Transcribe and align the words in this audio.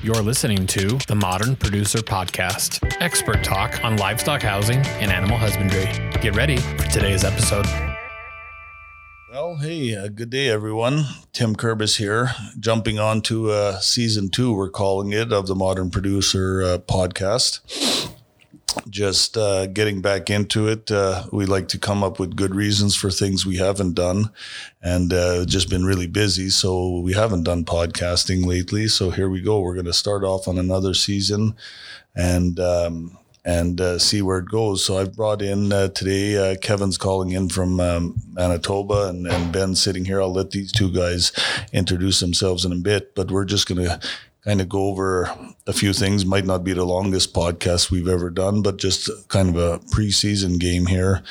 You're 0.00 0.22
listening 0.22 0.64
to 0.68 0.96
the 1.08 1.16
Modern 1.16 1.56
Producer 1.56 1.98
Podcast, 1.98 2.96
expert 3.00 3.42
talk 3.42 3.84
on 3.84 3.96
livestock 3.96 4.42
housing 4.42 4.78
and 4.78 5.10
animal 5.10 5.36
husbandry. 5.36 5.86
Get 6.20 6.36
ready 6.36 6.56
for 6.58 6.84
today's 6.84 7.24
episode. 7.24 7.66
Well, 9.28 9.56
hey, 9.56 9.96
uh, 9.96 10.06
good 10.06 10.30
day, 10.30 10.50
everyone. 10.50 11.04
Tim 11.32 11.56
Kerbis 11.56 11.96
here, 11.96 12.30
jumping 12.60 13.00
on 13.00 13.22
to 13.22 13.50
uh, 13.50 13.80
season 13.80 14.30
two, 14.30 14.54
we're 14.54 14.70
calling 14.70 15.12
it, 15.12 15.32
of 15.32 15.48
the 15.48 15.56
Modern 15.56 15.90
Producer 15.90 16.62
uh, 16.62 16.78
podcast 16.78 18.08
just 18.88 19.36
uh, 19.36 19.66
getting 19.66 20.00
back 20.00 20.30
into 20.30 20.68
it. 20.68 20.90
Uh, 20.90 21.24
we 21.32 21.46
like 21.46 21.68
to 21.68 21.78
come 21.78 22.02
up 22.02 22.18
with 22.18 22.36
good 22.36 22.54
reasons 22.54 22.94
for 22.96 23.10
things 23.10 23.46
we 23.46 23.56
haven't 23.56 23.94
done, 23.94 24.30
and 24.82 25.12
uh, 25.12 25.44
just 25.44 25.70
been 25.70 25.84
really 25.84 26.06
busy, 26.06 26.48
so 26.48 27.00
we 27.00 27.12
haven't 27.12 27.44
done 27.44 27.64
podcasting 27.64 28.44
lately. 28.46 28.88
So 28.88 29.10
here 29.10 29.28
we 29.28 29.40
go. 29.40 29.60
We're 29.60 29.74
going 29.74 29.86
to 29.86 29.92
start 29.92 30.24
off 30.24 30.48
on 30.48 30.58
another 30.58 30.94
season, 30.94 31.54
and. 32.14 32.58
Um, 32.60 33.18
and 33.44 33.80
uh, 33.80 33.98
see 33.98 34.20
where 34.20 34.40
it 34.40 34.50
goes. 34.50 34.84
So 34.84 34.98
I've 34.98 35.16
brought 35.16 35.40
in 35.40 35.72
uh, 35.72 35.88
today. 35.88 36.36
Uh, 36.36 36.56
Kevin's 36.60 36.98
calling 36.98 37.30
in 37.30 37.48
from 37.48 37.80
um, 37.80 38.20
Manitoba, 38.32 39.08
and, 39.08 39.26
and 39.26 39.50
Ben 39.50 39.74
sitting 39.74 40.04
here. 40.04 40.20
I'll 40.20 40.32
let 40.32 40.50
these 40.50 40.70
two 40.70 40.92
guys 40.92 41.32
introduce 41.72 42.20
themselves 42.20 42.66
in 42.66 42.72
a 42.72 42.76
bit, 42.76 43.14
but 43.14 43.30
we're 43.30 43.46
just 43.46 43.66
going 43.66 43.82
to 43.82 43.98
kind 44.48 44.62
of 44.62 44.68
go 44.70 44.86
over 44.86 45.30
a 45.66 45.74
few 45.74 45.92
things. 45.92 46.24
Might 46.24 46.46
not 46.46 46.64
be 46.64 46.72
the 46.72 46.84
longest 46.86 47.34
podcast 47.34 47.90
we've 47.90 48.08
ever 48.08 48.30
done, 48.30 48.62
but 48.62 48.78
just 48.78 49.10
kind 49.28 49.50
of 49.50 49.56
a 49.56 49.78
preseason 49.90 50.58
game 50.58 50.86
here. 50.86 51.22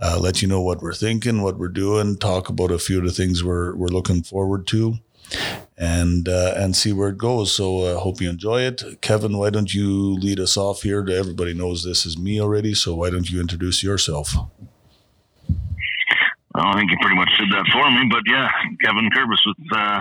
Uh, 0.00 0.18
let 0.20 0.42
you 0.42 0.48
know 0.48 0.60
what 0.60 0.82
we're 0.82 0.92
thinking, 0.92 1.42
what 1.42 1.56
we're 1.56 1.68
doing, 1.68 2.16
talk 2.16 2.48
about 2.48 2.72
a 2.72 2.78
few 2.80 2.98
of 2.98 3.04
the 3.04 3.12
things 3.12 3.44
we're 3.44 3.76
we're 3.76 3.86
looking 3.86 4.24
forward 4.24 4.66
to, 4.66 4.94
and 5.78 6.28
uh, 6.28 6.54
and 6.56 6.74
see 6.74 6.92
where 6.92 7.10
it 7.10 7.16
goes. 7.16 7.52
So 7.52 7.84
I 7.84 7.90
uh, 7.92 7.98
hope 7.98 8.20
you 8.20 8.28
enjoy 8.28 8.62
it. 8.62 8.82
Kevin, 9.00 9.38
why 9.38 9.50
don't 9.50 9.72
you 9.72 10.14
lead 10.14 10.40
us 10.40 10.56
off 10.56 10.82
here? 10.82 11.06
Everybody 11.08 11.54
knows 11.54 11.84
this 11.84 12.04
is 12.04 12.18
me 12.18 12.40
already, 12.40 12.74
so 12.74 12.96
why 12.96 13.10
don't 13.10 13.30
you 13.30 13.40
introduce 13.40 13.84
yourself? 13.84 14.34
Well, 16.54 16.66
I 16.66 16.74
think 16.74 16.90
you 16.90 16.96
pretty 17.00 17.16
much 17.16 17.30
did 17.38 17.50
that 17.52 17.66
for 17.72 17.88
me, 17.92 18.08
but 18.10 18.22
yeah, 18.26 18.48
Kevin 18.84 19.10
Kerbis 19.10 19.46
with 19.46 19.72
uh, 19.72 20.00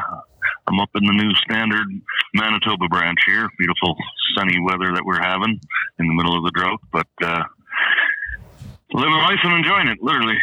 I'm 0.67 0.79
up 0.79 0.89
in 0.95 1.05
the 1.05 1.13
new 1.13 1.33
standard 1.35 1.87
Manitoba 2.33 2.87
branch 2.87 3.19
here. 3.25 3.49
Beautiful 3.57 3.95
sunny 4.35 4.59
weather 4.61 4.93
that 4.93 5.03
we're 5.05 5.21
having 5.21 5.59
in 5.99 6.07
the 6.07 6.13
middle 6.13 6.37
of 6.37 6.43
the 6.43 6.51
drought, 6.51 6.79
but 6.91 7.07
uh, 7.21 7.43
living 8.93 9.13
life 9.13 9.39
and 9.43 9.53
enjoying 9.57 9.87
it, 9.87 10.01
literally. 10.01 10.37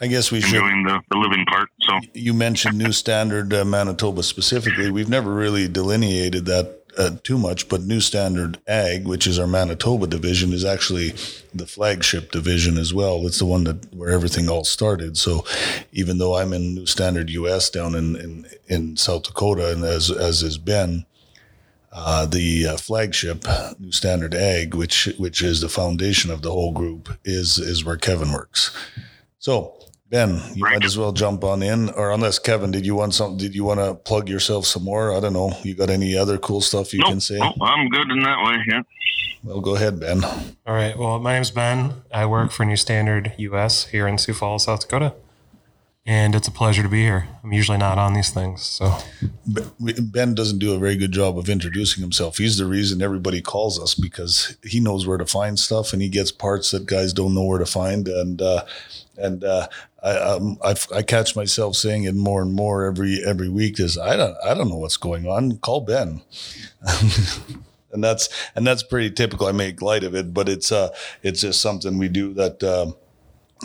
I 0.00 0.06
guess 0.06 0.30
we 0.30 0.38
enjoying 0.38 0.84
should. 0.86 0.94
The, 0.94 1.00
the 1.10 1.18
living 1.18 1.44
part. 1.46 1.68
So 1.80 1.98
you 2.12 2.34
mentioned 2.34 2.78
New 2.78 2.92
Standard 2.92 3.52
uh, 3.52 3.64
Manitoba 3.64 4.22
specifically. 4.22 4.90
We've 4.90 5.08
never 5.08 5.32
really 5.32 5.68
delineated 5.68 6.44
that 6.46 6.82
uh, 6.98 7.10
too 7.22 7.38
much, 7.38 7.68
but 7.68 7.82
New 7.82 8.00
Standard 8.00 8.58
Ag, 8.66 9.06
which 9.06 9.26
is 9.26 9.38
our 9.38 9.46
Manitoba 9.46 10.06
division, 10.08 10.52
is 10.52 10.64
actually 10.64 11.10
the 11.54 11.66
flagship 11.66 12.32
division 12.32 12.76
as 12.76 12.92
well. 12.92 13.24
It's 13.26 13.38
the 13.38 13.46
one 13.46 13.64
that 13.64 13.94
where 13.94 14.10
everything 14.10 14.48
all 14.48 14.64
started. 14.64 15.16
So 15.16 15.44
even 15.92 16.18
though 16.18 16.36
I'm 16.36 16.52
in 16.52 16.74
New 16.74 16.86
Standard 16.86 17.30
US 17.30 17.70
down 17.70 17.94
in 17.94 18.16
in, 18.16 18.46
in 18.66 18.96
South 18.96 19.22
Dakota, 19.22 19.72
and 19.72 19.84
as 19.84 20.10
as 20.10 20.42
is 20.42 20.58
Ben, 20.58 21.06
uh, 21.92 22.26
the 22.26 22.66
uh, 22.66 22.76
flagship 22.76 23.44
New 23.78 23.92
Standard 23.92 24.34
Ag, 24.34 24.74
which 24.74 25.08
which 25.18 25.40
is 25.40 25.60
the 25.60 25.68
foundation 25.68 26.30
of 26.32 26.42
the 26.42 26.50
whole 26.50 26.72
group, 26.72 27.08
is 27.24 27.58
is 27.58 27.84
where 27.84 27.96
Kevin 27.96 28.32
works. 28.32 28.76
So 29.38 29.77
Ben, 30.10 30.40
you 30.54 30.64
right. 30.64 30.74
might 30.74 30.84
as 30.84 30.96
well 30.96 31.12
jump 31.12 31.44
on 31.44 31.62
in, 31.62 31.90
or 31.90 32.12
unless 32.12 32.38
Kevin, 32.38 32.70
did 32.70 32.86
you 32.86 32.94
want 32.94 33.12
something? 33.12 33.36
Did 33.36 33.54
you 33.54 33.64
want 33.64 33.80
to 33.80 33.94
plug 33.94 34.28
yourself 34.28 34.64
some 34.64 34.84
more? 34.84 35.14
I 35.14 35.20
don't 35.20 35.34
know. 35.34 35.52
You 35.62 35.74
got 35.74 35.90
any 35.90 36.16
other 36.16 36.38
cool 36.38 36.62
stuff 36.62 36.94
you 36.94 37.00
nope, 37.00 37.10
can 37.10 37.20
say? 37.20 37.38
Nope, 37.38 37.56
I'm 37.60 37.90
good 37.90 38.10
in 38.10 38.20
that 38.20 38.42
way. 38.42 38.56
Yeah. 38.68 38.82
Well, 39.44 39.60
go 39.60 39.76
ahead, 39.76 40.00
Ben. 40.00 40.24
All 40.24 40.74
right. 40.74 40.96
Well, 40.96 41.18
my 41.18 41.34
name's 41.34 41.50
Ben. 41.50 41.92
I 42.12 42.24
work 42.24 42.52
for 42.52 42.64
New 42.64 42.76
Standard 42.76 43.34
US 43.36 43.86
here 43.86 44.08
in 44.08 44.16
Sioux 44.16 44.32
Falls, 44.32 44.64
South 44.64 44.80
Dakota 44.80 45.14
and 46.08 46.34
it's 46.34 46.48
a 46.48 46.50
pleasure 46.50 46.82
to 46.82 46.88
be 46.88 47.02
here. 47.02 47.28
I'm 47.44 47.52
usually 47.52 47.76
not 47.76 47.98
on 47.98 48.14
these 48.14 48.30
things, 48.30 48.62
so 48.62 48.96
Ben 49.46 50.34
doesn't 50.34 50.58
do 50.58 50.72
a 50.72 50.78
very 50.78 50.96
good 50.96 51.12
job 51.12 51.36
of 51.36 51.50
introducing 51.50 52.00
himself. 52.00 52.38
He's 52.38 52.56
the 52.56 52.64
reason 52.64 53.02
everybody 53.02 53.42
calls 53.42 53.78
us 53.78 53.94
because 53.94 54.56
he 54.64 54.80
knows 54.80 55.06
where 55.06 55.18
to 55.18 55.26
find 55.26 55.58
stuff 55.58 55.92
and 55.92 56.00
he 56.00 56.08
gets 56.08 56.32
parts 56.32 56.70
that 56.70 56.86
guys 56.86 57.12
don't 57.12 57.34
know 57.34 57.44
where 57.44 57.58
to 57.58 57.66
find. 57.66 58.08
And 58.08 58.40
uh, 58.40 58.64
and 59.18 59.44
uh, 59.44 59.68
I, 60.02 60.10
um, 60.12 60.58
I, 60.64 60.74
I 60.94 61.02
catch 61.02 61.34
myself 61.34 61.74
saying 61.74 62.04
it 62.04 62.14
more 62.14 62.42
and 62.42 62.52
more 62.52 62.86
every 62.86 63.22
every 63.24 63.48
week. 63.48 63.80
Is 63.80 63.98
I 63.98 64.16
don't 64.16 64.36
I 64.44 64.54
don't 64.54 64.68
know 64.68 64.76
what's 64.76 64.96
going 64.96 65.26
on. 65.26 65.58
Call 65.58 65.80
Ben. 65.80 66.22
and 67.92 68.04
that's 68.04 68.28
and 68.54 68.66
that's 68.66 68.82
pretty 68.82 69.10
typical. 69.10 69.46
I 69.46 69.52
make 69.52 69.82
light 69.82 70.04
of 70.04 70.14
it, 70.14 70.32
but 70.32 70.48
it's 70.48 70.70
uh 70.70 70.90
it's 71.22 71.40
just 71.40 71.60
something 71.60 71.98
we 71.98 72.08
do 72.08 72.32
that. 72.34 72.62
Um, 72.62 72.94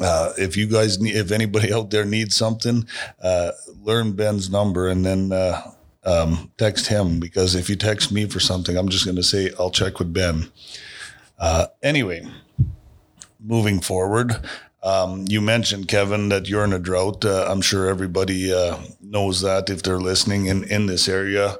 uh, 0.02 0.34
if 0.40 0.58
you 0.58 0.66
guys 0.66 1.00
need, 1.00 1.16
if 1.16 1.32
anybody 1.32 1.72
out 1.72 1.92
there 1.92 2.06
needs 2.06 2.36
something, 2.36 2.88
uh, 3.22 3.52
learn 3.84 4.14
Ben's 4.14 4.50
number 4.50 4.90
and 4.90 5.06
then 5.06 5.32
uh, 5.32 5.62
um, 6.04 6.52
text 6.58 6.88
him 6.88 7.20
because 7.20 7.54
if 7.54 7.70
you 7.70 7.76
text 7.76 8.12
me 8.12 8.26
for 8.26 8.40
something, 8.40 8.76
I'm 8.76 8.90
just 8.90 9.06
going 9.06 9.18
to 9.18 9.24
say 9.24 9.52
I'll 9.60 9.70
check 9.70 10.00
with 10.00 10.12
Ben. 10.12 10.52
Uh, 11.38 11.68
anyway, 11.84 12.26
moving 13.40 13.80
forward, 13.82 14.36
um, 14.84 15.26
you 15.28 15.42
mentioned 15.42 15.88
Kevin 15.88 16.30
that 16.30 16.48
you're 16.48 16.64
in 16.64 16.74
a 16.74 16.80
drought. 16.80 17.24
Uh, 17.26 17.46
I'm 17.50 17.62
sure 17.62 17.88
everybody 17.88 18.54
uh, 18.54 18.78
knows 19.02 19.42
that 19.42 19.70
if 19.70 19.84
they're 19.84 20.00
listening 20.00 20.48
in 20.48 20.64
in 20.66 20.86
this 20.88 21.08
area. 21.08 21.58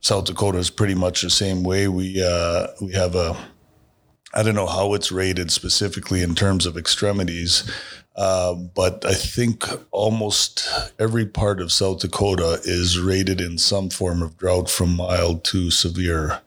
South 0.00 0.26
Dakota 0.26 0.58
is 0.58 0.70
pretty 0.70 0.94
much 0.94 1.22
the 1.22 1.30
same 1.30 1.62
way. 1.64 1.88
We 1.88 2.22
we 2.80 2.92
have 2.92 3.14
a 3.14 3.36
I 4.36 4.42
don't 4.42 4.54
know 4.54 4.66
how 4.66 4.92
it's 4.92 5.10
rated 5.10 5.50
specifically 5.50 6.20
in 6.20 6.34
terms 6.34 6.66
of 6.66 6.76
extremities, 6.76 7.64
uh, 8.16 8.52
but 8.52 9.02
I 9.06 9.14
think 9.14 9.64
almost 9.92 10.68
every 10.98 11.24
part 11.24 11.58
of 11.58 11.72
South 11.72 12.00
Dakota 12.00 12.60
is 12.64 13.00
rated 13.00 13.40
in 13.40 13.56
some 13.56 13.88
form 13.88 14.22
of 14.22 14.36
drought 14.36 14.68
from 14.68 14.94
mild 14.94 15.42
to 15.44 15.70
severe. 15.70 16.40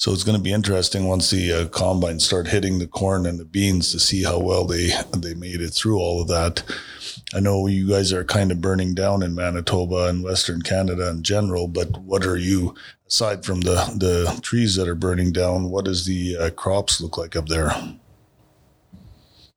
So 0.00 0.14
it's 0.14 0.24
going 0.24 0.38
to 0.38 0.42
be 0.42 0.54
interesting 0.54 1.06
once 1.08 1.28
the 1.28 1.52
uh, 1.52 1.68
combines 1.68 2.24
start 2.24 2.46
hitting 2.46 2.78
the 2.78 2.86
corn 2.86 3.26
and 3.26 3.38
the 3.38 3.44
beans 3.44 3.92
to 3.92 4.00
see 4.00 4.22
how 4.24 4.38
well 4.38 4.64
they 4.64 4.92
they 5.14 5.34
made 5.34 5.60
it 5.60 5.74
through 5.74 5.98
all 5.98 6.22
of 6.22 6.28
that. 6.28 6.62
I 7.34 7.40
know 7.40 7.66
you 7.66 7.86
guys 7.86 8.10
are 8.10 8.24
kind 8.24 8.50
of 8.50 8.62
burning 8.62 8.94
down 8.94 9.22
in 9.22 9.34
Manitoba 9.34 10.08
and 10.08 10.24
Western 10.24 10.62
Canada 10.62 11.10
in 11.10 11.22
general, 11.22 11.68
but 11.68 11.98
what 11.98 12.24
are 12.24 12.38
you 12.38 12.74
aside 13.06 13.44
from 13.44 13.60
the 13.60 13.74
the 13.94 14.40
trees 14.40 14.74
that 14.76 14.88
are 14.88 14.94
burning 14.94 15.32
down? 15.32 15.68
What 15.68 15.84
does 15.84 16.06
the 16.06 16.34
uh, 16.34 16.50
crops 16.52 17.02
look 17.02 17.18
like 17.18 17.36
up 17.36 17.48
there? 17.48 17.70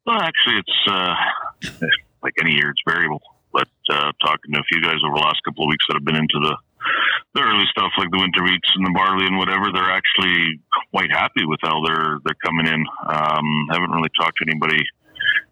Well, 0.06 0.20
actually, 0.20 0.58
it's 0.58 0.88
uh, 0.90 1.16
like 2.22 2.34
any 2.42 2.52
year; 2.52 2.72
it's 2.72 2.82
variable. 2.86 3.22
But 3.54 3.70
uh, 3.90 4.12
talking 4.20 4.52
to 4.52 4.60
a 4.60 4.64
few 4.64 4.82
guys 4.82 4.98
over 5.06 5.16
the 5.16 5.24
last 5.24 5.42
couple 5.46 5.64
of 5.64 5.70
weeks 5.70 5.86
that 5.88 5.94
have 5.94 6.04
been 6.04 6.18
into 6.18 6.40
the 6.42 6.58
the 7.34 7.42
early 7.42 7.66
stuff 7.72 7.92
like 7.98 8.12
the 8.12 8.20
winter 8.20 8.44
wheats 8.44 8.72
and 8.76 8.86
the 8.86 8.94
barley 8.94 9.26
and 9.26 9.38
whatever, 9.38 9.72
they're 9.74 9.92
actually 9.92 10.60
quite 10.92 11.12
happy 11.12 11.46
with 11.46 11.60
how 11.64 11.84
they're 11.86 12.20
they're 12.26 12.44
coming 12.46 12.68
in. 12.68 12.82
Um, 13.08 13.48
haven't 13.72 13.92
really 13.92 14.12
talked 14.20 14.38
to 14.38 14.46
anybody 14.48 14.82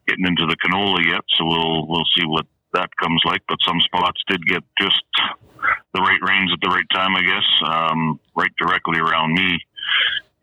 getting 0.08 0.28
into 0.28 0.46
the 0.46 0.58
canola 0.62 1.04
yet, 1.06 1.22
so 1.38 1.46
we'll 1.46 1.88
we'll 1.88 2.10
see 2.18 2.26
what 2.26 2.46
that 2.74 2.90
comes 3.02 3.22
like. 3.26 3.42
But 3.48 3.58
some 3.66 3.80
spots 3.82 4.22
did 4.28 4.46
get 4.46 4.64
just 4.80 5.04
the 5.94 6.02
right 6.02 6.22
rains 6.22 6.52
at 6.54 6.62
the 6.62 6.74
right 6.74 6.88
time, 6.94 7.16
I 7.16 7.22
guess. 7.22 7.48
Um, 7.66 8.20
right 8.36 8.52
directly 8.58 9.00
around 9.00 9.34
me, 9.34 9.60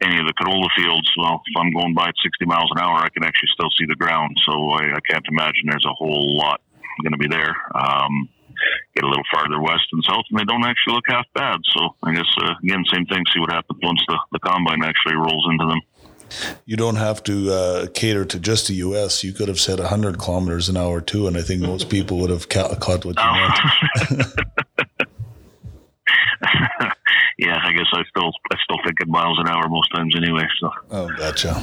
any 0.02 0.18
of 0.18 0.26
the 0.26 0.34
canola 0.34 0.68
fields. 0.76 1.10
Well, 1.18 1.42
if 1.46 1.54
I'm 1.56 1.72
going 1.72 1.94
by 1.94 2.08
at 2.08 2.14
60 2.22 2.44
miles 2.46 2.70
an 2.74 2.82
hour, 2.82 2.98
I 2.98 3.08
can 3.10 3.24
actually 3.24 3.50
still 3.54 3.70
see 3.78 3.86
the 3.86 3.96
ground. 3.96 4.36
So 4.46 4.52
I, 4.70 4.94
I 4.94 5.00
can't 5.08 5.24
imagine 5.28 5.66
there's 5.66 5.86
a 5.86 5.94
whole 5.94 6.36
lot 6.36 6.60
going 7.02 7.12
to 7.12 7.18
be 7.18 7.28
there. 7.28 7.54
Um, 7.74 8.28
get 8.94 9.04
a 9.04 9.08
little 9.08 9.24
farther 9.32 9.60
west 9.60 9.86
and 9.92 10.02
south, 10.04 10.24
and 10.30 10.38
they 10.38 10.44
don't 10.44 10.64
actually 10.64 10.94
look 10.94 11.04
half 11.08 11.26
bad. 11.34 11.60
So 11.76 11.94
I 12.02 12.14
guess 12.14 12.28
uh, 12.42 12.54
again, 12.62 12.84
same 12.92 13.06
thing. 13.06 13.24
See 13.32 13.40
what 13.40 13.52
happens 13.52 13.78
once 13.82 14.00
the, 14.08 14.18
the 14.32 14.38
combine 14.40 14.82
actually 14.82 15.16
rolls 15.16 15.46
into 15.50 15.66
them. 15.66 15.80
You 16.66 16.76
don't 16.76 16.96
have 16.96 17.22
to 17.24 17.50
uh, 17.50 17.86
cater 17.94 18.24
to 18.26 18.38
just 18.38 18.68
the 18.68 18.74
U.S. 18.74 19.24
You 19.24 19.32
could 19.32 19.48
have 19.48 19.58
said 19.58 19.78
100 19.78 20.18
kilometers 20.18 20.68
an 20.68 20.76
hour 20.76 21.00
too, 21.00 21.26
and 21.26 21.36
I 21.36 21.42
think 21.42 21.62
most 21.62 21.88
people 21.90 22.18
would 22.18 22.30
have 22.30 22.48
ca- 22.48 22.74
caught 22.76 23.04
what 23.04 23.16
you 23.16 23.24
oh. 23.24 23.34
meant. 24.10 24.34
yeah, 27.38 27.58
I 27.62 27.72
guess 27.72 27.86
I 27.92 28.02
still 28.10 28.30
I 28.52 28.56
still 28.62 28.78
think 28.84 29.00
in 29.00 29.10
miles 29.10 29.38
an 29.38 29.48
hour 29.48 29.68
most 29.68 29.90
times 29.94 30.14
anyway. 30.16 30.46
So. 30.60 30.70
Oh, 30.90 31.08
gotcha. 31.16 31.62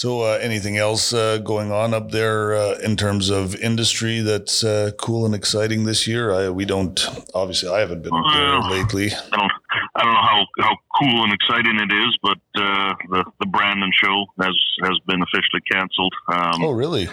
So, 0.00 0.22
uh, 0.22 0.38
anything 0.40 0.78
else 0.78 1.12
uh, 1.12 1.36
going 1.44 1.70
on 1.70 1.92
up 1.92 2.10
there 2.10 2.54
uh, 2.54 2.78
in 2.82 2.96
terms 2.96 3.28
of 3.28 3.54
industry 3.56 4.20
that's 4.20 4.64
uh, 4.64 4.92
cool 4.96 5.26
and 5.26 5.34
exciting 5.34 5.84
this 5.84 6.06
year? 6.06 6.32
I, 6.32 6.48
we 6.48 6.64
don't 6.64 6.98
obviously. 7.34 7.68
I 7.68 7.80
haven't 7.80 8.04
been 8.04 8.14
up 8.14 8.24
there 8.32 8.60
lately. 8.78 9.12
I 9.12 9.36
don't. 9.36 9.52
I 9.94 10.02
don't 10.02 10.14
know 10.14 10.22
how, 10.22 10.46
how 10.60 10.76
cool 10.98 11.24
and 11.24 11.34
exciting 11.34 11.78
it 11.78 11.92
is, 11.92 12.18
but 12.22 12.40
uh, 12.56 12.94
the 13.10 13.24
the 13.40 13.46
Brandon 13.52 13.90
show 13.92 14.24
has 14.40 14.56
has 14.84 14.98
been 15.06 15.20
officially 15.20 15.60
canceled. 15.70 16.14
Um, 16.28 16.64
oh, 16.64 16.70
really? 16.70 17.06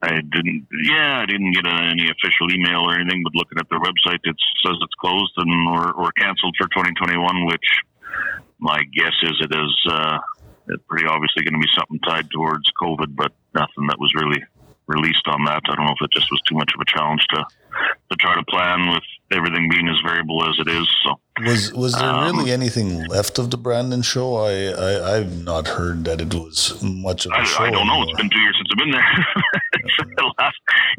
I 0.00 0.22
didn't. 0.22 0.66
Yeah, 0.82 1.20
I 1.20 1.26
didn't 1.26 1.52
get 1.52 1.66
any 1.66 2.08
official 2.08 2.50
email 2.50 2.88
or 2.88 2.94
anything. 2.94 3.22
But 3.22 3.34
looking 3.34 3.58
at 3.58 3.68
their 3.68 3.80
website, 3.80 4.24
it 4.24 4.36
says 4.64 4.76
it's 4.80 4.94
closed 4.98 5.34
and 5.36 5.68
or, 5.68 5.92
or 5.92 6.10
canceled 6.12 6.56
for 6.56 6.68
2021. 6.68 7.44
Which 7.44 7.68
my 8.60 8.80
guess 8.96 9.12
is 9.24 9.36
it 9.42 9.52
is 9.52 9.92
uh, 10.72 10.76
pretty 10.88 11.06
obviously 11.06 11.44
going 11.44 11.60
to 11.60 11.66
be 11.66 11.72
something 11.74 12.00
tied 12.00 12.30
towards 12.30 12.70
COVID, 12.80 13.14
but 13.16 13.32
nothing 13.54 13.86
that 13.88 13.98
was 13.98 14.12
really 14.14 14.42
released 14.86 15.26
on 15.26 15.44
that. 15.44 15.62
I 15.68 15.74
don't 15.74 15.86
know 15.86 15.92
if 15.98 16.04
it 16.04 16.10
just 16.12 16.30
was 16.30 16.40
too 16.42 16.54
much 16.54 16.70
of 16.74 16.80
a 16.80 16.84
challenge 16.84 17.24
to 17.30 17.44
to 18.10 18.16
try 18.16 18.34
to 18.34 18.44
plan 18.44 18.88
with 18.90 19.02
everything 19.32 19.68
being 19.68 19.88
as 19.88 19.96
variable 20.04 20.48
as 20.48 20.54
it 20.58 20.68
is. 20.68 20.88
So 21.04 21.18
was 21.44 21.72
was 21.72 21.92
there 21.94 22.08
um, 22.08 22.36
really 22.36 22.52
anything 22.52 23.06
left 23.06 23.38
of 23.38 23.50
the 23.50 23.56
Brandon 23.56 24.02
show? 24.02 24.36
I, 24.36 25.12
I 25.12 25.14
have 25.16 25.42
not 25.42 25.66
heard 25.66 26.04
that 26.04 26.20
it 26.20 26.34
was 26.34 26.80
much 26.82 27.26
of 27.26 27.32
a 27.32 27.36
I, 27.36 27.44
show. 27.44 27.64
I 27.64 27.70
don't 27.70 27.86
know. 27.86 28.02
It's 28.02 28.16
been 28.16 28.30
two 28.30 28.38
years 28.38 28.56
since 28.56 28.68
I've 28.72 28.78
been 28.78 28.90
there. 28.90 29.26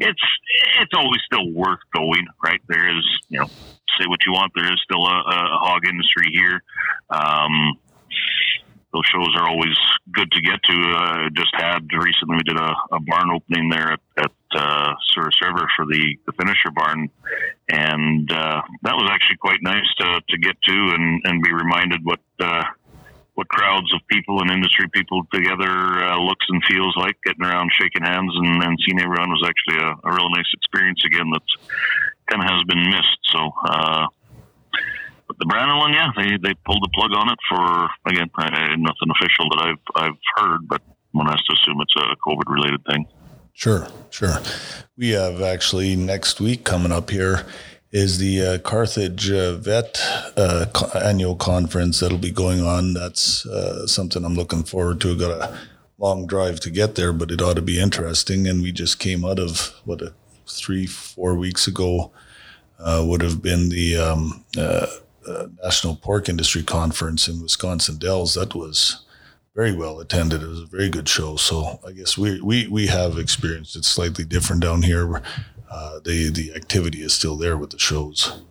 it's 0.00 0.22
it's 0.80 0.92
always 0.94 1.20
still 1.24 1.50
worth 1.52 1.80
going, 1.94 2.26
right? 2.42 2.60
There 2.68 2.96
is 2.96 3.04
you 3.28 3.40
know 3.40 3.46
say 3.98 4.06
what 4.06 4.20
you 4.26 4.32
want. 4.32 4.52
There 4.54 4.70
is 4.70 4.80
still 4.84 5.06
a, 5.06 5.20
a 5.20 5.58
hog 5.58 5.86
industry 5.88 6.30
here. 6.32 6.62
Um, 7.10 7.78
those 8.96 9.04
shows 9.12 9.28
are 9.36 9.48
always 9.48 9.76
good 10.12 10.30
to 10.32 10.40
get 10.40 10.62
to. 10.64 10.76
Uh, 10.96 11.28
just 11.36 11.52
had 11.54 11.84
recently 11.92 12.36
we 12.36 12.42
did 12.42 12.56
a, 12.56 12.72
a 12.92 13.00
barn 13.00 13.28
opening 13.30 13.68
there 13.68 13.92
at, 13.92 14.00
at 14.16 14.32
uh, 14.54 14.94
Souris 15.12 15.36
River 15.42 15.68
for 15.76 15.84
the, 15.84 16.16
the 16.24 16.32
finisher 16.32 16.70
barn, 16.74 17.10
and 17.68 18.32
uh, 18.32 18.62
that 18.82 18.94
was 18.96 19.08
actually 19.12 19.36
quite 19.36 19.60
nice 19.62 19.86
to, 19.98 20.20
to 20.28 20.38
get 20.38 20.56
to 20.62 20.94
and, 20.96 21.20
and 21.24 21.42
be 21.42 21.52
reminded 21.52 22.00
what 22.04 22.20
uh, 22.40 22.64
what 23.34 23.48
crowds 23.48 23.92
of 23.92 24.00
people 24.08 24.40
and 24.40 24.50
industry 24.50 24.88
people 24.94 25.22
together 25.30 25.68
uh, 25.68 26.18
looks 26.18 26.46
and 26.48 26.62
feels 26.64 26.96
like. 26.96 27.16
Getting 27.26 27.44
around, 27.44 27.70
shaking 27.78 28.02
hands, 28.02 28.32
and, 28.34 28.62
and 28.62 28.78
seeing 28.86 28.98
everyone 28.98 29.28
was 29.28 29.44
actually 29.44 29.84
a, 29.84 29.92
a 30.08 30.14
real 30.14 30.30
nice 30.30 30.48
experience 30.54 31.02
again. 31.04 31.28
That 31.30 31.42
kind 32.30 32.42
of 32.42 32.48
has 32.48 32.62
been 32.64 32.88
missed. 32.88 33.20
So. 33.32 33.50
Uh, 33.68 34.06
but 35.26 35.38
the 35.38 35.46
Brandon 35.46 35.78
one, 35.78 35.92
yeah, 35.92 36.10
they, 36.16 36.36
they 36.36 36.54
pulled 36.64 36.82
the 36.82 36.90
plug 36.94 37.12
on 37.12 37.28
it 37.28 37.38
for 37.48 37.88
again 38.10 38.30
nothing 38.78 39.10
official 39.10 39.48
that 39.50 39.60
I've 39.60 40.02
I've 40.02 40.18
heard, 40.36 40.68
but 40.68 40.82
one 41.12 41.26
has 41.26 41.42
to 41.44 41.52
assume 41.54 41.80
it's 41.80 41.96
a 41.96 42.16
COVID 42.26 42.52
related 42.52 42.84
thing. 42.84 43.06
Sure, 43.52 43.88
sure. 44.10 44.38
We 44.98 45.10
have 45.10 45.40
actually 45.40 45.96
next 45.96 46.40
week 46.40 46.64
coming 46.64 46.92
up 46.92 47.10
here 47.10 47.46
is 47.90 48.18
the 48.18 48.42
uh, 48.42 48.58
Carthage 48.58 49.30
uh, 49.30 49.56
Vet 49.56 49.98
uh, 50.36 50.66
annual 51.02 51.36
conference 51.36 52.00
that'll 52.00 52.18
be 52.18 52.30
going 52.30 52.60
on. 52.60 52.92
That's 52.92 53.46
uh, 53.46 53.86
something 53.86 54.24
I'm 54.24 54.34
looking 54.34 54.64
forward 54.64 55.00
to. 55.00 55.16
Got 55.16 55.30
a 55.30 55.58
long 55.96 56.26
drive 56.26 56.60
to 56.60 56.70
get 56.70 56.96
there, 56.96 57.14
but 57.14 57.30
it 57.30 57.40
ought 57.40 57.54
to 57.54 57.62
be 57.62 57.80
interesting. 57.80 58.46
And 58.46 58.60
we 58.60 58.72
just 58.72 58.98
came 58.98 59.24
out 59.24 59.38
of 59.38 59.72
what 59.86 60.02
a 60.02 60.12
three, 60.46 60.86
four 60.86 61.34
weeks 61.34 61.66
ago 61.66 62.12
uh, 62.78 63.02
would 63.06 63.22
have 63.22 63.40
been 63.40 63.70
the 63.70 63.96
um, 63.96 64.44
National 65.62 65.96
Pork 65.96 66.28
Industry 66.28 66.62
Conference 66.62 67.28
in 67.28 67.42
Wisconsin 67.42 67.98
Dells. 67.98 68.34
That 68.34 68.54
was 68.54 69.04
very 69.54 69.72
well 69.72 70.00
attended. 70.00 70.42
It 70.42 70.48
was 70.48 70.60
a 70.60 70.66
very 70.66 70.90
good 70.90 71.08
show. 71.08 71.36
So 71.36 71.80
I 71.86 71.92
guess 71.92 72.16
we 72.18 72.40
we, 72.40 72.68
we 72.68 72.86
have 72.88 73.18
experienced 73.18 73.76
it 73.76 73.84
slightly 73.84 74.24
different 74.24 74.62
down 74.62 74.82
here. 74.82 75.22
Uh, 75.70 75.98
the 76.04 76.30
the 76.30 76.54
activity 76.54 77.02
is 77.02 77.12
still 77.14 77.36
there 77.36 77.56
with 77.56 77.70
the 77.70 77.78
shows. 77.78 78.42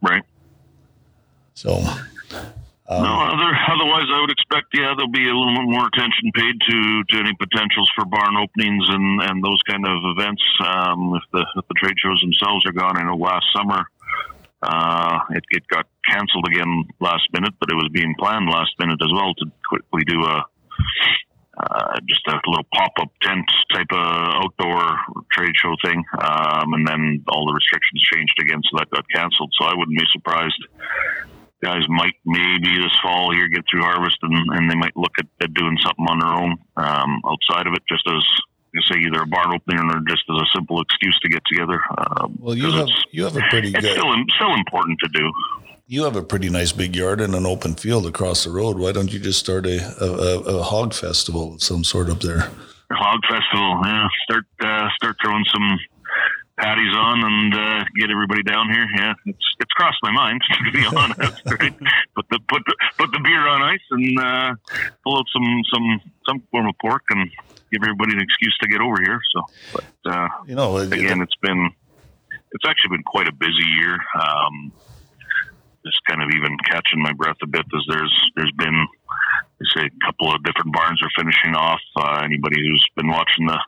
Right. 0.00 0.22
So. 1.54 1.84
Um, 2.86 3.02
no, 3.02 3.14
other, 3.16 3.56
otherwise, 3.72 4.04
I 4.12 4.20
would 4.20 4.30
expect, 4.30 4.66
yeah, 4.74 4.92
there'll 4.94 5.08
be 5.10 5.24
a 5.24 5.32
little 5.32 5.54
bit 5.54 5.64
more 5.64 5.86
attention 5.88 6.30
paid 6.34 6.60
to, 6.68 7.02
to 7.08 7.18
any 7.18 7.32
potentials 7.40 7.90
for 7.96 8.04
barn 8.04 8.36
openings 8.36 8.84
and, 8.90 9.22
and 9.22 9.42
those 9.42 9.58
kind 9.66 9.86
of 9.86 9.96
events. 10.04 10.42
Um, 10.60 11.14
if 11.16 11.22
the 11.32 11.46
if 11.56 11.66
the 11.66 11.74
trade 11.78 11.96
shows 11.96 12.20
themselves 12.20 12.66
are 12.66 12.72
gone, 12.72 12.98
I 12.98 13.02
know 13.04 13.16
last 13.16 13.46
summer 13.56 13.88
uh, 14.64 15.18
it, 15.30 15.44
it 15.50 15.62
got 15.68 15.86
canceled 16.08 16.46
again 16.48 16.84
last 17.00 17.28
minute, 17.32 17.54
but 17.60 17.70
it 17.70 17.74
was 17.74 17.90
being 17.92 18.14
planned 18.18 18.48
last 18.48 18.72
minute 18.78 18.98
as 19.02 19.12
well 19.12 19.34
to 19.34 19.46
quickly 19.68 20.04
do 20.04 20.20
a 20.24 20.44
uh, 21.56 22.00
just 22.08 22.26
a 22.26 22.40
little 22.48 22.66
pop 22.74 22.92
up 23.00 23.08
tent 23.22 23.44
type 23.72 23.86
of 23.92 24.42
outdoor 24.42 24.98
trade 25.32 25.54
show 25.54 25.74
thing. 25.84 26.02
Um, 26.20 26.72
and 26.74 26.86
then 26.86 27.24
all 27.28 27.46
the 27.46 27.54
restrictions 27.54 28.02
changed 28.12 28.34
again, 28.40 28.60
so 28.64 28.78
that 28.78 28.90
got 28.90 29.04
canceled. 29.14 29.52
So 29.60 29.66
I 29.66 29.74
wouldn't 29.74 29.96
be 29.96 30.04
surprised. 30.12 30.66
Guys 31.62 31.84
might 31.88 32.14
maybe 32.26 32.76
this 32.82 32.92
fall 33.02 33.32
here 33.32 33.48
get 33.48 33.64
through 33.70 33.82
harvest 33.82 34.18
and, 34.22 34.34
and 34.52 34.70
they 34.70 34.74
might 34.74 34.96
look 34.96 35.12
at, 35.18 35.26
at 35.40 35.54
doing 35.54 35.78
something 35.80 36.06
on 36.08 36.18
their 36.18 36.34
own 36.34 36.58
um, 36.76 37.22
outside 37.24 37.66
of 37.66 37.72
it, 37.72 37.82
just 37.88 38.06
as 38.08 38.22
say 38.82 38.98
either 38.98 39.22
a 39.22 39.26
barn 39.26 39.54
opening 39.54 39.78
or 39.90 40.00
just 40.08 40.22
as 40.30 40.36
a 40.36 40.46
simple 40.54 40.80
excuse 40.80 41.18
to 41.20 41.28
get 41.28 41.42
together. 41.46 41.80
Um, 41.98 42.36
well, 42.40 42.54
you 42.54 42.70
have 42.70 42.88
you 43.10 43.24
have 43.24 43.36
a 43.36 43.42
pretty 43.50 43.68
it's 43.68 43.80
good. 43.80 43.92
Still, 43.92 44.14
still 44.36 44.54
important 44.54 44.98
to 45.00 45.08
do. 45.08 45.32
You 45.86 46.04
have 46.04 46.16
a 46.16 46.22
pretty 46.22 46.48
nice 46.48 46.72
big 46.72 46.96
yard 46.96 47.20
and 47.20 47.34
an 47.34 47.44
open 47.44 47.74
field 47.74 48.06
across 48.06 48.44
the 48.44 48.50
road. 48.50 48.78
Why 48.78 48.92
don't 48.92 49.12
you 49.12 49.18
just 49.18 49.38
start 49.38 49.66
a 49.66 49.78
a, 50.02 50.40
a 50.58 50.62
hog 50.62 50.94
festival 50.94 51.54
of 51.54 51.62
some 51.62 51.84
sort 51.84 52.08
up 52.08 52.20
there? 52.20 52.48
Hog 52.90 53.20
festival, 53.28 53.80
yeah. 53.84 54.08
Start 54.24 54.44
uh, 54.64 54.88
start 54.96 55.16
throwing 55.22 55.44
some 55.52 55.78
patties 56.58 56.94
on 56.94 57.24
and 57.24 57.54
uh, 57.54 57.84
get 57.98 58.10
everybody 58.10 58.42
down 58.42 58.70
here. 58.70 58.86
Yeah, 58.96 59.14
it's 59.26 59.44
it's 59.60 59.72
crossed 59.72 59.98
my 60.02 60.12
mind 60.12 60.40
to 60.64 60.72
be 60.72 60.86
honest. 60.96 61.42
right? 61.46 61.74
Put 62.14 62.26
the 62.30 62.38
put 62.48 62.62
the 62.66 62.76
put 62.98 63.12
the 63.12 63.20
beer 63.20 63.46
on 63.46 63.62
ice 63.62 63.80
and 63.90 64.18
uh, 64.18 64.54
pull 65.04 65.18
out 65.18 65.26
some 65.32 65.62
some 65.72 66.00
some 66.26 66.42
form 66.50 66.68
of 66.68 66.74
pork 66.80 67.02
and 67.10 67.30
give 67.74 67.82
everybody 67.82 68.14
an 68.14 68.20
excuse 68.22 68.56
to 68.62 68.68
get 68.68 68.80
over 68.80 69.02
here. 69.02 69.20
So, 69.34 69.42
but 69.74 70.12
uh, 70.12 70.28
you 70.46 70.54
know, 70.54 70.76
again, 70.78 71.20
it's 71.20 71.36
been 71.42 71.70
it's 72.52 72.64
actually 72.66 72.96
been 72.96 73.04
quite 73.04 73.28
a 73.28 73.32
busy 73.32 73.66
year. 73.80 73.98
Um, 74.14 74.72
just 75.84 76.00
kind 76.08 76.22
of 76.22 76.30
even 76.30 76.56
catching 76.64 77.02
my 77.02 77.12
breath 77.12 77.36
a 77.42 77.46
bit 77.46 77.66
as 77.74 77.82
there's 77.88 78.30
there's 78.36 78.52
been 78.56 78.86
they 79.58 79.66
say 79.80 79.86
a 79.86 80.06
couple 80.06 80.34
of 80.34 80.42
different 80.44 80.72
barns 80.72 81.00
are 81.02 81.10
finishing 81.16 81.54
off. 81.54 81.80
Uh, 81.96 82.22
anybody 82.24 82.56
who's 82.56 82.86
been 82.96 83.08
watching 83.08 83.46
the 83.46 83.58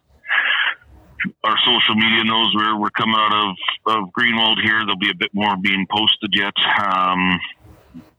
our 1.42 1.56
social 1.64 1.94
media 1.94 2.24
knows 2.24 2.54
we're 2.54 2.78
we're 2.78 2.90
coming 2.90 3.16
out 3.18 3.34
of 3.34 3.56
of 3.86 4.08
Greenwald 4.18 4.62
here. 4.62 4.80
There'll 4.80 4.98
be 4.98 5.10
a 5.10 5.18
bit 5.18 5.30
more 5.34 5.56
being 5.56 5.86
posted 5.90 6.30
yet. 6.32 6.54
Um, 6.78 7.38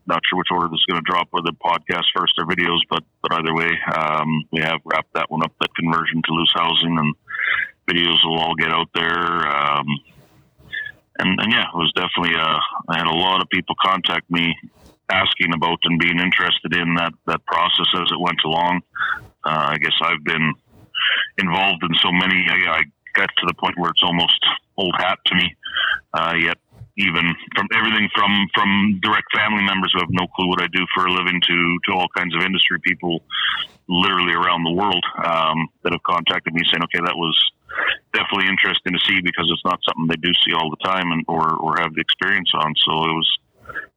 not 0.07 0.21
sure 0.27 0.38
which 0.38 0.51
order 0.51 0.68
this 0.68 0.80
is 0.80 0.86
going 0.89 1.04
to 1.04 1.12
drop, 1.12 1.27
whether 1.31 1.51
podcast 1.51 2.06
first 2.15 2.33
or 2.38 2.45
videos, 2.45 2.80
but 2.89 3.04
but 3.21 3.33
either 3.33 3.54
way, 3.54 3.71
um, 3.95 4.45
we 4.51 4.62
have 4.62 4.80
wrapped 4.86 5.13
that 5.13 5.30
one 5.30 5.44
up. 5.44 5.54
That 5.59 5.75
conversion 5.75 6.21
to 6.25 6.33
loose 6.33 6.54
housing 6.56 6.98
and 6.98 7.15
videos 7.89 8.18
will 8.24 8.39
all 8.39 8.56
get 8.56 8.71
out 8.71 8.89
there. 8.94 9.48
Um, 9.48 9.86
and, 11.19 11.39
and 11.39 11.51
yeah, 11.51 11.63
it 11.63 11.75
was 11.75 11.92
definitely. 11.95 12.36
Uh, 12.36 12.59
I 12.89 12.98
had 12.98 13.07
a 13.07 13.13
lot 13.13 13.42
of 13.42 13.50
people 13.50 13.75
contact 13.83 14.30
me 14.30 14.56
asking 15.09 15.54
about 15.54 15.80
and 15.83 15.99
being 15.99 16.19
interested 16.19 16.76
in 16.76 16.95
that 16.95 17.14
that 17.26 17.45
process 17.45 17.87
as 17.95 18.07
it 18.11 18.19
went 18.19 18.40
along. 18.45 18.81
Uh, 19.44 19.71
I 19.71 19.78
guess 19.78 19.94
I've 20.02 20.23
been 20.23 20.54
involved 21.37 21.83
in 21.83 21.95
so 22.02 22.11
many. 22.11 22.45
I, 22.49 22.80
I 22.80 22.81
got 23.14 23.30
to 23.37 23.45
the 23.47 23.54
point 23.54 23.78
where 23.78 23.90
it's 23.90 24.04
almost 24.04 24.40
old 24.78 24.95
hat 24.97 25.19
to 25.26 25.35
me. 25.35 25.56
Uh, 26.14 26.33
yet 26.40 26.57
even 26.97 27.33
from 27.56 27.68
everything 27.73 28.09
from 28.13 28.47
from 28.54 28.99
direct 29.01 29.27
family 29.35 29.63
members 29.63 29.94
who 29.94 29.99
have 29.99 30.09
no 30.11 30.27
clue 30.35 30.49
what 30.49 30.61
I 30.61 30.68
do 30.68 30.85
for 30.94 31.06
a 31.06 31.11
living 31.11 31.39
to 31.42 31.77
to 31.85 31.92
all 31.94 32.07
kinds 32.18 32.35
of 32.35 32.42
industry 32.42 32.80
people, 32.81 33.21
literally 33.87 34.33
around 34.33 34.63
the 34.63 34.73
world, 34.73 35.06
um, 35.23 35.69
that 35.83 35.94
have 35.94 36.04
contacted 36.04 36.54
me 36.54 36.61
saying, 36.69 36.83
"Okay, 36.83 36.99
that 37.06 37.16
was 37.16 37.37
definitely 38.13 38.47
interesting 38.49 38.94
to 38.94 38.99
see 39.06 39.21
because 39.21 39.47
it's 39.54 39.66
not 39.66 39.80
something 39.85 40.07
they 40.07 40.21
do 40.21 40.33
see 40.45 40.54
all 40.54 40.69
the 40.69 40.83
time 40.83 41.11
and 41.11 41.23
or 41.27 41.54
or 41.54 41.77
have 41.80 41.94
the 41.94 42.01
experience 42.01 42.51
on." 42.54 42.73
So 42.85 42.92
it 43.06 43.13
was. 43.13 43.30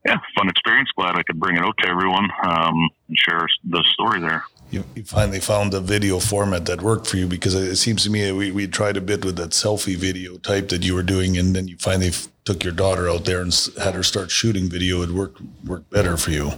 Yeah, 0.04 0.16
fun 0.35 0.49
experience. 0.49 0.88
Glad 0.97 1.16
I 1.16 1.23
could 1.23 1.38
bring 1.38 1.59
it 1.59 1.62
out 1.62 1.76
to 1.80 1.88
everyone 1.88 2.26
um, 2.42 2.88
and 3.07 3.19
share 3.19 3.47
the 3.69 3.85
story 3.92 4.19
there 4.19 4.42
you, 4.71 4.85
you 4.95 5.04
finally 5.04 5.40
found 5.40 5.75
a 5.75 5.80
video 5.80 6.21
format 6.21 6.66
that 6.66 6.80
worked 6.80 7.07
for 7.07 7.16
you 7.16 7.26
because 7.26 7.54
it 7.54 7.76
seems 7.76 8.04
to 8.04 8.11
me 8.11 8.30
we, 8.33 8.50
we 8.50 8.66
tried 8.66 8.97
a 8.97 9.00
bit 9.00 9.25
with 9.25 9.37
that 9.37 9.50
selfie 9.50 9.97
video 9.97 10.37
type 10.38 10.69
that 10.69 10.85
you 10.85 10.95
were 10.95 11.02
doing 11.02 11.37
and 11.37 11.54
then 11.54 11.69
you 11.69 11.76
finally 11.78 12.09
f- 12.09 12.28
took 12.50 12.64
your 12.64 12.73
daughter 12.73 13.09
out 13.09 13.25
there 13.25 13.42
and 13.42 13.54
had 13.80 13.95
her 13.95 14.02
start 14.02 14.28
shooting 14.28 14.69
video 14.69 15.02
it 15.02 15.11
worked 15.11 15.40
worked 15.64 15.88
better 15.90 16.16
for 16.16 16.33
you 16.33 16.50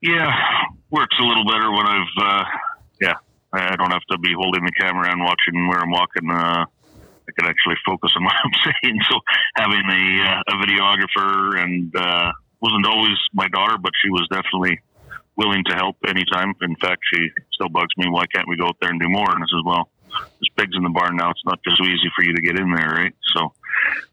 yeah 0.00 0.30
works 0.90 1.16
a 1.18 1.24
little 1.24 1.44
better 1.44 1.72
when 1.72 1.86
i've 1.86 2.16
uh, 2.22 2.44
yeah 3.00 3.14
i 3.52 3.74
don't 3.74 3.90
have 3.90 4.06
to 4.08 4.16
be 4.18 4.32
holding 4.32 4.64
the 4.64 4.70
camera 4.78 5.10
and 5.10 5.20
watching 5.20 5.66
where 5.66 5.80
i'm 5.80 5.90
walking 5.90 6.30
uh, 6.30 6.64
i 6.64 7.32
can 7.36 7.48
actually 7.50 7.74
focus 7.84 8.12
on 8.14 8.22
what 8.24 8.34
i'm 8.44 8.52
saying 8.62 8.96
so 9.10 9.18
having 9.56 9.82
a, 9.90 10.22
uh, 10.22 10.42
a 10.48 10.64
videographer 10.64 11.60
and 11.60 11.96
uh, 11.96 12.30
wasn't 12.60 12.86
always 12.86 13.16
my 13.32 13.48
daughter 13.48 13.76
but 13.76 13.90
she 14.00 14.10
was 14.10 14.28
definitely 14.30 14.78
willing 15.36 15.64
to 15.64 15.74
help 15.74 15.96
anytime. 16.06 16.54
In 16.62 16.76
fact, 16.76 17.02
she 17.12 17.28
still 17.52 17.68
bugs 17.68 17.90
me. 17.96 18.06
Why 18.08 18.24
can't 18.32 18.46
we 18.48 18.56
go 18.56 18.68
out 18.68 18.76
there 18.80 18.90
and 18.90 19.00
do 19.00 19.08
more? 19.08 19.30
And 19.32 19.42
I 19.42 19.46
says, 19.50 19.64
well, 19.66 19.88
there's 20.10 20.50
pigs 20.56 20.76
in 20.76 20.84
the 20.84 20.90
barn 20.90 21.16
now. 21.16 21.30
It's 21.30 21.42
not 21.44 21.58
just 21.64 21.78
so 21.78 21.84
easy 21.84 22.10
for 22.14 22.22
you 22.22 22.34
to 22.34 22.40
get 22.40 22.58
in 22.58 22.70
there, 22.70 22.88
right? 22.88 23.14
So 23.34 23.52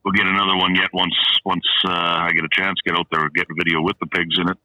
we'll 0.04 0.14
get 0.14 0.26
another 0.26 0.58
one 0.58 0.76
yet 0.76 0.90
once 0.94 1.16
once 1.46 1.66
uh, 1.86 1.92
I 1.92 2.32
get 2.34 2.44
a 2.44 2.50
chance. 2.52 2.80
Get 2.86 2.96
out 2.96 3.08
there, 3.12 3.30
get 3.30 3.48
a 3.50 3.56
video 3.58 3.82
with 3.82 3.98
the 4.00 4.08
pigs 4.08 4.38
in 4.40 4.50
it. 4.50 4.58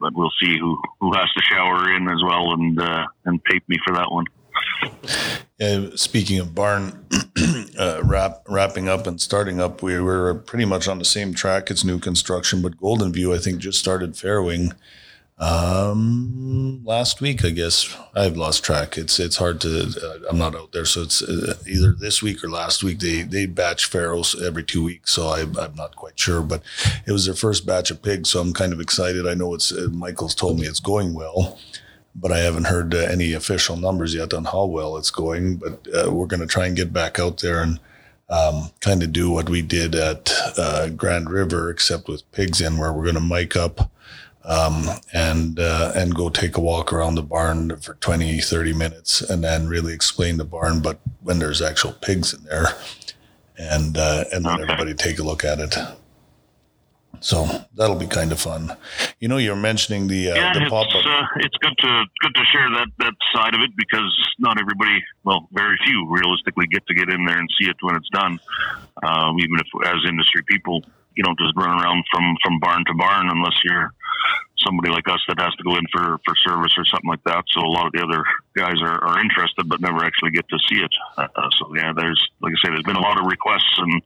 But 0.00 0.14
we'll 0.14 0.32
see 0.42 0.58
who 0.58 0.80
who 1.00 1.12
has 1.14 1.30
to 1.32 1.42
shower 1.42 1.94
in 1.94 2.08
as 2.08 2.22
well 2.24 2.52
and 2.52 2.80
uh, 2.80 3.06
and 3.24 3.40
tape 3.50 3.68
me 3.68 3.76
for 3.84 3.94
that 3.94 4.10
one. 4.10 4.24
Yeah, 5.58 5.90
speaking 5.94 6.38
of 6.38 6.54
barn 6.54 7.06
uh, 7.78 8.00
wrap, 8.02 8.42
wrapping 8.48 8.88
up 8.88 9.06
and 9.06 9.20
starting 9.20 9.60
up, 9.60 9.82
we 9.82 10.00
were 10.00 10.34
pretty 10.34 10.64
much 10.64 10.88
on 10.88 10.98
the 10.98 11.04
same 11.04 11.34
track. 11.34 11.70
It's 11.70 11.84
new 11.84 11.98
construction, 11.98 12.62
but 12.62 12.78
Golden 12.78 13.12
View, 13.12 13.34
I 13.34 13.38
think, 13.38 13.58
just 13.58 13.78
started 13.78 14.14
farrowing 14.14 14.72
um, 15.40 16.82
last 16.84 17.20
week. 17.20 17.44
I 17.44 17.50
guess 17.50 17.96
I've 18.14 18.36
lost 18.36 18.62
track. 18.62 18.96
It's 18.96 19.18
it's 19.18 19.36
hard 19.36 19.60
to. 19.62 19.94
Uh, 20.02 20.28
I'm 20.28 20.38
not 20.38 20.54
out 20.54 20.72
there, 20.72 20.84
so 20.84 21.02
it's 21.02 21.22
uh, 21.22 21.54
either 21.66 21.92
this 21.92 22.22
week 22.22 22.44
or 22.44 22.50
last 22.50 22.84
week. 22.84 23.00
They 23.00 23.22
they 23.22 23.46
batch 23.46 23.86
farrows 23.86 24.40
every 24.40 24.62
two 24.62 24.84
weeks, 24.84 25.12
so 25.12 25.28
I, 25.28 25.40
I'm 25.40 25.74
not 25.74 25.96
quite 25.96 26.18
sure. 26.18 26.42
But 26.42 26.62
it 27.06 27.12
was 27.12 27.24
their 27.24 27.34
first 27.34 27.66
batch 27.66 27.90
of 27.90 28.02
pigs, 28.02 28.30
so 28.30 28.40
I'm 28.40 28.52
kind 28.52 28.72
of 28.72 28.80
excited. 28.80 29.26
I 29.26 29.34
know 29.34 29.54
it's 29.54 29.72
uh, 29.72 29.88
Michael's 29.90 30.34
told 30.34 30.60
me 30.60 30.66
it's 30.66 30.80
going 30.80 31.14
well 31.14 31.58
but 32.12 32.32
I 32.32 32.38
haven't 32.38 32.64
heard 32.64 32.92
uh, 32.92 32.98
any 32.98 33.32
official 33.32 33.76
numbers 33.76 34.14
yet 34.14 34.34
on 34.34 34.44
how 34.44 34.64
well 34.64 34.96
it's 34.96 35.12
going. 35.12 35.56
But 35.56 35.86
uh, 35.94 36.10
we're 36.12 36.26
going 36.26 36.40
to 36.40 36.46
try 36.46 36.66
and 36.66 36.76
get 36.76 36.92
back 36.92 37.20
out 37.20 37.38
there 37.38 37.62
and 37.62 37.78
um, 38.28 38.70
kind 38.80 39.02
of 39.02 39.12
do 39.12 39.30
what 39.30 39.48
we 39.48 39.62
did 39.62 39.94
at 39.94 40.32
uh, 40.56 40.88
Grand 40.90 41.30
River, 41.30 41.70
except 41.70 42.08
with 42.08 42.30
pigs 42.32 42.60
in, 42.60 42.78
where 42.78 42.92
we're 42.92 43.04
going 43.04 43.14
to 43.14 43.20
mic 43.20 43.56
up 43.56 43.89
um, 44.44 44.88
and 45.12 45.58
uh, 45.58 45.92
and 45.94 46.14
go 46.14 46.28
take 46.28 46.56
a 46.56 46.60
walk 46.60 46.92
around 46.92 47.14
the 47.14 47.22
barn 47.22 47.76
for 47.76 47.94
20, 47.94 48.40
30 48.40 48.72
minutes, 48.72 49.20
and 49.20 49.44
then 49.44 49.68
really 49.68 49.92
explain 49.92 50.36
the 50.38 50.44
barn. 50.44 50.80
But 50.80 51.00
when 51.22 51.38
there's 51.38 51.60
actual 51.60 51.92
pigs 51.92 52.32
in 52.32 52.44
there, 52.44 52.68
and 53.58 53.96
uh, 53.96 54.24
and 54.32 54.44
let 54.44 54.60
everybody 54.60 54.94
take 54.94 55.18
a 55.18 55.22
look 55.22 55.44
at 55.44 55.60
it. 55.60 55.74
So 57.20 57.46
that'll 57.74 57.96
be 57.96 58.06
kind 58.06 58.32
of 58.32 58.40
fun. 58.40 58.74
You 59.20 59.28
know, 59.28 59.36
you're 59.36 59.54
mentioning 59.54 60.08
the 60.08 60.30
uh, 60.30 60.34
yeah, 60.34 60.54
the 60.54 60.62
it's, 60.62 60.70
pop 60.70 60.88
up. 60.88 61.04
uh, 61.04 61.26
it's 61.36 61.56
good 61.58 61.76
to 61.80 62.04
good 62.20 62.34
to 62.34 62.44
share 62.50 62.70
that 62.70 62.88
that 62.98 63.14
side 63.34 63.54
of 63.54 63.60
it 63.60 63.70
because 63.76 64.10
not 64.38 64.58
everybody, 64.58 65.04
well, 65.24 65.46
very 65.52 65.76
few 65.84 66.08
realistically 66.08 66.66
get 66.68 66.86
to 66.86 66.94
get 66.94 67.10
in 67.10 67.26
there 67.26 67.38
and 67.38 67.48
see 67.60 67.68
it 67.68 67.76
when 67.82 67.94
it's 67.96 68.08
done. 68.08 68.40
Um, 69.02 69.38
even 69.38 69.56
if 69.58 69.66
as 69.86 69.98
industry 70.08 70.42
people, 70.48 70.82
you 71.16 71.22
don't 71.22 71.38
just 71.38 71.54
run 71.56 71.70
around 71.80 72.04
from 72.10 72.36
from 72.42 72.58
barn 72.60 72.84
to 72.86 72.94
barn 72.94 73.28
unless 73.30 73.58
you're 73.64 73.92
somebody 74.64 74.90
like 74.90 75.08
us 75.08 75.20
that 75.28 75.40
has 75.40 75.54
to 75.56 75.64
go 75.64 75.76
in 75.76 75.84
for, 75.90 76.18
for 76.24 76.34
service 76.36 76.72
or 76.76 76.84
something 76.84 77.08
like 77.08 77.22
that. 77.24 77.44
So 77.48 77.60
a 77.60 77.72
lot 77.72 77.86
of 77.86 77.92
the 77.92 78.02
other 78.02 78.22
guys 78.54 78.80
are, 78.82 79.02
are 79.02 79.20
interested, 79.20 79.68
but 79.68 79.80
never 79.80 80.04
actually 80.04 80.32
get 80.32 80.48
to 80.48 80.58
see 80.68 80.80
it. 80.80 80.90
Uh, 81.16 81.28
so 81.58 81.74
yeah, 81.74 81.92
there's, 81.96 82.22
like 82.40 82.52
I 82.52 82.66
say, 82.66 82.70
there's 82.70 82.82
been 82.82 82.96
a 82.96 83.00
lot 83.00 83.18
of 83.18 83.26
requests 83.26 83.78
and, 83.78 84.02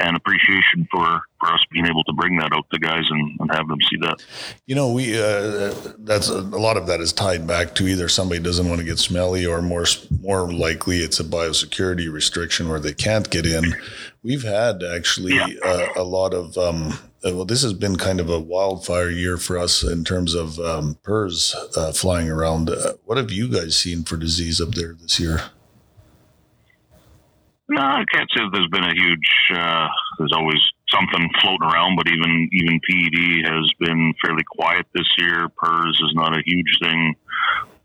and 0.00 0.16
appreciation 0.16 0.88
for, 0.90 1.22
for 1.40 1.54
us 1.54 1.64
being 1.70 1.86
able 1.86 2.04
to 2.04 2.12
bring 2.14 2.36
that 2.38 2.52
out 2.52 2.66
to 2.72 2.78
guys 2.78 3.04
and, 3.08 3.40
and 3.40 3.54
have 3.54 3.68
them 3.68 3.78
see 3.88 3.96
that. 4.02 4.22
You 4.66 4.74
know, 4.74 4.92
we 4.92 5.16
uh, 5.16 5.74
that's 5.98 6.28
a, 6.28 6.38
a 6.38 6.60
lot 6.60 6.76
of 6.76 6.86
that 6.88 7.00
is 7.00 7.12
tied 7.12 7.46
back 7.46 7.74
to 7.76 7.86
either 7.86 8.08
somebody 8.08 8.40
doesn't 8.40 8.68
want 8.68 8.80
to 8.80 8.84
get 8.84 8.98
smelly, 8.98 9.46
or 9.46 9.62
more 9.62 9.86
more 10.22 10.52
likely 10.52 10.98
it's 10.98 11.20
a 11.20 11.24
biosecurity 11.24 12.10
restriction 12.10 12.68
where 12.68 12.80
they 12.80 12.94
can't 12.94 13.28
get 13.30 13.44
in. 13.44 13.74
We've 14.22 14.44
had 14.44 14.82
actually 14.82 15.38
uh, 15.40 15.88
a 15.96 16.04
lot 16.04 16.32
of 16.32 16.56
um, 16.56 16.98
uh, 17.24 17.34
well, 17.34 17.44
this 17.44 17.62
has 17.62 17.72
been 17.72 17.96
kind 17.96 18.20
of 18.20 18.28
a 18.28 18.40
wildfire 18.40 19.10
year 19.10 19.36
for 19.36 19.56
us 19.56 19.82
in 19.82 20.04
terms 20.04 20.34
of 20.34 20.58
um, 20.58 20.96
PRRS 21.04 21.54
uh, 21.76 21.92
flying 21.92 22.28
around. 22.28 22.68
Uh, 22.68 22.94
what 23.04 23.16
have 23.16 23.30
you 23.30 23.48
guys 23.48 23.76
seen 23.76 24.02
for 24.02 24.16
disease 24.16 24.60
up 24.60 24.74
there 24.74 24.94
this 24.94 25.20
year? 25.20 25.42
No, 27.68 27.80
I 27.80 28.04
can't 28.12 28.28
say 28.36 28.42
that 28.42 28.50
there's 28.52 28.68
been 28.68 28.84
a 28.84 28.94
huge. 28.94 29.56
Uh, 29.56 29.88
there's 30.18 30.32
always 30.34 30.58
something 30.90 31.30
floating 31.40 31.68
around, 31.68 31.96
but 31.96 32.08
even 32.08 32.48
even 32.52 32.80
PED 32.90 33.52
has 33.52 33.70
been 33.78 34.12
fairly 34.22 34.42
quiet 34.50 34.86
this 34.94 35.08
year. 35.16 35.48
PRRS 35.48 35.90
is 35.90 36.12
not 36.14 36.36
a 36.36 36.42
huge 36.44 36.78
thing 36.82 37.14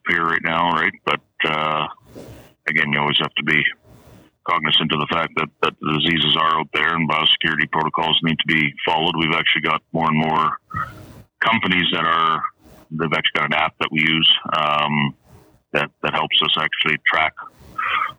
here 0.10 0.26
right 0.26 0.42
now, 0.44 0.72
right? 0.72 0.94
But 1.06 1.22
uh, 1.46 1.88
again, 2.68 2.92
you 2.92 3.00
always 3.00 3.18
have 3.20 3.34
to 3.36 3.44
be 3.44 3.64
cognizant 4.50 4.92
of 4.94 5.00
the 5.00 5.08
fact 5.12 5.34
that, 5.36 5.50
that 5.62 5.74
the 5.82 6.00
diseases 6.00 6.38
are 6.40 6.60
out 6.60 6.70
there 6.74 6.96
and 6.96 7.10
biosecurity 7.10 7.70
protocols 7.72 8.18
need 8.24 8.38
to 8.40 8.48
be 8.48 8.74
followed. 8.86 9.16
We've 9.18 9.36
actually 9.36 9.64
got 9.64 9.82
more 9.92 10.08
and 10.08 10.18
more 10.18 10.58
companies 11.40 11.86
that 11.92 12.06
are 12.06 12.42
they've 12.90 13.14
actually 13.14 13.36
got 13.36 13.46
an 13.46 13.54
app 13.54 13.74
that 13.80 13.90
we 13.92 14.00
use 14.00 14.34
um, 14.58 15.16
that 15.74 15.90
that 16.02 16.14
helps 16.14 16.42
us 16.42 16.56
actually 16.58 16.98
track 17.06 17.34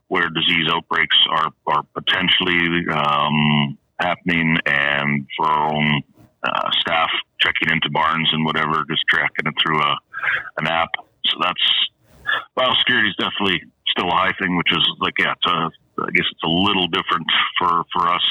where 0.08 0.28
disease 0.28 0.68
outbreaks 0.70 1.16
are 1.30 1.50
are 1.66 1.82
potentially 1.94 2.84
um, 2.92 3.78
happening, 3.98 4.56
and 4.66 5.26
for 5.36 5.46
our 5.46 5.74
own 5.74 6.02
uh, 6.42 6.70
staff 6.80 7.10
checking 7.40 7.72
into 7.72 7.90
barns 7.90 8.28
and 8.32 8.44
whatever, 8.44 8.84
just 8.88 9.02
tracking 9.08 9.46
it 9.46 9.54
through 9.62 9.80
a 9.80 9.96
an 10.58 10.66
app. 10.66 10.90
So 11.24 11.38
that's 11.42 11.88
biosecurity 12.58 13.08
is 13.08 13.16
definitely 13.16 13.62
still 13.88 14.08
a 14.08 14.14
high 14.16 14.32
thing, 14.40 14.56
which 14.56 14.72
is 14.72 14.84
like 15.00 15.14
yeah, 15.18 15.32
it's 15.32 15.46
a, 15.46 15.70
I 16.02 16.10
guess 16.12 16.26
it's 16.30 16.44
a 16.44 16.48
little 16.48 16.88
different 16.88 17.26
for 17.58 17.84
for 17.92 18.08
us. 18.08 18.24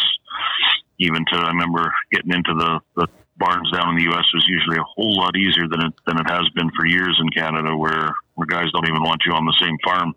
Even 0.99 1.25
to 1.31 1.37
I 1.37 1.49
remember 1.49 1.93
getting 2.11 2.33
into 2.33 2.53
the 2.53 2.79
the 2.95 3.07
barns 3.37 3.71
down 3.71 3.89
in 3.89 3.95
the 3.97 4.09
U.S. 4.11 4.25
was 4.33 4.45
usually 4.47 4.77
a 4.77 4.83
whole 4.95 5.15
lot 5.15 5.35
easier 5.37 5.67
than 5.67 5.81
it 5.85 5.93
than 6.05 6.17
it 6.19 6.29
has 6.29 6.49
been 6.55 6.69
for 6.77 6.85
years 6.85 7.17
in 7.21 7.29
Canada, 7.29 7.75
where 7.75 8.15
where 8.35 8.47
guys 8.47 8.71
don't 8.71 8.87
even 8.87 9.03
want 9.03 9.21
you 9.25 9.33
on 9.33 9.45
the 9.45 9.57
same 9.59 9.77
farm 9.83 10.13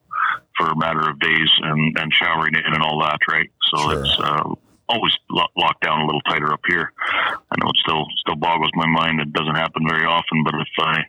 for 0.57 0.69
a 0.69 0.77
matter 0.77 1.09
of 1.09 1.19
days 1.21 1.51
and 1.63 1.99
and 1.99 2.13
showering 2.15 2.55
in 2.55 2.73
and 2.75 2.83
all 2.83 3.01
that, 3.01 3.19
right? 3.29 3.51
So 3.71 3.91
Sure. 3.91 4.03
it's 4.05 4.17
uh, 4.23 4.55
always 4.89 5.13
lo- 5.31 5.53
locked 5.57 5.83
down 5.85 6.01
a 6.01 6.07
little 6.07 6.21
tighter 6.23 6.53
up 6.53 6.61
here. 6.69 6.93
I 7.01 7.55
know 7.61 7.71
it 7.71 7.77
still 7.85 8.05
still 8.21 8.37
boggles 8.37 8.71
my 8.75 8.87
mind. 8.87 9.21
It 9.21 9.33
doesn't 9.33 9.55
happen 9.55 9.87
very 9.89 10.05
often, 10.05 10.45
but 10.45 10.55
if 10.55 10.69
I 10.81 11.03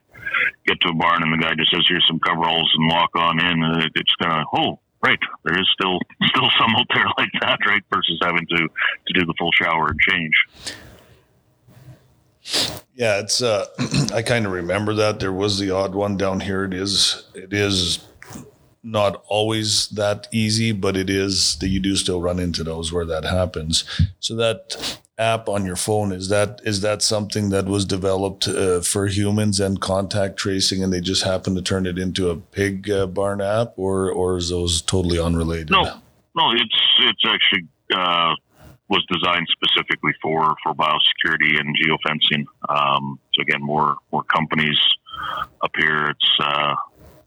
get 0.66 0.80
to 0.82 0.90
a 0.90 0.94
barn 0.94 1.24
and 1.24 1.34
the 1.34 1.38
guy 1.38 1.54
just 1.56 1.72
says, 1.72 1.86
"Here's 1.88 2.06
some 2.08 2.20
coveralls 2.20 2.72
and 2.76 2.88
walk 2.88 3.12
on 3.16 3.40
in," 3.40 3.90
it's 3.96 4.16
kind 4.16 4.42
of 4.42 4.48
oh. 4.58 4.80
Right, 5.04 5.18
there 5.44 5.60
is 5.60 5.68
still 5.74 5.98
still 6.28 6.48
some 6.60 6.76
out 6.76 6.86
there 6.94 7.08
like 7.18 7.32
that, 7.42 7.58
right? 7.66 7.82
Versus 7.92 8.20
having 8.22 8.46
to 8.46 8.58
to 8.58 9.14
do 9.20 9.26
the 9.26 9.34
full 9.40 9.52
shower 9.52 9.88
and 9.88 10.00
change. 10.00 10.34
Yeah, 12.94 13.20
it's. 13.20 13.42
Uh, 13.42 13.66
I 14.14 14.22
kind 14.22 14.46
of 14.46 14.52
remember 14.52 14.94
that 14.94 15.20
there 15.20 15.34
was 15.34 15.58
the 15.58 15.72
odd 15.72 15.96
one 15.96 16.18
down 16.18 16.40
here. 16.40 16.66
It 16.66 16.76
is. 16.76 17.24
It 17.34 17.52
is 17.52 18.08
not 18.84 19.24
always 19.28 19.88
that 19.90 20.28
easy, 20.32 20.72
but 20.72 20.98
it 20.98 21.10
is 21.10 21.58
that 21.58 21.68
you 21.68 21.80
do 21.80 21.96
still 21.96 22.22
run 22.22 22.40
into 22.40 22.64
those 22.64 22.92
where 22.92 23.06
that 23.06 23.24
happens. 23.24 23.84
So 24.20 24.36
that 24.36 25.00
app 25.18 25.48
on 25.48 25.66
your 25.66 25.76
phone 25.76 26.12
is 26.12 26.30
that 26.30 26.60
is 26.64 26.82
that 26.82 27.02
something 27.04 27.50
that 27.50 27.66
was 27.66 27.86
developed 27.86 28.48
uh, 28.48 28.82
for 28.82 29.08
humans 29.08 29.60
and 29.60 29.80
contact 29.80 30.38
tracing, 30.38 30.84
and 30.84 30.92
they 30.92 31.02
just 31.02 31.24
happen 31.24 31.54
to 31.56 31.62
turn 31.62 31.86
it 31.86 32.00
into 32.00 32.30
a 32.30 32.36
pig 32.36 32.90
uh, 32.90 33.06
barn 33.06 33.42
app, 33.42 33.74
or 33.78 34.12
or 34.12 34.38
is 34.38 34.50
those 34.50 34.82
totally 34.82 35.20
unrelated? 35.20 35.70
No, 35.70 35.84
no, 36.36 36.52
it's 36.52 36.82
it's 37.02 37.24
actually 37.26 37.68
uh, 37.96 38.34
was 38.90 39.06
designed 39.12 39.48
specifically 39.52 40.14
for 40.22 40.56
for 40.64 40.74
biosecurity 40.74 41.60
and 41.60 41.76
geofencing. 41.78 42.46
Um, 42.68 43.20
so 43.34 43.42
again, 43.42 43.62
more 43.62 43.98
more 44.12 44.24
companies 44.24 44.80
up 45.64 45.72
here. 45.78 46.10
It's 46.10 46.38
uh, 46.40 46.76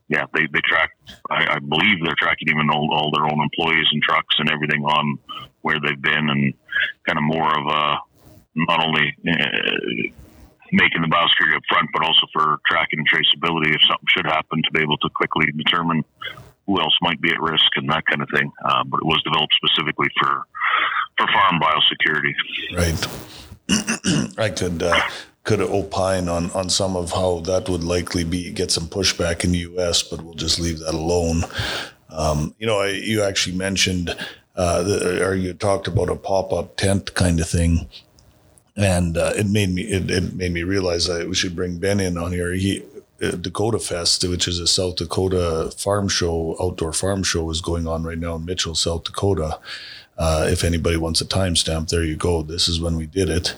yeah, 0.09 0.25
they 0.35 0.47
they 0.53 0.61
track. 0.65 0.91
I, 1.31 1.57
I 1.57 1.59
believe 1.59 2.05
they're 2.05 2.15
tracking 2.19 2.49
even 2.49 2.71
all, 2.71 2.89
all 2.93 3.11
their 3.11 3.25
own 3.25 3.41
employees 3.41 3.87
and 3.93 4.03
trucks 4.03 4.37
and 4.39 4.51
everything 4.51 4.85
on 4.85 5.19
where 5.63 5.79
they've 5.81 6.01
been, 6.01 6.29
and 6.29 6.55
kind 7.07 7.19
of 7.19 7.25
more 7.25 7.59
of 7.59 7.67
a 7.67 7.99
not 8.57 8.85
only. 8.85 9.15
Uh, 9.27 10.13
making 10.73 11.03
the 11.03 11.07
biosecurity 11.07 11.55
up 11.55 11.63
front, 11.69 11.89
but 11.93 12.03
also 12.03 12.27
for 12.33 12.59
tracking 12.67 12.99
and 12.99 13.07
traceability 13.09 13.73
if 13.73 13.81
something 13.87 14.09
should 14.09 14.27
happen 14.27 14.61
to 14.61 14.71
be 14.73 14.81
able 14.81 14.97
to 14.99 15.09
quickly 15.15 15.47
determine 15.57 16.03
who 16.67 16.81
else 16.81 16.97
might 17.03 17.21
be 17.21 17.31
at 17.31 17.41
risk 17.41 17.65
and 17.77 17.89
that 17.91 18.05
kind 18.07 18.23
of 18.23 18.29
thing. 18.35 18.51
Uh, 18.65 18.83
but 18.85 18.99
it 18.99 19.07
was 19.07 19.23
developed 19.23 19.55
specifically 19.55 20.09
for 20.21 20.43
for 21.17 21.27
farm 21.33 21.61
biosecurity. 21.61 22.35
Right. 22.75 24.35
I 24.39 24.51
could 24.51 24.83
uh, 24.83 25.01
could 25.45 25.61
opine 25.61 26.29
on 26.29 26.51
on 26.53 26.69
some 26.69 26.97
of 26.97 27.13
how 27.13 27.41
that 27.41 27.69
would 27.69 27.85
likely 27.85 28.25
be 28.25 28.51
get 28.51 28.71
some 28.71 28.87
pushback 28.87 29.45
in 29.45 29.53
the 29.53 29.59
U.S., 29.59 30.03
but 30.03 30.23
we'll 30.23 30.35
just 30.35 30.59
leave 30.59 30.81
that 30.81 30.95
alone. 30.95 31.45
Um, 32.11 32.55
you 32.59 32.67
know, 32.67 32.81
I, 32.81 32.89
you 32.89 33.23
actually 33.23 33.57
mentioned 33.57 34.15
uh, 34.57 34.83
the, 34.83 35.27
or 35.27 35.35
you 35.35 35.53
talked 35.53 35.87
about 35.87 36.09
a 36.09 36.17
pop 36.17 36.53
up 36.53 36.77
tent 36.77 37.15
kind 37.15 37.41
of 37.41 37.49
thing, 37.49 37.89
and 38.77 39.17
uh, 39.17 39.33
it 39.37 39.47
made 39.47 39.71
me 39.71 39.83
it, 39.83 40.11
it 40.11 40.35
made 40.35 40.53
me 40.53 40.63
realize 40.63 41.07
that 41.07 41.29
we 41.29 41.35
should 41.35 41.55
bring 41.55 41.79
Ben 41.79 42.01
in 42.01 42.17
on 42.17 42.33
here. 42.33 42.53
He 42.55 42.83
uh, 43.23 43.33
Dakota 43.33 43.79
Fest, 43.79 44.27
which 44.27 44.49
is 44.49 44.59
a 44.59 44.67
South 44.67 44.97
Dakota 44.97 45.71
farm 45.77 46.09
show, 46.09 46.57
outdoor 46.61 46.93
farm 46.93 47.23
show, 47.23 47.51
is 47.51 47.61
going 47.61 47.87
on 47.87 48.03
right 48.03 48.19
now 48.19 48.37
in 48.37 48.45
Mitchell, 48.45 48.75
South 48.75 49.05
Dakota. 49.05 49.59
Uh, 50.17 50.47
if 50.49 50.63
anybody 50.65 50.97
wants 50.97 51.21
a 51.21 51.25
timestamp, 51.25 51.89
there 51.89 52.05
you 52.05 52.17
go. 52.17 52.43
This 52.43 52.69
is 52.69 52.81
when 52.81 52.97
we 52.97 53.07
did 53.07 53.29
it. 53.29 53.55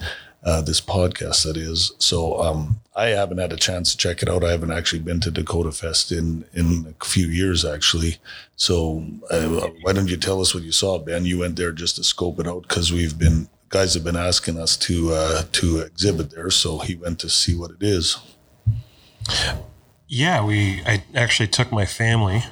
Uh, 0.47 0.62
this 0.62 0.81
podcast, 0.81 1.45
that 1.45 1.57
is. 1.57 1.91
So 1.99 2.41
um, 2.41 2.79
I 2.95 3.07
haven't 3.07 3.38
had 3.38 3.53
a 3.53 3.57
chance 3.57 3.91
to 3.91 3.99
check 3.99 4.23
it 4.23 4.29
out. 4.29 4.45
I 4.45 4.53
haven't 4.53 4.71
actually 4.71 5.03
been 5.03 5.19
to 5.21 5.31
Dakota 5.33 5.73
Fest 5.73 6.12
in 6.12 6.45
in 6.55 6.95
a 7.00 7.05
few 7.05 7.26
years, 7.26 7.65
actually. 7.65 8.19
So 8.55 9.05
uh, 9.29 9.69
why 9.83 9.93
don't 9.93 10.09
you 10.09 10.17
tell 10.17 10.41
us 10.41 10.55
what 10.55 10.62
you 10.62 10.71
saw, 10.71 10.99
Ben? 10.99 11.25
You 11.25 11.41
went 11.41 11.57
there 11.57 11.73
just 11.73 11.97
to 11.97 12.05
scope 12.05 12.38
it 12.38 12.47
out 12.47 12.62
because 12.62 12.93
we've 12.93 13.19
been 13.19 13.49
guys 13.71 13.95
have 13.95 14.05
been 14.05 14.17
asking 14.17 14.57
us 14.57 14.76
to 14.76 15.12
uh, 15.12 15.43
to 15.50 15.81
exhibit 15.81 16.31
there. 16.31 16.50
So 16.50 16.79
he 16.79 16.95
went 16.95 17.19
to 17.19 17.29
see 17.29 17.57
what 17.57 17.73
it 17.73 17.83
is. 17.83 18.17
Yeah, 20.07 20.45
we. 20.45 20.81
I 20.87 21.03
actually 21.12 21.49
took 21.49 21.73
my 21.73 21.87
family. 21.87 22.45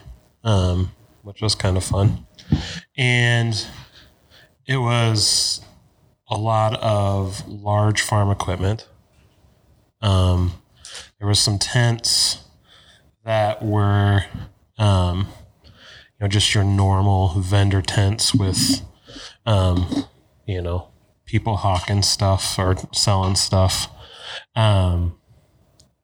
Um, 0.43 0.91
which 1.25 1.41
was 1.41 1.55
kind 1.55 1.77
of 1.77 1.83
fun. 1.83 2.27
And 2.97 3.67
it 4.67 4.77
was 4.77 5.61
a 6.35 6.37
lot 6.37 6.75
of 6.83 7.47
large 7.47 8.03
farm 8.03 8.29
equipment. 8.31 8.89
Um, 10.03 10.55
there 11.19 11.29
was 11.29 11.39
some 11.39 11.59
tents 11.59 12.39
that 13.25 13.65
were, 13.65 14.25
um, 14.77 15.29
you 15.65 15.71
know, 16.21 16.29
just 16.29 16.53
your 16.53 16.65
normal 16.65 17.41
vendor 17.41 17.81
tents 17.81 18.35
with, 18.35 18.83
um, 19.47 20.07
you 20.45 20.61
know, 20.61 20.89
people 21.25 21.57
hawking 21.57 22.03
stuff 22.03 22.59
or 22.59 22.77
selling 22.93 23.37
stuff. 23.37 23.89
Um, 24.57 25.17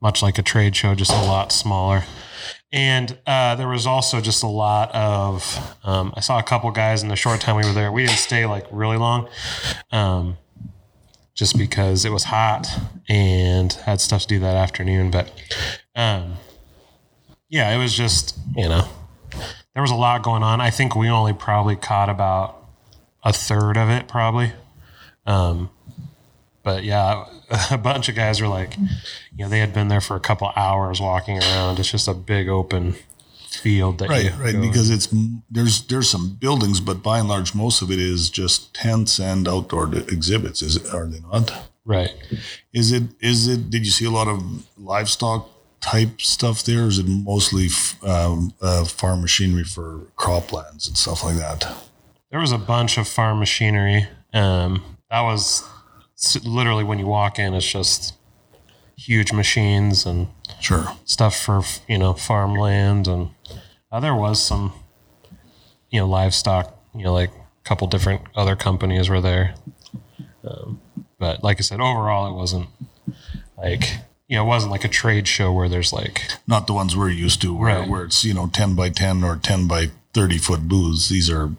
much 0.00 0.22
like 0.22 0.38
a 0.38 0.42
trade 0.42 0.76
show, 0.76 0.94
just 0.94 1.10
a 1.10 1.24
lot 1.24 1.50
smaller. 1.50 2.04
And 2.72 3.18
uh, 3.26 3.56
there 3.56 3.66
was 3.68 3.86
also 3.86 4.20
just 4.20 4.42
a 4.42 4.46
lot 4.46 4.94
of. 4.94 5.76
Um, 5.82 6.12
I 6.16 6.20
saw 6.20 6.38
a 6.38 6.42
couple 6.42 6.70
guys 6.70 7.02
in 7.02 7.08
the 7.08 7.16
short 7.16 7.40
time 7.40 7.56
we 7.56 7.64
were 7.64 7.72
there. 7.72 7.90
We 7.90 8.06
didn't 8.06 8.18
stay 8.18 8.46
like 8.46 8.66
really 8.70 8.96
long, 8.96 9.28
um, 9.90 10.36
just 11.34 11.58
because 11.58 12.04
it 12.04 12.10
was 12.10 12.24
hot 12.24 12.68
and 13.08 13.72
had 13.72 14.00
stuff 14.00 14.22
to 14.22 14.28
do 14.28 14.38
that 14.40 14.54
afternoon. 14.54 15.10
But 15.10 15.32
um, 15.96 16.34
yeah, 17.48 17.74
it 17.74 17.78
was 17.78 17.92
just 17.92 18.38
you 18.56 18.68
know 18.68 18.88
there 19.74 19.82
was 19.82 19.90
a 19.90 19.96
lot 19.96 20.22
going 20.22 20.42
on. 20.42 20.60
I 20.60 20.70
think 20.70 20.94
we 20.94 21.08
only 21.08 21.32
probably 21.32 21.76
caught 21.76 22.08
about 22.08 22.56
a 23.24 23.32
third 23.32 23.76
of 23.76 23.90
it, 23.90 24.08
probably. 24.08 24.52
Um, 25.26 25.70
but 26.62 26.84
yeah, 26.84 27.24
a 27.70 27.78
bunch 27.78 28.08
of 28.08 28.14
guys 28.14 28.40
were 28.40 28.48
like, 28.48 28.76
you 28.78 28.86
know, 29.44 29.48
they 29.48 29.58
had 29.58 29.72
been 29.72 29.88
there 29.88 30.00
for 30.00 30.16
a 30.16 30.20
couple 30.20 30.50
hours 30.56 31.00
walking 31.00 31.38
around. 31.38 31.78
It's 31.78 31.90
just 31.90 32.08
a 32.08 32.14
big 32.14 32.48
open 32.48 32.94
field 33.50 33.98
that 33.98 34.08
Right, 34.08 34.32
right. 34.38 34.52
go- 34.54 34.60
Because 34.60 34.90
it's 34.90 35.08
there's 35.50 35.82
there's 35.88 36.08
some 36.08 36.36
buildings, 36.40 36.80
but 36.80 37.02
by 37.02 37.18
and 37.18 37.28
large, 37.28 37.54
most 37.54 37.82
of 37.82 37.90
it 37.90 37.98
is 37.98 38.30
just 38.30 38.72
tents 38.74 39.18
and 39.18 39.48
outdoor 39.48 39.92
exhibits. 39.94 40.62
Is 40.62 40.76
it? 40.76 40.92
Are 40.94 41.06
they 41.06 41.20
not? 41.20 41.68
right. 41.84 42.10
Is 42.72 42.92
it? 42.92 43.04
Is 43.20 43.48
it? 43.48 43.70
Did 43.70 43.84
you 43.84 43.90
see 43.90 44.04
a 44.04 44.10
lot 44.10 44.28
of 44.28 44.42
livestock 44.78 45.48
type 45.80 46.20
stuff 46.20 46.62
there? 46.62 46.84
Or 46.84 46.88
is 46.88 46.98
it 46.98 47.06
mostly 47.08 47.66
f- 47.66 48.02
um, 48.04 48.52
uh, 48.62 48.84
farm 48.84 49.22
machinery 49.22 49.64
for 49.64 50.06
croplands 50.16 50.86
and 50.86 50.96
stuff 50.96 51.24
like 51.24 51.36
that? 51.36 51.66
There 52.30 52.38
was 52.40 52.52
a 52.52 52.58
bunch 52.58 52.96
of 52.98 53.08
farm 53.08 53.40
machinery. 53.40 54.06
Um, 54.32 54.84
that 55.10 55.22
was 55.22 55.64
literally 56.44 56.84
when 56.84 56.98
you 56.98 57.06
walk 57.06 57.38
in, 57.38 57.54
it's 57.54 57.66
just 57.70 58.14
huge 58.96 59.32
machines 59.32 60.04
and 60.04 60.28
Sure. 60.60 60.92
stuff 61.06 61.34
for 61.40 61.62
you 61.88 61.96
know 61.96 62.12
farmland 62.12 63.08
and 63.08 63.30
uh, 63.90 63.98
there 63.98 64.14
was 64.14 64.42
some 64.42 64.74
you 65.88 65.98
know 65.98 66.06
livestock 66.06 66.76
you 66.94 67.02
know 67.04 67.14
like 67.14 67.30
a 67.30 67.64
couple 67.68 67.86
different 67.86 68.20
other 68.36 68.54
companies 68.56 69.08
were 69.08 69.22
there 69.22 69.54
um, 70.46 70.78
but 71.18 71.42
like 71.42 71.56
i 71.58 71.62
said 71.62 71.80
overall 71.80 72.30
it 72.30 72.34
wasn't 72.36 72.66
like 73.56 73.84
you 74.28 74.36
know 74.36 74.44
it 74.44 74.48
wasn't 74.48 74.70
like 74.70 74.84
a 74.84 74.88
trade 74.88 75.26
show 75.26 75.50
where 75.50 75.68
there's 75.68 75.94
like 75.94 76.20
Not 76.46 76.66
the 76.66 76.74
ones 76.74 76.94
we're 76.94 77.08
used 77.08 77.40
to, 77.40 77.54
where, 77.54 77.78
Right. 77.80 77.88
where 77.88 78.04
it's 78.04 78.22
you 78.22 78.34
know 78.34 78.48
ten 78.48 78.74
by 78.74 78.90
ten 78.90 79.24
or 79.24 79.36
ten 79.36 79.66
by 79.66 79.90
thirty 80.12 80.36
foot 80.36 80.68
booths. 80.68 81.08
These 81.08 81.30
are 81.30 81.52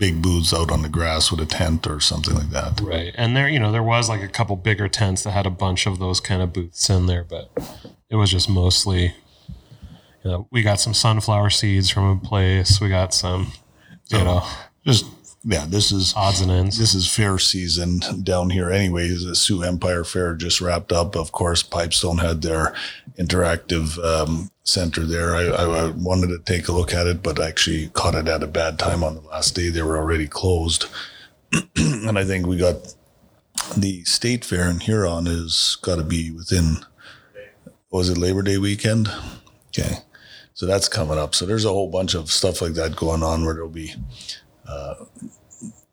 big 0.00 0.20
booths 0.20 0.52
out 0.52 0.72
on 0.72 0.82
the 0.82 0.88
grass 0.88 1.30
with 1.30 1.38
a 1.40 1.46
tent 1.46 1.86
or 1.86 2.00
something 2.00 2.34
like 2.34 2.50
that. 2.50 2.80
right. 2.80 3.14
And 3.16 3.36
there 3.36 3.48
you 3.48 3.60
know 3.60 3.70
there 3.70 3.82
was 3.82 4.08
like 4.08 4.22
a 4.22 4.28
couple 4.28 4.56
bigger 4.56 4.88
tents 4.88 5.22
that 5.22 5.30
had 5.30 5.46
a 5.46 5.50
bunch 5.50 5.86
of 5.86 6.00
those 6.00 6.20
kind 6.20 6.42
of 6.42 6.52
booths 6.52 6.90
in 6.90 7.06
there 7.06 7.22
but 7.22 7.50
it 8.08 8.16
was 8.16 8.30
just 8.30 8.48
mostly 8.48 9.14
you 10.24 10.30
know 10.30 10.48
we 10.50 10.62
got 10.62 10.80
some 10.80 10.94
sunflower 10.94 11.50
seeds 11.50 11.90
from 11.90 12.04
a 12.04 12.16
place. 12.16 12.80
We 12.80 12.88
got 12.88 13.14
some 13.14 13.52
you 14.08 14.18
know. 14.24 14.42
Just 14.86 15.04
yeah, 15.42 15.64
this 15.66 15.90
is 15.90 16.12
odds 16.16 16.40
and 16.40 16.50
ends. 16.50 16.78
this 16.78 16.94
is 16.94 17.12
fair 17.12 17.38
season 17.38 18.00
down 18.22 18.50
here 18.50 18.70
anyways 18.70 19.24
the 19.24 19.34
sioux 19.34 19.62
empire 19.62 20.04
fair 20.04 20.34
just 20.34 20.60
wrapped 20.60 20.92
up? 20.92 21.16
Of 21.16 21.32
course 21.32 21.62
pipestone 21.62 22.18
had 22.18 22.42
their 22.42 22.74
interactive 23.18 23.98
um, 24.04 24.50
center 24.64 25.04
there. 25.04 25.34
I, 25.34 25.46
I, 25.46 25.90
wanted 25.90 26.28
to 26.28 26.38
take 26.38 26.68
a 26.68 26.72
look 26.72 26.92
at 26.92 27.06
it 27.06 27.22
but 27.22 27.40
I 27.40 27.48
actually 27.48 27.88
caught 27.88 28.14
it 28.14 28.28
at 28.28 28.42
a 28.42 28.46
bad 28.46 28.78
time 28.78 29.02
on 29.02 29.14
the 29.14 29.22
last 29.22 29.54
day. 29.54 29.70
They 29.70 29.82
were 29.82 29.96
already 29.96 30.26
closed. 30.26 30.86
And 31.76 32.18
i 32.18 32.24
think 32.24 32.46
we 32.46 32.56
got 32.56 32.94
the 33.76 34.04
state 34.04 34.44
fair 34.44 34.68
in 34.68 34.80
huron 34.80 35.26
is 35.26 35.76
got 35.82 35.96
to 35.96 36.04
be 36.04 36.30
within 36.30 36.78
was 37.90 38.08
it 38.08 38.18
labor 38.18 38.42
day 38.42 38.58
weekend? 38.58 39.08
Okay 39.68 39.98
so 40.60 40.66
that's 40.66 40.88
coming 40.88 41.16
up. 41.16 41.34
So 41.34 41.46
there's 41.46 41.64
a 41.64 41.70
whole 41.70 41.88
bunch 41.88 42.14
of 42.14 42.30
stuff 42.30 42.60
like 42.60 42.74
that 42.74 42.94
going 42.94 43.22
on 43.22 43.46
where 43.46 43.54
there'll 43.54 43.70
be 43.70 43.94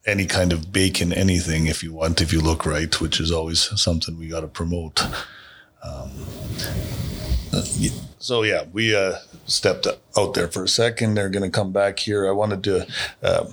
any 0.05 0.25
kind 0.25 0.53
of 0.53 0.71
bacon 0.71 1.11
anything 1.11 1.67
if 1.67 1.83
you 1.83 1.93
want 1.93 2.21
if 2.21 2.31
you 2.31 2.39
look 2.39 2.65
right 2.65 3.01
which 3.01 3.19
is 3.19 3.31
always 3.31 3.59
something 3.79 4.17
we 4.17 4.27
got 4.27 4.41
to 4.41 4.47
promote. 4.47 5.01
Um, 5.83 6.11
uh, 7.53 7.63
so 8.19 8.43
yeah 8.43 8.63
we 8.71 8.95
uh, 8.95 9.17
stepped 9.45 9.87
out 10.17 10.33
there 10.33 10.47
for 10.47 10.63
a 10.63 10.67
second. 10.67 11.15
They're 11.15 11.29
going 11.29 11.43
to 11.43 11.49
come 11.49 11.71
back 11.71 11.99
here. 11.99 12.27
I 12.27 12.31
wanted 12.31 12.63
to 12.63 12.87
uh, 13.21 13.45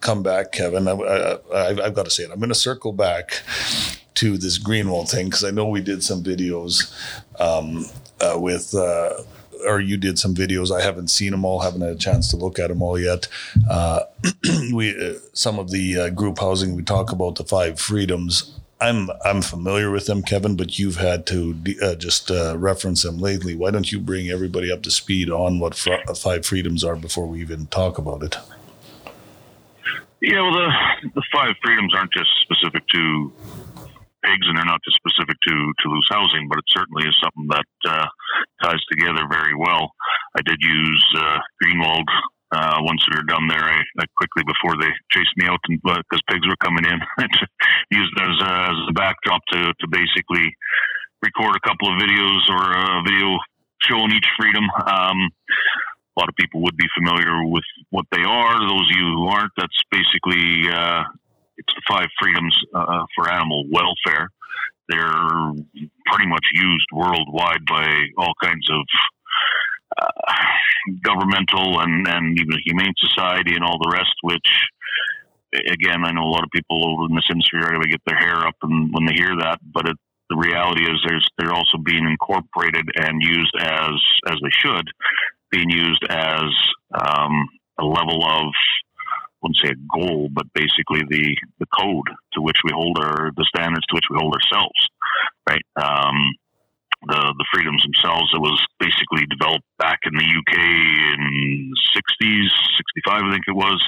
come 0.00 0.22
back 0.22 0.52
kevin. 0.52 0.86
I, 0.86 1.38
i've 1.54 1.94
got 1.94 2.04
to 2.04 2.10
say 2.10 2.24
it. 2.24 2.30
I'm 2.30 2.38
going 2.38 2.48
to 2.48 2.54
circle 2.54 2.92
back 2.92 3.42
to 4.16 4.38
this 4.38 4.58
greenwald 4.58 5.10
thing 5.10 5.26
because 5.26 5.44
i 5.44 5.50
know 5.50 5.68
we 5.68 5.82
did 5.82 6.02
some 6.02 6.24
videos 6.24 6.90
um, 7.38 7.84
uh, 8.20 8.38
with 8.38 8.74
uh, 8.74 9.12
or 9.66 9.80
you 9.80 9.96
did 9.96 10.18
some 10.18 10.34
videos. 10.34 10.74
I 10.76 10.82
haven't 10.82 11.08
seen 11.08 11.30
them 11.30 11.44
all, 11.44 11.60
haven't 11.60 11.80
had 11.80 11.90
a 11.90 11.96
chance 11.96 12.30
to 12.30 12.36
look 12.36 12.58
at 12.58 12.68
them 12.68 12.82
all 12.82 12.98
yet. 12.98 13.28
Uh, 13.68 14.00
we 14.72 14.90
uh, 14.90 15.14
some 15.32 15.58
of 15.58 15.70
the 15.70 15.98
uh, 15.98 16.10
group 16.10 16.38
housing 16.38 16.74
we 16.74 16.82
talk 16.82 17.12
about 17.12 17.36
the 17.36 17.44
five 17.44 17.80
freedoms. 17.80 18.58
I'm 18.80 19.08
I'm 19.24 19.40
familiar 19.40 19.90
with 19.90 20.06
them, 20.06 20.22
Kevin, 20.22 20.56
but 20.56 20.78
you've 20.78 20.96
had 20.96 21.26
to 21.28 21.54
de- 21.54 21.80
uh, 21.80 21.94
just 21.94 22.30
uh, 22.30 22.56
reference 22.58 23.02
them 23.02 23.18
lately. 23.18 23.56
Why 23.56 23.70
don't 23.70 23.90
you 23.90 23.98
bring 23.98 24.28
everybody 24.28 24.70
up 24.70 24.82
to 24.82 24.90
speed 24.90 25.30
on 25.30 25.58
what 25.60 25.74
fr- 25.74 25.94
uh, 26.06 26.14
five 26.14 26.44
freedoms 26.44 26.84
are 26.84 26.96
before 26.96 27.26
we 27.26 27.40
even 27.40 27.66
talk 27.66 27.96
about 27.96 28.22
it? 28.22 28.36
Yeah, 30.20 30.42
well, 30.42 30.52
the 30.52 31.10
the 31.14 31.22
five 31.32 31.54
freedoms 31.62 31.94
aren't 31.94 32.12
just 32.12 32.30
specific 32.42 32.86
to 32.88 33.32
pigs, 34.26 34.46
and 34.50 34.58
they're 34.58 34.66
not 34.66 34.82
just 34.82 34.98
specific 34.98 35.38
to 35.46 35.54
to 35.54 35.86
loose 35.88 36.10
housing, 36.10 36.50
but 36.50 36.58
it 36.58 36.68
certainly 36.74 37.06
is 37.06 37.16
something 37.22 37.46
that 37.48 37.70
uh, 37.86 38.06
ties 38.62 38.82
together 38.90 39.24
very 39.30 39.54
well. 39.54 39.94
I 40.36 40.42
did 40.42 40.58
use 40.60 41.04
uh, 41.16 41.38
Greenwald 41.62 42.10
uh, 42.52 42.78
once 42.82 43.06
we 43.08 43.16
were 43.16 43.30
done 43.30 43.46
there. 43.48 43.62
I, 43.62 43.78
I 43.98 44.04
quickly 44.18 44.42
before 44.46 44.76
they 44.78 44.90
chased 45.10 45.34
me 45.36 45.46
out 45.46 45.60
because 45.70 46.22
pigs 46.30 46.46
were 46.46 46.58
coming 46.62 46.84
in, 46.84 46.98
used 47.90 48.12
it 48.16 48.22
as 48.22 48.38
a, 48.42 48.52
as 48.74 48.78
a 48.90 48.92
backdrop 48.92 49.42
to 49.52 49.72
to 49.72 49.86
basically 49.88 50.50
record 51.22 51.56
a 51.56 51.66
couple 51.66 51.88
of 51.88 51.98
videos 51.98 52.42
or 52.50 52.62
a 52.74 53.02
video 53.06 53.38
showing 53.82 54.10
each 54.10 54.28
freedom. 54.38 54.64
Um, 54.86 55.30
a 56.16 56.20
lot 56.20 56.28
of 56.28 56.36
people 56.36 56.62
would 56.62 56.76
be 56.76 56.88
familiar 56.96 57.44
with 57.44 57.64
what 57.90 58.06
they 58.10 58.22
are. 58.22 58.58
Those 58.60 58.88
of 58.88 58.96
you 58.96 59.04
who 59.04 59.28
aren't, 59.28 59.52
that's 59.56 59.82
basically 59.90 60.68
uh, 60.72 61.02
it's 61.58 61.74
the 61.74 61.82
five 61.88 62.08
freedoms 62.20 62.56
uh, 62.74 63.04
for 63.14 63.30
animal 63.30 63.64
welfare. 63.70 64.30
They're 64.88 65.52
pretty 66.06 66.28
much 66.28 66.44
used 66.54 66.86
worldwide 66.92 67.64
by 67.68 67.88
all 68.18 68.32
kinds 68.42 68.68
of 68.70 68.82
uh, 70.00 70.32
governmental 71.02 71.80
and, 71.80 72.06
and 72.06 72.38
even 72.38 72.60
humane 72.64 72.94
society 72.98 73.54
and 73.54 73.64
all 73.64 73.78
the 73.82 73.90
rest. 73.92 74.14
Which, 74.22 74.48
again, 75.68 76.04
I 76.04 76.12
know 76.12 76.22
a 76.22 76.34
lot 76.34 76.44
of 76.44 76.50
people 76.54 77.06
in 77.08 77.16
this 77.16 77.26
industry 77.30 77.60
are 77.60 77.70
going 77.70 77.82
to 77.82 77.88
get 77.88 78.02
their 78.06 78.18
hair 78.18 78.46
up 78.46 78.56
and 78.62 78.92
when 78.92 79.06
they 79.06 79.14
hear 79.14 79.34
that, 79.40 79.58
but 79.74 79.88
it, 79.88 79.96
the 80.30 80.36
reality 80.36 80.82
is 80.82 80.98
there's 81.06 81.26
they're 81.38 81.54
also 81.54 81.78
being 81.84 82.04
incorporated 82.04 82.86
and 82.96 83.22
used 83.22 83.54
as 83.60 83.94
as 84.28 84.36
they 84.42 84.50
should 84.50 84.86
being 85.50 85.70
used 85.70 86.04
as 86.08 86.50
um, 86.94 87.48
a 87.78 87.84
level 87.84 88.24
of 88.24 88.52
wouldn't 89.42 89.58
say 89.62 89.70
a 89.70 89.98
goal, 89.98 90.28
but 90.32 90.46
basically 90.54 91.02
the 91.08 91.36
the 91.58 91.66
code 91.78 92.08
to 92.34 92.40
which 92.40 92.58
we 92.64 92.70
hold 92.72 92.98
our 92.98 93.30
the 93.36 93.48
standards 93.54 93.86
to 93.86 93.94
which 93.94 94.08
we 94.10 94.16
hold 94.18 94.34
ourselves, 94.34 94.80
right? 95.48 95.64
Um, 95.76 96.16
the 97.06 97.34
the 97.38 97.46
freedoms 97.52 97.82
themselves. 97.84 98.32
It 98.34 98.40
was 98.40 98.58
basically 98.80 99.26
developed 99.26 99.66
back 99.78 100.00
in 100.04 100.12
the 100.14 100.24
UK 100.24 100.56
in 100.56 101.70
the 101.70 102.00
'60s, 102.00 102.50
'65, 103.04 103.22
I 103.22 103.32
think 103.32 103.44
it 103.46 103.56
was, 103.56 103.82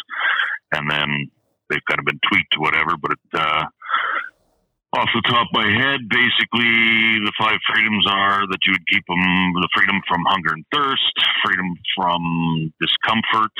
and 0.72 0.90
then 0.90 1.30
they've 1.70 1.84
kind 1.88 1.98
of 1.98 2.06
been 2.06 2.20
tweaked 2.28 2.52
to 2.52 2.60
whatever. 2.60 2.96
But 3.00 3.12
it, 3.12 3.24
uh, 3.34 3.64
off 4.96 5.08
the 5.14 5.22
top 5.28 5.48
of 5.48 5.52
my 5.52 5.68
head, 5.68 6.00
basically 6.08 7.20
the 7.20 7.32
five 7.38 7.58
freedoms 7.68 8.06
are 8.08 8.46
that 8.48 8.60
you 8.64 8.72
would 8.72 8.88
keep 8.88 9.04
them 9.06 9.20
the 9.52 9.68
freedom 9.74 10.00
from 10.08 10.24
hunger 10.28 10.52
and 10.54 10.64
thirst, 10.72 11.12
freedom 11.44 11.76
from 11.96 12.72
discomfort, 12.80 13.52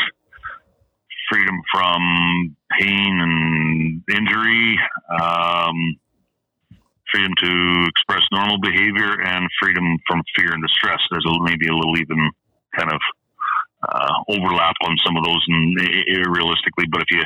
freedom 1.30 1.60
from 1.72 2.56
pain 2.78 3.20
and 3.20 4.02
injury, 4.10 4.78
um, 5.20 5.96
freedom 7.12 7.32
to 7.42 7.86
express 7.88 8.22
normal 8.32 8.58
behavior, 8.60 9.20
and 9.20 9.48
freedom 9.60 9.96
from 10.06 10.22
fear 10.36 10.52
and 10.52 10.62
distress. 10.62 11.00
There's 11.10 11.26
a, 11.26 11.42
maybe 11.42 11.68
a 11.68 11.74
little 11.74 11.96
even 11.98 12.30
kind 12.76 12.92
of 12.92 13.00
uh, 13.82 14.14
overlap 14.28 14.74
on 14.82 14.96
some 15.04 15.16
of 15.16 15.24
those 15.24 15.44
and 15.48 15.76
realistically, 16.26 16.86
but 16.90 17.02
if 17.02 17.10
you 17.10 17.22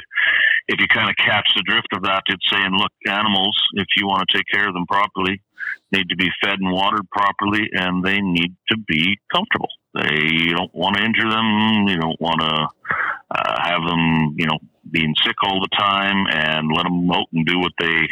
if 0.68 0.80
you 0.80 0.86
kind 0.88 1.10
of 1.10 1.16
catch 1.16 1.48
the 1.56 1.62
drift 1.62 1.88
of 1.92 2.02
that, 2.02 2.22
it's 2.28 2.48
saying, 2.50 2.70
look, 2.72 2.92
animals, 3.08 3.56
if 3.74 3.86
you 3.96 4.06
want 4.06 4.28
to 4.28 4.36
take 4.36 4.46
care 4.52 4.68
of 4.68 4.74
them 4.74 4.86
properly, 4.86 5.42
need 5.92 6.08
to 6.08 6.16
be 6.16 6.30
fed 6.42 6.58
and 6.60 6.72
watered 6.72 7.08
properly, 7.10 7.68
and 7.72 8.04
they 8.04 8.20
need 8.20 8.54
to 8.70 8.78
be 8.86 9.18
comfortable. 9.32 9.68
They 9.94 10.24
you 10.24 10.54
don't 10.54 10.74
want 10.74 10.96
to 10.96 11.04
injure 11.04 11.28
them. 11.28 11.88
You 11.88 11.98
don't 11.98 12.20
want 12.20 12.40
to 12.40 12.68
uh, 13.30 13.62
have 13.62 13.82
them, 13.82 14.34
you 14.38 14.46
know, 14.46 14.58
being 14.90 15.14
sick 15.24 15.36
all 15.42 15.60
the 15.60 15.76
time, 15.76 16.26
and 16.30 16.70
let 16.74 16.84
them 16.84 17.10
out 17.10 17.26
and 17.32 17.46
do 17.46 17.58
what 17.58 17.72
they 17.78 18.08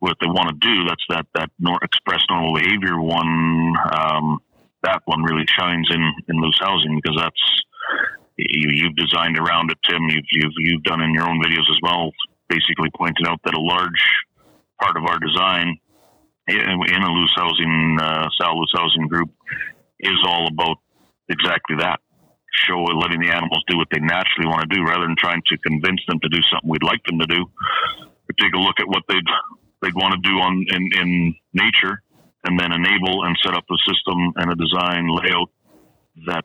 what 0.00 0.16
they 0.20 0.26
want 0.26 0.48
to 0.48 0.66
do. 0.66 0.84
That's 0.86 1.04
that 1.08 1.26
that 1.34 1.50
nor- 1.58 1.82
express 1.82 2.20
normal 2.28 2.54
behavior 2.54 3.00
one. 3.00 3.74
Um, 3.92 4.40
that 4.84 5.02
one 5.06 5.22
really 5.22 5.46
shines 5.46 5.88
in 5.90 6.02
in 6.28 6.40
loose 6.40 6.58
housing 6.60 7.00
because 7.02 7.18
that's 7.20 7.44
you, 8.36 8.68
you've 8.72 8.96
designed 8.96 9.38
around 9.38 9.70
it, 9.70 9.78
Tim. 9.88 10.02
You've 10.08 10.28
you've 10.32 10.52
you've 10.58 10.82
done 10.84 11.02
in 11.02 11.14
your 11.14 11.28
own 11.28 11.40
videos 11.42 11.70
as 11.70 11.78
well. 11.82 12.12
Basically, 12.48 12.90
pointed 12.96 13.26
out 13.26 13.40
that 13.44 13.54
a 13.54 13.60
large 13.60 14.04
part 14.80 14.96
of 14.96 15.04
our 15.04 15.18
design 15.18 15.78
in, 16.48 16.56
in 16.58 17.02
a 17.02 17.10
loose 17.10 17.32
housing, 17.34 17.98
uh, 18.00 18.28
Sal 18.38 18.58
loose 18.58 18.72
housing 18.74 19.08
group 19.08 19.30
is 20.00 20.18
all 20.26 20.48
about 20.48 20.76
exactly 21.28 21.76
that. 21.78 22.00
Show 22.52 22.78
letting 22.78 23.20
the 23.20 23.34
animals 23.34 23.64
do 23.66 23.76
what 23.76 23.88
they 23.90 23.98
naturally 23.98 24.46
want 24.46 24.68
to 24.68 24.76
do, 24.76 24.84
rather 24.84 25.06
than 25.06 25.16
trying 25.18 25.42
to 25.46 25.58
convince 25.58 26.00
them 26.06 26.20
to 26.20 26.28
do 26.28 26.40
something 26.42 26.70
we'd 26.70 26.84
like 26.84 27.02
them 27.04 27.18
to 27.18 27.26
do. 27.26 27.44
Take 28.38 28.54
a 28.54 28.58
look 28.58 28.78
at 28.78 28.86
what 28.86 29.02
they'd 29.08 29.26
they'd 29.82 29.94
want 29.94 30.14
to 30.14 30.28
do 30.28 30.38
on 30.38 30.64
in, 30.70 30.88
in 31.00 31.34
nature, 31.52 32.02
and 32.44 32.58
then 32.58 32.72
enable 32.72 33.24
and 33.24 33.36
set 33.42 33.54
up 33.54 33.64
a 33.70 33.78
system 33.88 34.32
and 34.36 34.52
a 34.52 34.54
design 34.54 35.08
layout 35.08 35.50
that 36.26 36.44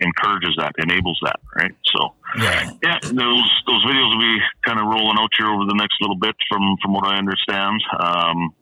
encourages 0.00 0.54
that, 0.58 0.72
enables 0.78 1.18
that, 1.22 1.38
right? 1.56 1.72
So, 1.84 2.14
yeah, 2.38 2.70
yeah 2.82 2.98
those 3.02 3.50
those 3.66 3.84
videos 3.84 4.10
will 4.10 4.20
be 4.20 4.38
kind 4.64 4.78
of 4.78 4.86
rolling 4.86 5.16
out 5.18 5.30
here 5.36 5.46
over 5.46 5.64
the 5.64 5.76
next 5.76 5.96
little 6.00 6.18
bit, 6.18 6.34
from 6.48 6.76
from 6.82 6.92
what 6.92 7.06
I 7.06 7.18
understand. 7.18 7.80
Um, 7.98 8.54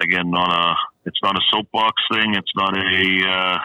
again, 0.00 0.30
not 0.30 0.50
a 0.50 0.74
it's 1.04 1.18
not 1.22 1.36
a 1.36 1.40
soapbox 1.50 1.94
thing. 2.12 2.34
It's 2.34 2.52
not 2.56 2.76
a 2.76 3.28
uh, 3.28 3.58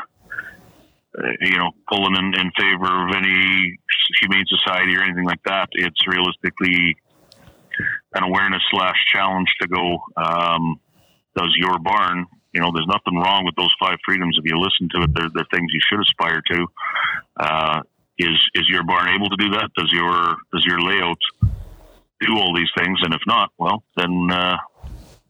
you 1.42 1.58
know 1.58 1.72
pulling 1.90 2.16
in, 2.16 2.34
in 2.40 2.52
favor 2.58 3.08
of 3.08 3.16
any 3.16 3.78
humane 4.20 4.46
society 4.48 4.96
or 4.96 5.04
anything 5.04 5.26
like 5.26 5.44
that. 5.46 5.70
It's 5.74 6.08
realistically 6.08 6.98
an 8.14 8.24
awareness 8.24 8.62
slash 8.72 8.98
challenge 9.12 9.50
to 9.62 9.68
go. 9.68 10.00
Um, 10.18 10.80
does 11.36 11.54
your 11.58 11.80
barn 11.80 12.28
you 12.54 12.60
know, 12.60 12.72
there's 12.74 12.88
nothing 12.88 13.18
wrong 13.18 13.46
with 13.46 13.56
those 13.56 13.74
five 13.80 13.98
freedoms. 14.06 14.38
If 14.38 14.46
you 14.46 14.60
listen 14.60 14.90
to 14.96 15.04
it, 15.04 15.14
they're, 15.16 15.30
they're 15.34 15.48
things 15.54 15.72
you 15.74 15.80
should 15.88 16.02
aspire 16.02 16.42
to. 16.52 16.68
Uh, 17.38 17.82
is 18.20 18.38
is 18.54 18.68
your 18.70 18.84
barn 18.84 19.08
able 19.10 19.30
to 19.30 19.38
do 19.38 19.50
that? 19.52 19.72
Does 19.76 19.90
your 19.92 20.36
does 20.54 20.66
your 20.66 20.82
layout 20.82 21.18
do 22.20 22.38
all 22.38 22.54
these 22.56 22.70
things? 22.78 23.00
And 23.04 23.14
if 23.14 23.22
not, 23.26 23.52
well, 23.58 23.84
then 23.96 24.30
uh, 24.32 24.58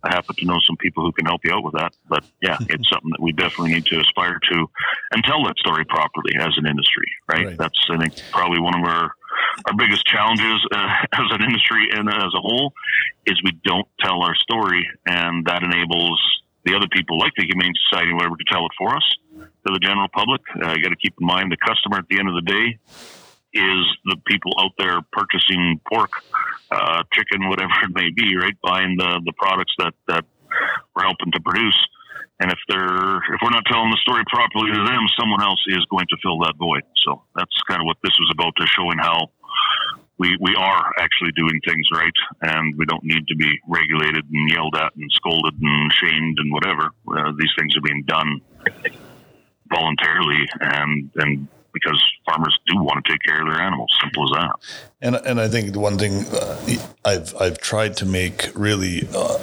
I 0.04 0.10
happen 0.10 0.36
to 0.36 0.46
know 0.46 0.58
some 0.68 0.78
people 0.78 1.06
who 1.06 1.12
can 1.12 1.26
help 1.26 1.42
you 1.46 1.54
out 1.54 1.64
with 1.64 1.76
that. 1.76 1.94
But 2.10 2.26
yeah, 2.42 2.58
it's 2.70 2.90
something 2.90 3.12
that 3.12 3.22
we 3.22 3.32
definitely 3.32 3.76
need 3.76 3.86
to 3.86 4.00
aspire 4.00 4.40
to 4.52 4.70
and 5.12 5.24
tell 5.24 5.44
that 5.46 5.58
story 5.60 5.86
properly 5.86 6.36
as 6.40 6.54
an 6.58 6.66
industry. 6.66 7.08
Right? 7.30 7.48
right. 7.48 7.58
That's 7.58 7.80
I 7.90 7.98
think 7.98 8.16
probably 8.32 8.60
one 8.60 8.80
of 8.80 8.86
our 8.86 9.12
our 9.66 9.74
biggest 9.78 10.06
challenges 10.06 10.66
uh, 10.74 10.90
as 11.14 11.28
an 11.32 11.44
industry 11.44 11.90
and 11.94 12.10
as 12.10 12.34
a 12.36 12.42
whole 12.42 12.74
is 13.26 13.42
we 13.44 13.52
don't 13.64 13.88
tell 14.00 14.22
our 14.22 14.36
story, 14.36 14.88
and 15.06 15.46
that 15.46 15.64
enables 15.64 16.20
the 16.66 16.76
other 16.76 16.88
people 16.92 17.18
like 17.18 17.34
the 17.38 17.46
Humane 17.46 17.74
Society, 17.90 18.14
whatever, 18.14 18.36
to 18.36 18.46
tell 18.50 18.66
it 18.66 18.72
for 18.78 18.96
us 18.96 19.04
to 19.38 19.74
the 19.74 19.80
general 19.80 20.08
public. 20.14 20.42
Uh, 20.62 20.74
you 20.74 20.84
got 20.84 20.90
to 20.90 21.02
keep 21.02 21.14
in 21.20 21.26
mind 21.26 21.52
the 21.52 21.58
customer 21.58 21.98
at 21.98 22.08
the 22.10 22.20
end 22.20 22.30
of 22.30 22.36
the 22.36 22.46
day 22.46 22.78
is 23.54 23.84
the 24.06 24.16
people 24.28 24.52
out 24.60 24.72
there 24.78 25.02
purchasing 25.12 25.80
pork, 25.92 26.12
uh, 26.72 27.04
chicken, 27.12 27.50
whatever 27.50 27.74
it 27.84 27.94
may 27.94 28.10
be, 28.10 28.38
right? 28.38 28.56
Buying 28.64 28.96
the, 28.98 29.20
the 29.26 29.34
products 29.34 29.74
that, 29.78 29.94
that 30.08 30.24
we're 30.96 31.04
helping 31.04 31.32
to 31.34 31.42
produce. 31.42 31.78
And 32.40 32.52
if 32.52 32.58
they're 32.68 33.18
if 33.18 33.40
we're 33.44 33.54
not 33.54 33.66
telling 33.70 33.92
the 33.92 34.02
story 34.02 34.24
properly 34.26 34.74
to 34.74 34.82
them, 34.82 35.06
someone 35.20 35.44
else 35.44 35.62
is 35.68 35.86
going 35.92 36.08
to 36.10 36.18
fill 36.24 36.40
that 36.40 36.56
void. 36.58 36.82
So 37.06 37.22
that's 37.36 37.54
kind 37.68 37.82
of 37.82 37.86
what 37.86 37.98
this 38.04 38.18
was 38.18 38.32
about, 38.34 38.54
to 38.58 38.66
showing 38.66 38.98
how 38.98 39.30
we, 40.18 40.38
we 40.40 40.56
are 40.56 40.94
actually 41.00 41.32
doing 41.36 41.60
things 41.66 41.88
right 41.94 42.14
and 42.42 42.78
we 42.78 42.86
don't 42.86 43.04
need 43.04 43.28
to 43.28 43.36
be 43.36 43.52
regulated 43.68 44.24
and 44.32 44.50
yelled 44.52 44.76
at 44.76 44.96
and 44.96 45.12
scolded 45.12 45.60
and 45.60 45.94
shamed 45.94 46.38
and 46.38 46.52
whatever. 46.52 46.92
Uh, 47.08 47.32
these 47.40 47.50
things 47.58 47.76
are 47.76 47.82
being 47.82 48.04
done 48.04 48.40
voluntarily 49.70 50.48
and, 50.60 51.10
and 51.16 51.48
because 51.74 52.02
farmers 52.26 52.58
do 52.68 52.82
want 52.82 53.04
to 53.04 53.12
take 53.12 53.22
care 53.24 53.42
of 53.42 53.48
their 53.48 53.62
animals. 53.62 53.90
Simple 54.02 54.24
as 54.26 54.42
that. 54.42 54.56
And 55.02 55.16
and 55.26 55.40
I 55.40 55.48
think 55.48 55.74
the 55.74 55.80
one 55.80 55.98
thing 55.98 56.26
uh, 56.34 56.60
I've 57.06 57.36
I've 57.40 57.60
tried 57.60 57.96
to 57.98 58.06
make 58.06 58.50
really 58.56 59.08
uh, 59.16 59.40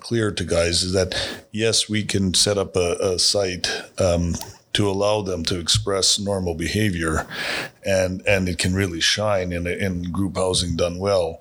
clear 0.00 0.30
to 0.30 0.44
guys 0.44 0.82
is 0.82 0.92
that 0.92 1.44
yes, 1.52 1.88
we 1.88 2.04
can 2.04 2.34
set 2.34 2.58
up 2.58 2.76
a, 2.76 2.96
a 3.00 3.18
site 3.18 3.68
um, 3.98 4.34
to 4.74 4.88
allow 4.88 5.22
them 5.22 5.44
to 5.44 5.58
express 5.58 6.18
normal 6.18 6.54
behavior, 6.54 7.26
and 7.84 8.22
and 8.26 8.48
it 8.48 8.58
can 8.58 8.74
really 8.74 9.00
shine 9.00 9.52
in 9.52 9.66
in 9.66 10.12
group 10.12 10.36
housing 10.36 10.76
done 10.76 10.98
well. 10.98 11.40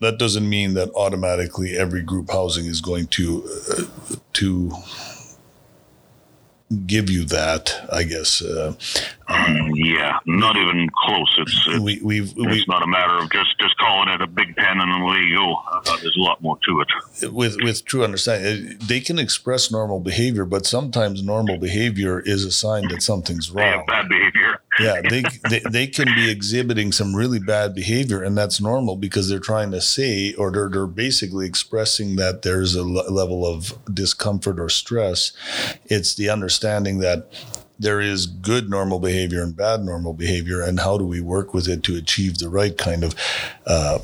That 0.00 0.18
doesn't 0.18 0.48
mean 0.48 0.74
that 0.74 0.90
automatically 0.94 1.76
every 1.76 2.02
group 2.02 2.30
housing 2.30 2.66
is 2.66 2.80
going 2.80 3.06
to 3.08 3.48
uh, 3.70 4.16
to 4.34 4.72
give 6.74 7.10
you 7.10 7.24
that, 7.26 7.74
I 7.92 8.04
guess. 8.04 8.42
Uh, 8.42 8.74
um, 9.28 9.70
yeah, 9.74 10.18
not 10.26 10.56
even 10.56 10.90
close. 11.04 11.34
It's, 11.38 11.64
it's 11.68 11.80
we, 11.80 12.00
we've, 12.02 12.30
it's 12.30 12.36
we, 12.36 12.64
not 12.68 12.82
a 12.82 12.86
matter 12.86 13.18
of 13.18 13.30
just, 13.30 13.58
just 13.58 13.76
calling 13.78 14.08
it 14.08 14.20
a 14.20 14.26
big 14.26 14.54
pen 14.56 14.80
and 14.80 14.90
a 14.90 15.34
go. 15.34 15.54
Uh, 15.72 15.96
there's 16.02 16.16
a 16.16 16.20
lot 16.20 16.42
more 16.42 16.58
to 16.66 16.80
it. 16.80 17.32
With 17.32 17.56
with 17.62 17.84
true 17.84 18.04
understanding, 18.04 18.72
uh, 18.72 18.84
they 18.86 19.00
can 19.00 19.18
express 19.18 19.70
normal 19.70 20.00
behavior, 20.00 20.44
but 20.44 20.66
sometimes 20.66 21.22
normal 21.22 21.58
behavior 21.58 22.20
is 22.20 22.44
a 22.44 22.50
sign 22.50 22.88
that 22.88 23.02
something's 23.02 23.50
wrong. 23.50 23.84
bad 23.86 24.08
behavior 24.08 24.60
yeah, 24.80 25.00
they, 25.08 25.22
they 25.48 25.60
they 25.70 25.86
can 25.86 26.08
be 26.14 26.30
exhibiting 26.30 26.90
some 26.90 27.14
really 27.14 27.38
bad 27.38 27.74
behavior, 27.74 28.22
and 28.22 28.36
that's 28.36 28.60
normal 28.60 28.96
because 28.96 29.28
they're 29.28 29.38
trying 29.38 29.70
to 29.70 29.80
say, 29.80 30.34
or 30.34 30.50
they're 30.50 30.68
they're 30.68 30.86
basically 30.86 31.46
expressing 31.46 32.16
that 32.16 32.42
there's 32.42 32.74
a 32.74 32.82
level 32.82 33.46
of 33.46 33.78
discomfort 33.92 34.58
or 34.58 34.68
stress. 34.68 35.32
It's 35.86 36.14
the 36.14 36.28
understanding 36.28 36.98
that 36.98 37.32
there 37.78 38.00
is 38.00 38.26
good 38.26 38.68
normal 38.68 38.98
behavior 38.98 39.42
and 39.42 39.56
bad 39.56 39.84
normal 39.84 40.12
behavior, 40.12 40.60
and 40.60 40.80
how 40.80 40.98
do 40.98 41.04
we 41.04 41.20
work 41.20 41.54
with 41.54 41.68
it 41.68 41.84
to 41.84 41.96
achieve 41.96 42.38
the 42.38 42.48
right 42.48 42.76
kind 42.76 43.04
of. 43.04 43.14
Uh, 43.66 43.98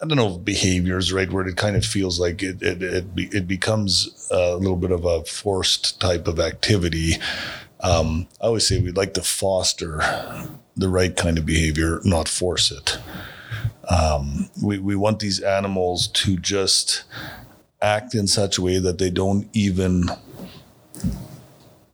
I 0.00 0.06
don't 0.06 0.16
know 0.16 0.36
if 0.36 0.44
behavior 0.44 0.96
is 0.96 1.08
the 1.08 1.16
right 1.16 1.30
word. 1.30 1.48
It 1.48 1.56
kind 1.56 1.76
of 1.76 1.84
feels 1.84 2.20
like 2.20 2.42
it 2.42 2.62
it 2.62 2.82
it, 2.82 3.04
it 3.16 3.48
becomes 3.48 4.28
a 4.30 4.56
little 4.56 4.76
bit 4.76 4.92
of 4.92 5.04
a 5.04 5.24
forced 5.24 6.00
type 6.00 6.28
of 6.28 6.40
activity 6.40 7.16
um, 7.80 8.26
I 8.40 8.46
always 8.46 8.66
say 8.66 8.80
we'd 8.80 8.96
like 8.96 9.14
to 9.14 9.22
foster 9.22 10.02
the 10.76 10.88
right 10.88 11.14
kind 11.14 11.38
of 11.38 11.46
behavior, 11.46 12.00
not 12.04 12.28
force 12.28 12.70
it. 12.70 12.98
Um, 13.88 14.50
we, 14.62 14.78
we 14.78 14.96
want 14.96 15.20
these 15.20 15.40
animals 15.40 16.08
to 16.08 16.36
just 16.36 17.04
act 17.80 18.14
in 18.14 18.26
such 18.26 18.58
a 18.58 18.62
way 18.62 18.78
that 18.78 18.98
they 18.98 19.10
don't 19.10 19.48
even 19.52 20.10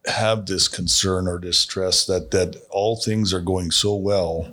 have 0.07 0.47
this 0.47 0.69
concern 0.69 1.27
or 1.27 1.39
distress 1.39 2.05
that 2.07 2.31
that 2.31 2.57
all 2.71 2.97
things 2.97 3.33
are 3.33 3.41
going 3.41 3.71
so 3.71 3.95
well 3.95 4.53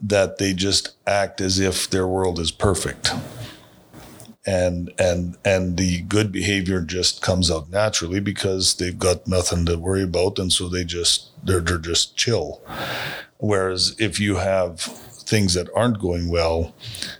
that 0.00 0.38
they 0.38 0.54
just 0.54 0.92
act 1.06 1.40
as 1.40 1.58
if 1.58 1.88
their 1.90 2.06
world 2.06 2.38
is 2.38 2.50
perfect 2.50 3.12
and 4.44 4.92
and 4.98 5.36
and 5.44 5.76
the 5.76 6.02
good 6.02 6.32
behavior 6.32 6.80
just 6.80 7.22
comes 7.22 7.50
out 7.50 7.70
naturally 7.70 8.20
because 8.20 8.74
they've 8.74 8.98
got 8.98 9.26
nothing 9.26 9.64
to 9.66 9.78
worry 9.78 10.02
about 10.02 10.38
and 10.38 10.52
so 10.52 10.68
they 10.68 10.84
just 10.84 11.30
they're, 11.44 11.60
they're 11.60 11.78
just 11.78 12.16
chill. 12.16 12.60
Whereas 13.38 13.96
if 13.98 14.20
you 14.20 14.36
have 14.36 14.80
things 14.80 15.54
that 15.54 15.68
aren't 15.74 16.00
going 16.00 16.28
well 16.28 16.74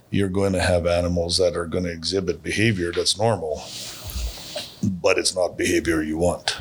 you're 0.09 0.29
going 0.29 0.53
to 0.53 0.61
have 0.61 0.85
animals 0.85 1.37
that 1.37 1.55
are 1.55 1.65
going 1.65 1.85
to 1.85 1.91
exhibit 1.91 2.43
behavior 2.43 2.91
that's 2.91 3.17
normal 3.17 3.63
but 4.83 5.17
it's 5.17 5.35
not 5.35 5.57
behavior 5.57 6.01
you 6.01 6.17
want. 6.17 6.57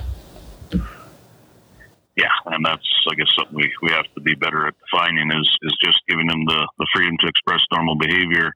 Yeah, 2.16 2.28
and 2.46 2.64
that's 2.64 2.86
I 3.10 3.14
guess 3.14 3.28
something 3.36 3.56
we, 3.56 3.72
we 3.82 3.90
have 3.90 4.04
to 4.14 4.20
be 4.20 4.34
better 4.34 4.66
at 4.66 4.74
defining 4.80 5.30
is 5.32 5.58
is 5.62 5.76
just 5.82 5.98
giving 6.08 6.26
them 6.26 6.44
the, 6.44 6.68
the 6.78 6.86
freedom 6.94 7.16
to 7.20 7.26
express 7.26 7.60
normal 7.72 7.96
behavior 7.96 8.52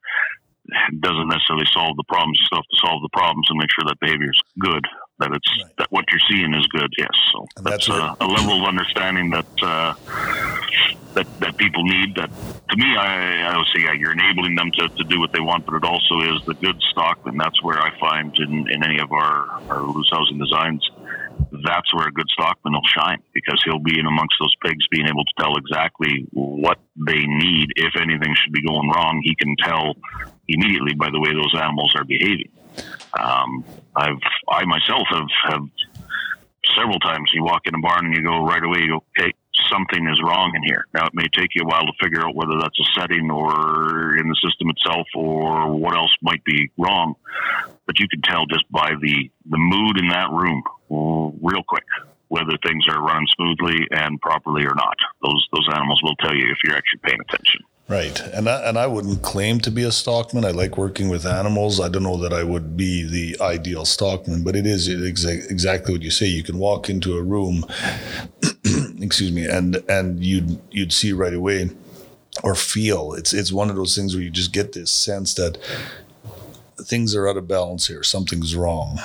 doesn't 1.01 1.29
necessarily 1.29 1.67
solve 1.73 1.97
the 1.97 2.05
problems. 2.05 2.39
You 2.39 2.47
still 2.47 2.59
have 2.59 2.71
to 2.71 2.81
solve 2.87 3.03
the 3.03 3.13
problems 3.13 3.47
and 3.51 3.59
make 3.59 3.71
sure 3.75 3.85
that 3.87 4.01
behavior 4.01 4.31
is 4.31 4.41
good. 4.59 4.85
That 5.19 5.33
it's 5.33 5.63
right. 5.63 5.73
that 5.79 5.89
what 5.91 6.05
you're 6.11 6.21
seeing 6.29 6.53
is 6.55 6.67
good. 6.67 6.93
Yes, 6.99 7.09
so 7.33 7.47
and 7.57 7.67
that's, 7.67 7.87
that's 7.87 7.99
a, 7.99 8.17
a, 8.21 8.27
level 8.27 8.61
of 8.61 8.69
understanding 8.69 9.31
that 9.31 9.47
uh, 9.63 9.95
that 11.15 11.27
that 11.41 11.57
people 11.57 11.85
need. 11.85 12.15
That 12.17 12.31
to 12.69 12.77
me, 12.77 12.97
I, 12.97 13.49
I 13.49 13.57
would 13.57 13.67
say, 13.75 13.83
yeah, 13.85 13.95
you're 13.95 14.13
enabling 14.13 14.57
them 14.57 14.71
to, 14.73 14.89
to 14.89 15.05
do 15.05 15.19
what 15.19 15.33
they 15.33 15.41
want, 15.41 15.65
but 15.65 15.75
it 15.75 15.85
also 15.85 16.21
is 16.21 16.45
the 16.45 16.53
good 16.55 16.77
stock, 16.91 17.19
and 17.25 17.41
that's 17.41 17.63
where 17.63 17.81
I 17.81 17.99
find 17.99 18.37
in, 18.37 18.71
in 18.71 18.85
any 18.85 18.99
of 19.01 19.11
our 19.11 19.49
our 19.71 19.83
loose 19.83 20.11
housing 20.13 20.39
designs 20.39 20.87
that's 21.65 21.93
where 21.95 22.09
a 22.09 22.13
good 22.13 22.29
stockman 22.31 22.75
will 22.75 22.87
shine 22.87 23.23
because 23.33 23.61
he'll 23.65 23.79
be 23.79 23.99
in 23.99 24.07
amongst 24.07 24.37
those 24.41 24.55
pigs, 24.65 24.87
being 24.91 25.07
able 25.07 25.25
to 25.25 25.33
tell 25.39 25.57
exactly 25.57 26.27
what 26.33 26.79
they 27.07 27.27
need. 27.27 27.69
If 27.77 27.97
anything 27.97 28.35
should 28.43 28.53
be 28.53 28.63
going 28.63 28.89
wrong, 28.91 29.21
he 29.23 29.35
can 29.35 29.55
tell 29.57 29.95
immediately 30.49 30.95
by 30.95 31.11
the 31.11 31.21
way 31.21 31.33
those 31.33 31.55
animals 31.55 31.95
are 31.97 32.05
behaving. 32.05 32.51
Um, 33.19 33.65
I've 33.95 34.21
I 34.51 34.65
myself 34.65 35.07
have 35.11 35.29
have 35.49 35.63
several 36.77 36.99
times. 36.99 37.31
You 37.35 37.45
walk 37.45 37.63
in 37.67 37.75
a 37.75 37.81
barn 37.81 38.07
and 38.07 38.15
you 38.15 38.23
go 38.23 38.45
right 38.45 38.63
away. 38.63 38.81
You 38.81 39.01
go, 39.01 39.05
hey, 39.17 39.33
something 39.71 40.07
is 40.09 40.21
wrong 40.23 40.53
in 40.55 40.63
here. 40.63 40.85
Now 40.95 41.07
it 41.07 41.15
may 41.15 41.27
take 41.35 41.51
you 41.55 41.63
a 41.63 41.67
while 41.67 41.87
to 41.87 41.93
figure 42.03 42.27
out 42.27 42.35
whether 42.35 42.59
that's 42.61 42.79
a 42.79 43.01
setting 43.01 43.31
or 43.31 44.17
in 44.17 44.29
the 44.29 44.37
system 44.43 44.71
itself 44.71 45.07
or 45.15 45.73
what 45.75 45.97
else 45.97 46.15
might 46.23 46.45
be 46.45 46.71
wrong, 46.77 47.15
but 47.87 47.99
you 47.99 48.09
can 48.09 48.23
tell 48.23 48.47
just 48.47 48.71
by 48.71 48.93
the 49.01 49.31
the 49.49 49.59
mood 49.59 49.99
in 49.99 50.09
that 50.09 50.31
room 50.31 50.63
real 51.41 51.63
quick 51.67 51.85
whether 52.29 52.57
things 52.67 52.85
are 52.89 53.03
running 53.03 53.27
smoothly 53.37 53.87
and 53.91 54.21
properly 54.21 54.65
or 54.65 54.75
not. 54.75 54.97
Those 55.23 55.49
those 55.53 55.69
animals 55.73 56.01
will 56.03 56.17
tell 56.17 56.35
you 56.35 56.51
if 56.51 56.59
you're 56.65 56.77
actually 56.77 57.01
paying 57.03 57.21
attention. 57.21 57.63
Right, 57.89 58.21
and 58.21 58.49
I, 58.49 58.69
and 58.69 58.77
I 58.77 58.89
wouldn't 58.89 59.23
claim 59.23 59.61
to 59.61 59.71
be 59.71 59.85
a 59.85 59.93
stockman. 59.93 60.45
I 60.45 60.51
like 60.51 60.77
working 60.77 61.09
with 61.09 61.25
animals. 61.25 61.79
I 61.81 61.89
don't 61.89 62.03
know 62.03 62.17
that 62.17 62.33
I 62.33 62.43
would 62.43 62.77
be 62.77 63.05
the 63.05 63.41
ideal 63.41 63.85
stockman, 63.85 64.43
but 64.43 64.57
it 64.57 64.67
is 64.67 64.89
exa- 64.89 65.49
exactly 65.49 65.95
what 65.95 66.03
you 66.03 66.11
say. 66.11 66.27
You 66.27 66.43
can 66.43 66.59
walk 66.59 66.91
into 66.91 67.17
a 67.17 67.23
room, 67.23 67.65
excuse 69.01 69.31
me, 69.31 69.45
and 69.47 69.77
and 69.89 70.25
you'd 70.25 70.61
you'd 70.73 70.93
see 70.93 71.13
right 71.13 71.35
away, 71.35 71.71
or 72.43 72.57
feel. 72.57 73.13
It's 73.13 73.33
it's 73.33 73.53
one 73.53 73.71
of 73.71 73.77
those 73.77 73.95
things 73.95 74.17
where 74.17 74.25
you 74.25 74.31
just 74.31 74.53
get 74.53 74.73
this 74.73 74.91
sense 74.91 75.35
that 75.35 75.57
things 76.83 77.15
are 77.15 77.29
out 77.29 77.37
of 77.37 77.49
balance 77.49 77.87
here. 77.87 78.03
Something's 78.03 78.55
wrong. 78.55 78.99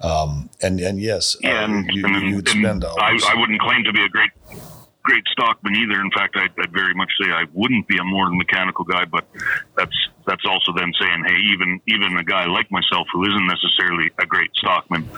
Um, 0.00 0.50
and 0.62 0.80
and 0.80 1.00
yes, 1.00 1.36
and, 1.42 1.88
uh, 1.88 1.92
you, 1.92 2.06
and, 2.06 2.36
would 2.36 2.48
spend. 2.48 2.84
I, 2.84 3.18
I 3.28 3.34
wouldn't 3.40 3.60
claim 3.60 3.84
to 3.84 3.92
be 3.92 4.02
a 4.02 4.08
great 4.08 4.30
great 5.06 5.24
stockman 5.30 5.76
either. 5.76 6.00
In 6.00 6.10
fact, 6.10 6.36
I'd, 6.36 6.50
I'd, 6.58 6.72
very 6.72 6.92
much 6.94 7.10
say 7.20 7.30
I 7.30 7.44
wouldn't 7.54 7.86
be 7.86 7.96
a 7.96 8.04
more 8.04 8.28
mechanical 8.30 8.84
guy, 8.84 9.04
but 9.04 9.24
that's 9.76 9.96
that's 10.26 10.44
also 10.44 10.72
them 10.72 10.90
saying, 11.00 11.24
hey, 11.26 11.38
even 11.52 11.80
even 11.86 12.16
a 12.16 12.24
guy 12.24 12.46
like 12.46 12.70
myself 12.70 13.06
who 13.12 13.24
isn't 13.24 13.46
necessarily 13.46 14.10
a 14.18 14.26
great 14.26 14.50
stockman 14.56 15.08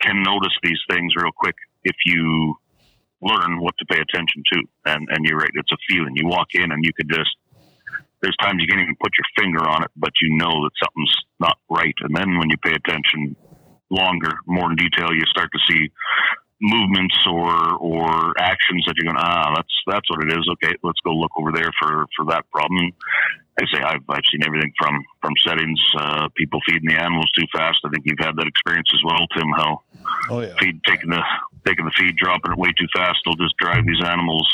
can 0.00 0.22
notice 0.22 0.56
these 0.62 0.80
things 0.88 1.12
real 1.16 1.32
quick 1.36 1.56
if 1.84 1.96
you 2.06 2.54
learn 3.20 3.60
what 3.60 3.74
to 3.78 3.84
pay 3.86 4.00
attention 4.00 4.42
to. 4.52 4.62
And 4.86 5.08
and 5.10 5.24
you're 5.26 5.38
right, 5.38 5.50
it's 5.54 5.72
a 5.72 5.78
feeling. 5.88 6.14
You 6.16 6.28
walk 6.28 6.54
in 6.54 6.70
and 6.70 6.84
you 6.84 6.92
could 6.94 7.08
just 7.08 7.36
there's 8.22 8.36
times 8.40 8.62
you 8.62 8.68
can't 8.68 8.80
even 8.80 8.96
put 9.02 9.12
your 9.18 9.26
finger 9.44 9.68
on 9.68 9.82
it, 9.82 9.90
but 9.96 10.12
you 10.22 10.36
know 10.36 10.62
that 10.62 10.70
something's 10.82 11.14
not 11.40 11.58
right. 11.68 11.94
And 12.00 12.14
then 12.14 12.38
when 12.38 12.50
you 12.50 12.56
pay 12.58 12.72
attention 12.72 13.36
longer, 13.90 14.32
more 14.46 14.70
in 14.70 14.76
detail, 14.76 15.12
you 15.12 15.22
start 15.26 15.50
to 15.52 15.58
see 15.68 15.90
movements 16.62 17.16
or 17.26 17.74
or 17.78 18.38
actions 18.38 18.84
that 18.86 18.94
you're 18.96 19.12
going 19.12 19.18
ah 19.18 19.52
that's 19.56 19.74
that's 19.88 20.08
what 20.08 20.22
it 20.22 20.30
is 20.30 20.46
okay 20.48 20.72
let's 20.84 21.00
go 21.04 21.10
look 21.10 21.32
over 21.36 21.50
there 21.50 21.72
for 21.80 22.06
for 22.14 22.24
that 22.24 22.48
problem 22.52 22.88
I 23.58 23.64
say 23.74 23.82
I've 23.82 24.06
I've 24.08 24.22
seen 24.30 24.46
everything 24.46 24.72
from 24.78 24.94
from 25.20 25.32
settings 25.44 25.82
uh, 25.98 26.28
people 26.36 26.60
feeding 26.64 26.86
the 26.86 26.94
animals 26.94 27.28
too 27.36 27.46
fast 27.52 27.80
I 27.84 27.90
think 27.90 28.04
you've 28.06 28.24
had 28.24 28.36
that 28.36 28.46
experience 28.46 28.86
as 28.94 29.02
well 29.04 29.26
Tim 29.36 29.50
how 29.56 29.82
oh, 30.30 30.40
yeah. 30.40 30.54
feed 30.60 30.80
taking 30.84 31.10
the 31.10 31.20
taking 31.66 31.84
the 31.84 31.92
feed 31.98 32.14
dropping 32.16 32.52
it 32.52 32.58
way 32.58 32.70
too 32.78 32.86
fast 32.94 33.18
will 33.26 33.34
just 33.34 33.56
drive 33.58 33.84
these 33.84 34.04
animals 34.04 34.46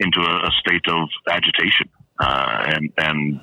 into 0.00 0.18
a, 0.18 0.48
a 0.48 0.50
state 0.58 0.88
of 0.88 1.08
agitation 1.30 1.88
uh, 2.22 2.64
and 2.66 2.92
and 2.98 3.40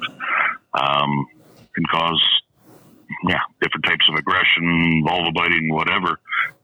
um, 0.74 1.28
can 1.76 1.86
cause 1.92 2.22
yeah 3.28 3.39
different 3.62 3.86
types 3.86 4.06
of 4.10 4.15
aggression 4.15 5.04
vulva 5.06 5.32
biting 5.34 5.74
whatever 5.74 6.20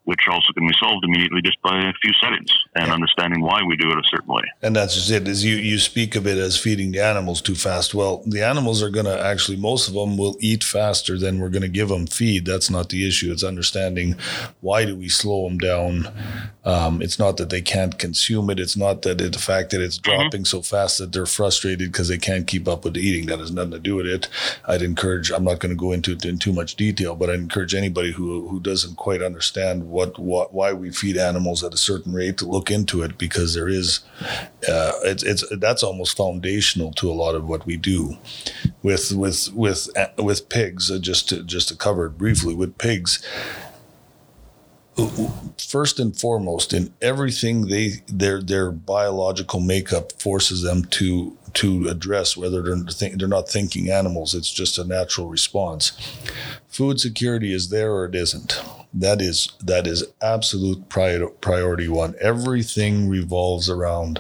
which 0.06 0.22
also 0.30 0.54
can 0.54 0.68
be 0.68 0.74
solved 0.80 1.04
immediately 1.04 1.41
just 1.41 1.62
by 1.62 1.89
a 1.89 1.94
few 2.02 2.13
settings 2.22 2.52
and 2.76 2.88
yeah. 2.88 2.94
understanding 2.94 3.41
why 3.41 3.62
we 3.63 3.76
do 3.76 3.91
it 3.91 3.98
a 3.98 4.04
certain 4.10 4.34
way. 4.34 4.44
And 4.62 4.76
that's 4.76 4.96
just 4.96 5.12
it. 5.12 5.28
Is 5.28 5.44
you 5.44 5.56
you 5.56 5.80
speak 5.80 6.15
of 6.15 6.26
it 6.28 6.38
as 6.38 6.58
feeding 6.58 6.91
the 6.91 7.02
animals 7.02 7.41
too 7.41 7.56
fast. 7.56 7.94
Well, 7.94 8.24
the 8.26 8.44
animals 8.44 8.82
are 8.82 8.89
going 8.89 9.06
to 9.06 9.22
actually 9.22 9.58
most 9.58 9.88
of 9.88 9.94
them 9.94 10.18
will 10.18 10.38
eat 10.39 10.63
faster 10.63 11.18
than 11.18 11.39
we're 11.39 11.50
going 11.50 11.62
to 11.63 11.68
give 11.68 11.89
them 11.89 12.08
feed. 12.08 12.46
That's 12.46 12.70
not 12.70 12.89
the 12.89 13.08
issue. 13.08 13.32
It's 13.32 13.44
understanding 13.44 14.15
why 14.62 14.86
do 14.86 14.96
we 14.96 15.10
slow 15.10 15.48
them 15.48 15.58
down. 15.58 16.08
Um, 16.63 17.02
it's 17.02 17.20
not 17.20 17.38
that 17.38 17.50
they 17.50 17.62
can't 17.62 17.98
consume 17.98 18.50
it. 18.50 18.60
It's 18.60 18.78
not 18.78 19.04
that 19.04 19.22
it, 19.22 19.34
the 19.34 19.39
fact 19.39 19.72
that 19.72 19.82
it's 19.82 20.00
mm-hmm. 20.00 20.22
dropping 20.22 20.41
mm-hmm. 20.41 20.58
so 20.58 20.62
fast 20.62 20.98
that 21.00 21.13
they're 21.13 21.26
frustrated 21.26 21.91
because 21.91 22.08
they 22.08 22.18
can't 22.18 22.48
keep 22.48 22.68
up 22.68 22.84
with 22.84 22.94
the 22.94 23.02
eating. 23.02 23.28
That 23.28 23.39
has 23.39 23.52
nothing 23.52 23.72
to 23.72 23.80
do 23.80 23.96
with 23.96 24.08
it. 24.08 24.28
I'd 24.68 24.82
encourage. 24.82 25.32
I'm 25.32 25.44
not 25.44 25.60
going 25.60 25.72
to 25.72 25.80
go 25.80 25.91
into 25.91 26.13
it 26.13 26.26
in 26.26 26.38
too 26.38 26.54
much 26.54 26.76
detail, 26.76 27.15
but 27.15 27.30
I 27.30 27.34
encourage 27.34 27.74
anybody 27.74 28.12
who 28.12 28.48
who 28.48 28.60
doesn't 28.60 28.96
quite 28.96 29.22
understand 29.22 29.89
what, 29.95 30.19
what 30.19 30.53
why 30.53 30.73
we 30.73 30.91
feed 30.91 31.15
animals 31.15 31.63
at 31.63 31.73
a 31.73 31.77
certain 31.77 32.13
rate 32.13 32.38
to 32.38 32.45
look 32.45 32.69
into 32.69 33.01
it 33.01 33.17
because 33.17 33.53
there 33.53 33.69
is 33.69 34.01
uh, 34.67 34.91
it's 35.03 35.23
it's 35.23 35.43
that's 35.58 35.84
almost 35.84 36.17
foundational 36.17 36.91
to 36.91 37.10
a 37.10 37.13
lot 37.13 37.34
of 37.34 37.47
what 37.47 37.65
we 37.65 37.77
do 37.77 38.17
with 38.84 39.13
with 39.13 39.53
with 39.53 39.88
with 40.17 40.49
pigs 40.49 40.91
uh, 40.91 40.99
just 40.99 41.29
to 41.29 41.41
just 41.43 41.69
to 41.69 41.77
cover 41.77 42.08
it 42.08 42.17
briefly 42.17 42.53
with 42.53 42.77
pigs 42.77 43.25
first 45.58 45.99
and 45.99 46.19
foremost 46.19 46.73
in 46.73 46.93
everything 47.01 47.67
they 47.67 48.03
their 48.08 48.41
their 48.41 48.71
biological 48.71 49.62
makeup 49.62 50.12
forces 50.21 50.62
them 50.62 50.84
to 50.86 51.38
to 51.53 51.88
address 51.88 52.36
whether 52.36 52.62
they're 52.62 53.10
they're 53.15 53.27
not 53.27 53.47
thinking 53.49 53.89
animals 53.89 54.36
it's 54.36 54.51
just 54.51 54.77
a 54.77 54.84
natural 54.84 55.27
response. 55.27 55.93
Food 56.67 56.99
security 56.99 57.53
is 57.53 57.69
there 57.69 57.93
or 57.93 58.05
it 58.05 58.15
isn't 58.15 58.62
that 58.95 59.21
is 59.21 59.49
that 59.62 59.86
is 59.86 60.05
absolute 60.21 60.88
prior, 60.89 61.27
priority 61.27 61.88
one. 61.88 62.15
Everything 62.21 63.10
revolves 63.10 63.69
around 63.69 64.19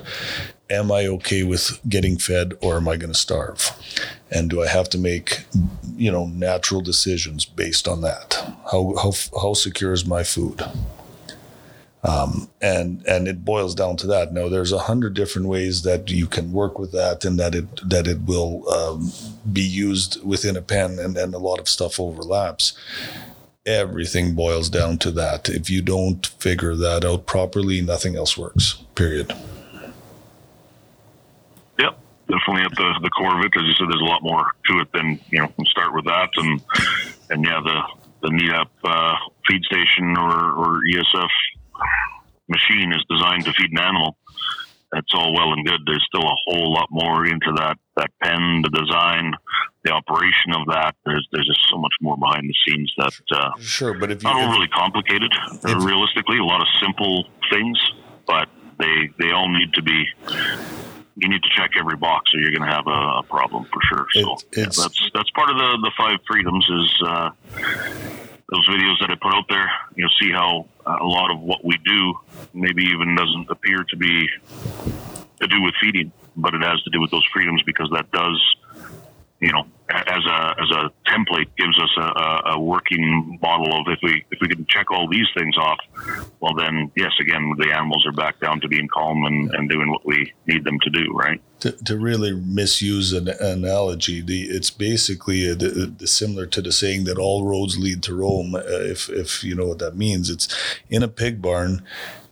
am 0.69 0.91
i 0.91 1.05
okay 1.05 1.43
with 1.43 1.79
getting 1.87 2.17
fed 2.17 2.53
or 2.61 2.75
am 2.75 2.87
i 2.87 2.97
going 2.97 3.11
to 3.11 3.17
starve? 3.17 3.71
And 4.31 4.49
do 4.49 4.61
i 4.61 4.67
have 4.67 4.89
to 4.89 4.97
make 4.97 5.45
you 5.95 6.11
know 6.11 6.27
natural 6.27 6.81
decisions 6.81 7.45
based 7.45 7.87
on 7.87 8.01
that? 8.01 8.35
How 8.71 8.93
how, 9.01 9.13
how 9.41 9.53
secure 9.53 9.93
is 9.93 10.05
my 10.05 10.23
food? 10.23 10.61
Um, 12.03 12.49
and 12.61 13.03
and 13.07 13.27
it 13.27 13.43
boils 13.43 13.73
down 13.73 13.97
to 13.97 14.07
that. 14.07 14.31
Now, 14.31 14.47
there's 14.47 14.71
a 14.71 14.77
hundred 14.77 15.15
different 15.15 15.47
ways 15.47 15.81
that 15.81 16.11
you 16.11 16.27
can 16.27 16.51
work 16.51 16.77
with 16.77 16.91
that, 16.91 17.25
and 17.25 17.39
that 17.39 17.55
it 17.55 17.89
that 17.89 18.05
it 18.05 18.21
will 18.21 18.69
um, 18.69 19.11
be 19.51 19.63
used 19.63 20.23
within 20.23 20.55
a 20.55 20.61
pen, 20.61 20.99
and 20.99 21.17
and 21.17 21.33
a 21.33 21.39
lot 21.39 21.59
of 21.59 21.67
stuff 21.67 21.99
overlaps 21.99 22.73
everything 23.65 24.35
boils 24.35 24.69
down 24.69 24.97
to 24.99 25.11
that. 25.11 25.49
If 25.49 25.69
you 25.69 25.81
don't 25.81 26.25
figure 26.25 26.75
that 26.75 27.03
out 27.03 27.25
properly, 27.25 27.81
nothing 27.81 28.15
else 28.15 28.37
works. 28.37 28.83
Period. 28.95 29.33
Yep, 31.79 31.99
definitely 32.27 32.63
at 32.63 32.75
the 32.75 32.99
the 33.01 33.09
core 33.09 33.39
of 33.39 33.45
it. 33.45 33.51
As 33.57 33.63
you 33.63 33.73
said, 33.73 33.87
there's 33.89 34.01
a 34.01 34.05
lot 34.05 34.23
more 34.23 34.51
to 34.65 34.79
it 34.79 34.91
than 34.93 35.19
you 35.29 35.39
know. 35.39 35.51
Start 35.65 35.93
with 35.93 36.05
that, 36.05 36.29
and 36.37 36.61
and 37.29 37.43
yeah, 37.43 37.59
the 37.63 37.81
the 38.21 38.29
NEDAP 38.29 38.67
uh, 38.83 39.15
feed 39.47 39.63
station 39.63 40.15
or 40.17 40.51
or 40.51 40.81
ESF 40.93 41.29
machine 42.47 42.93
is 42.93 43.03
designed 43.09 43.43
to 43.45 43.53
feed 43.53 43.71
an 43.71 43.79
animal 43.79 44.17
that's 44.95 45.13
all 45.13 45.33
well 45.33 45.51
and 45.51 45.65
good. 45.65 45.81
There's 45.85 46.05
still 46.07 46.25
a 46.25 46.35
whole 46.45 46.73
lot 46.73 46.87
more 46.89 47.25
into 47.25 47.51
that 47.57 47.77
that 47.97 48.09
pen, 48.23 48.63
the 48.63 48.69
design, 48.69 49.33
the 49.83 49.91
operation 49.91 50.55
of 50.55 50.65
that. 50.67 50.95
There's 51.05 51.27
there's 51.33 51.47
just 51.47 51.67
so 51.69 51.77
much 51.77 51.93
more 52.01 52.15
behind 52.17 52.49
the 52.49 52.55
scenes 52.65 52.93
that 52.97 53.13
uh, 53.31 53.49
sure, 53.59 53.93
but 53.93 54.09
if 54.09 54.23
you 54.23 54.29
not 54.29 54.41
overly 54.41 54.69
complicated, 54.69 55.31
if, 55.51 55.83
realistically, 55.83 56.39
a 56.39 56.43
lot 56.43 56.61
of 56.61 56.67
simple 56.81 57.25
things, 57.51 57.77
but 58.25 58.47
they 58.79 59.11
they 59.19 59.31
all 59.31 59.49
need 59.49 59.73
to 59.73 59.83
be. 59.83 60.05
You 61.17 61.29
need 61.29 61.43
to 61.43 61.49
check 61.55 61.71
every 61.79 61.95
box, 61.95 62.29
or 62.33 62.41
you're 62.41 62.51
going 62.51 62.67
to 62.69 62.75
have 62.75 62.87
a, 62.87 63.19
a, 63.19 63.23
problem 63.23 63.65
for 63.71 63.79
sure. 63.87 64.05
So 64.11 64.33
it, 64.33 64.45
yeah, 64.57 64.63
that's 64.65 65.09
that's 65.13 65.29
part 65.31 65.49
of 65.49 65.57
the 65.57 65.77
the 65.83 65.91
five 65.97 66.19
freedoms 66.27 66.65
is. 66.69 67.03
Uh, 67.05 67.29
those 68.51 68.69
videos 68.69 68.99
that 69.01 69.09
I 69.09 69.15
put 69.15 69.33
out 69.33 69.45
there, 69.49 69.67
you'll 69.95 70.13
see 70.21 70.31
how 70.31 70.67
uh, 70.85 70.97
a 71.01 71.05
lot 71.05 71.31
of 71.31 71.39
what 71.39 71.63
we 71.63 71.77
do 71.85 72.13
maybe 72.53 72.83
even 72.83 73.15
doesn't 73.15 73.49
appear 73.49 73.83
to 73.89 73.95
be 73.97 74.27
to 75.39 75.47
do 75.47 75.61
with 75.61 75.73
feeding, 75.81 76.11
but 76.35 76.53
it 76.53 76.61
has 76.61 76.81
to 76.83 76.89
do 76.89 77.01
with 77.01 77.11
those 77.11 77.25
freedoms 77.33 77.61
because 77.65 77.89
that 77.91 78.09
does, 78.11 78.55
you 79.39 79.51
know, 79.51 79.65
as 79.89 80.25
a 80.25 80.55
as 80.59 80.71
a 80.71 80.91
template 81.09 81.47
gives 81.57 81.79
us 81.79 81.89
a, 81.97 82.49
a, 82.53 82.59
working 82.59 83.37
model 83.41 83.79
of 83.79 83.85
if 83.87 83.99
we 84.01 84.25
if 84.31 84.39
we 84.41 84.47
can 84.47 84.65
check 84.67 84.89
all 84.89 85.07
these 85.07 85.27
things 85.37 85.55
off, 85.57 85.77
well 86.39 86.55
then 86.55 86.91
yes, 86.95 87.11
again 87.21 87.53
the 87.57 87.71
animals 87.71 88.03
are 88.07 88.11
back 88.11 88.39
down 88.39 88.59
to 88.61 88.67
being 88.67 88.87
calm 88.87 89.23
and, 89.25 89.53
and 89.53 89.69
doing 89.69 89.89
what 89.89 90.05
we 90.05 90.33
need 90.47 90.63
them 90.63 90.79
to 90.79 90.89
do, 90.89 91.13
right? 91.13 91.39
To, 91.59 91.71
to 91.71 91.97
really 91.97 92.33
misuse 92.33 93.13
an 93.13 93.29
analogy, 93.39 94.21
the 94.21 94.43
it's 94.43 94.71
basically 94.71 95.47
a, 95.47 95.55
the, 95.55 95.93
the, 95.97 96.07
similar 96.07 96.47
to 96.47 96.61
the 96.61 96.71
saying 96.71 97.03
that 97.03 97.19
all 97.19 97.45
roads 97.45 97.77
lead 97.77 98.01
to 98.03 98.15
Rome. 98.15 98.55
Uh, 98.55 98.61
if 98.65 99.09
if 99.09 99.43
you 99.43 99.55
know 99.55 99.67
what 99.67 99.79
that 99.79 99.95
means, 99.95 100.29
it's 100.29 100.53
in 100.89 101.03
a 101.03 101.07
pig 101.07 101.41
barn. 101.41 101.83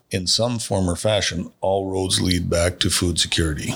In 0.10 0.28
some 0.28 0.60
form 0.60 0.88
or 0.88 0.96
fashion, 0.96 1.52
all 1.60 1.90
roads 1.90 2.22
lead 2.22 2.48
back 2.48 2.78
to 2.80 2.92
food 2.92 3.20
security 3.20 3.74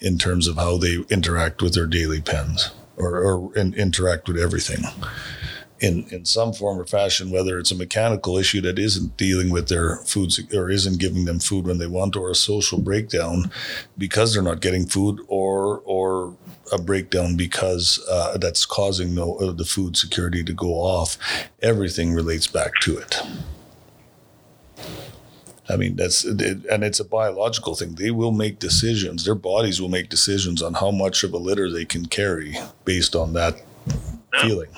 in 0.00 0.18
terms 0.18 0.46
of 0.46 0.56
how 0.56 0.76
they 0.76 0.98
interact 1.08 1.62
with 1.62 1.72
their 1.72 1.86
daily 1.86 2.20
pens 2.20 2.72
or, 2.96 3.18
or 3.18 3.54
interact 3.56 4.28
with 4.28 4.38
everything. 4.38 4.84
in 5.78 6.06
in 6.10 6.24
some 6.24 6.52
form 6.52 6.80
or 6.80 6.86
fashion, 6.86 7.30
whether 7.30 7.58
it's 7.58 7.70
a 7.70 7.74
mechanical 7.76 8.38
issue 8.38 8.60
that 8.62 8.78
isn't 8.78 9.16
dealing 9.16 9.50
with 9.50 9.68
their 9.68 9.96
food 10.06 10.32
or 10.54 10.70
isn't 10.70 10.98
giving 10.98 11.26
them 11.26 11.38
food 11.38 11.66
when 11.66 11.78
they 11.78 11.86
want, 11.86 12.16
or 12.16 12.30
a 12.30 12.34
social 12.34 12.80
breakdown 12.80 13.50
because 13.98 14.32
they're 14.32 14.42
not 14.42 14.60
getting 14.60 14.86
food, 14.86 15.20
or 15.28 15.82
or 15.84 16.34
a 16.72 16.78
breakdown 16.78 17.36
because 17.36 18.02
uh, 18.10 18.36
that's 18.38 18.64
causing 18.64 19.18
uh, 19.18 19.52
the 19.52 19.64
food 19.66 19.96
security 19.96 20.42
to 20.42 20.52
go 20.52 20.72
off. 20.74 21.18
Everything 21.62 22.14
relates 22.14 22.46
back 22.46 22.72
to 22.80 22.96
it. 22.96 23.20
I 25.68 25.76
mean, 25.76 25.96
that's 25.96 26.24
and 26.24 26.84
it's 26.84 27.00
a 27.00 27.04
biological 27.04 27.74
thing. 27.74 27.94
They 27.94 28.10
will 28.10 28.32
make 28.32 28.58
decisions. 28.58 29.24
Their 29.24 29.34
bodies 29.34 29.80
will 29.80 29.88
make 29.88 30.08
decisions 30.08 30.62
on 30.62 30.74
how 30.74 30.90
much 30.90 31.24
of 31.24 31.32
a 31.32 31.38
litter 31.38 31.70
they 31.70 31.84
can 31.84 32.06
carry 32.06 32.56
based 32.84 33.16
on 33.16 33.32
that 33.32 33.60
feeling. 34.40 34.70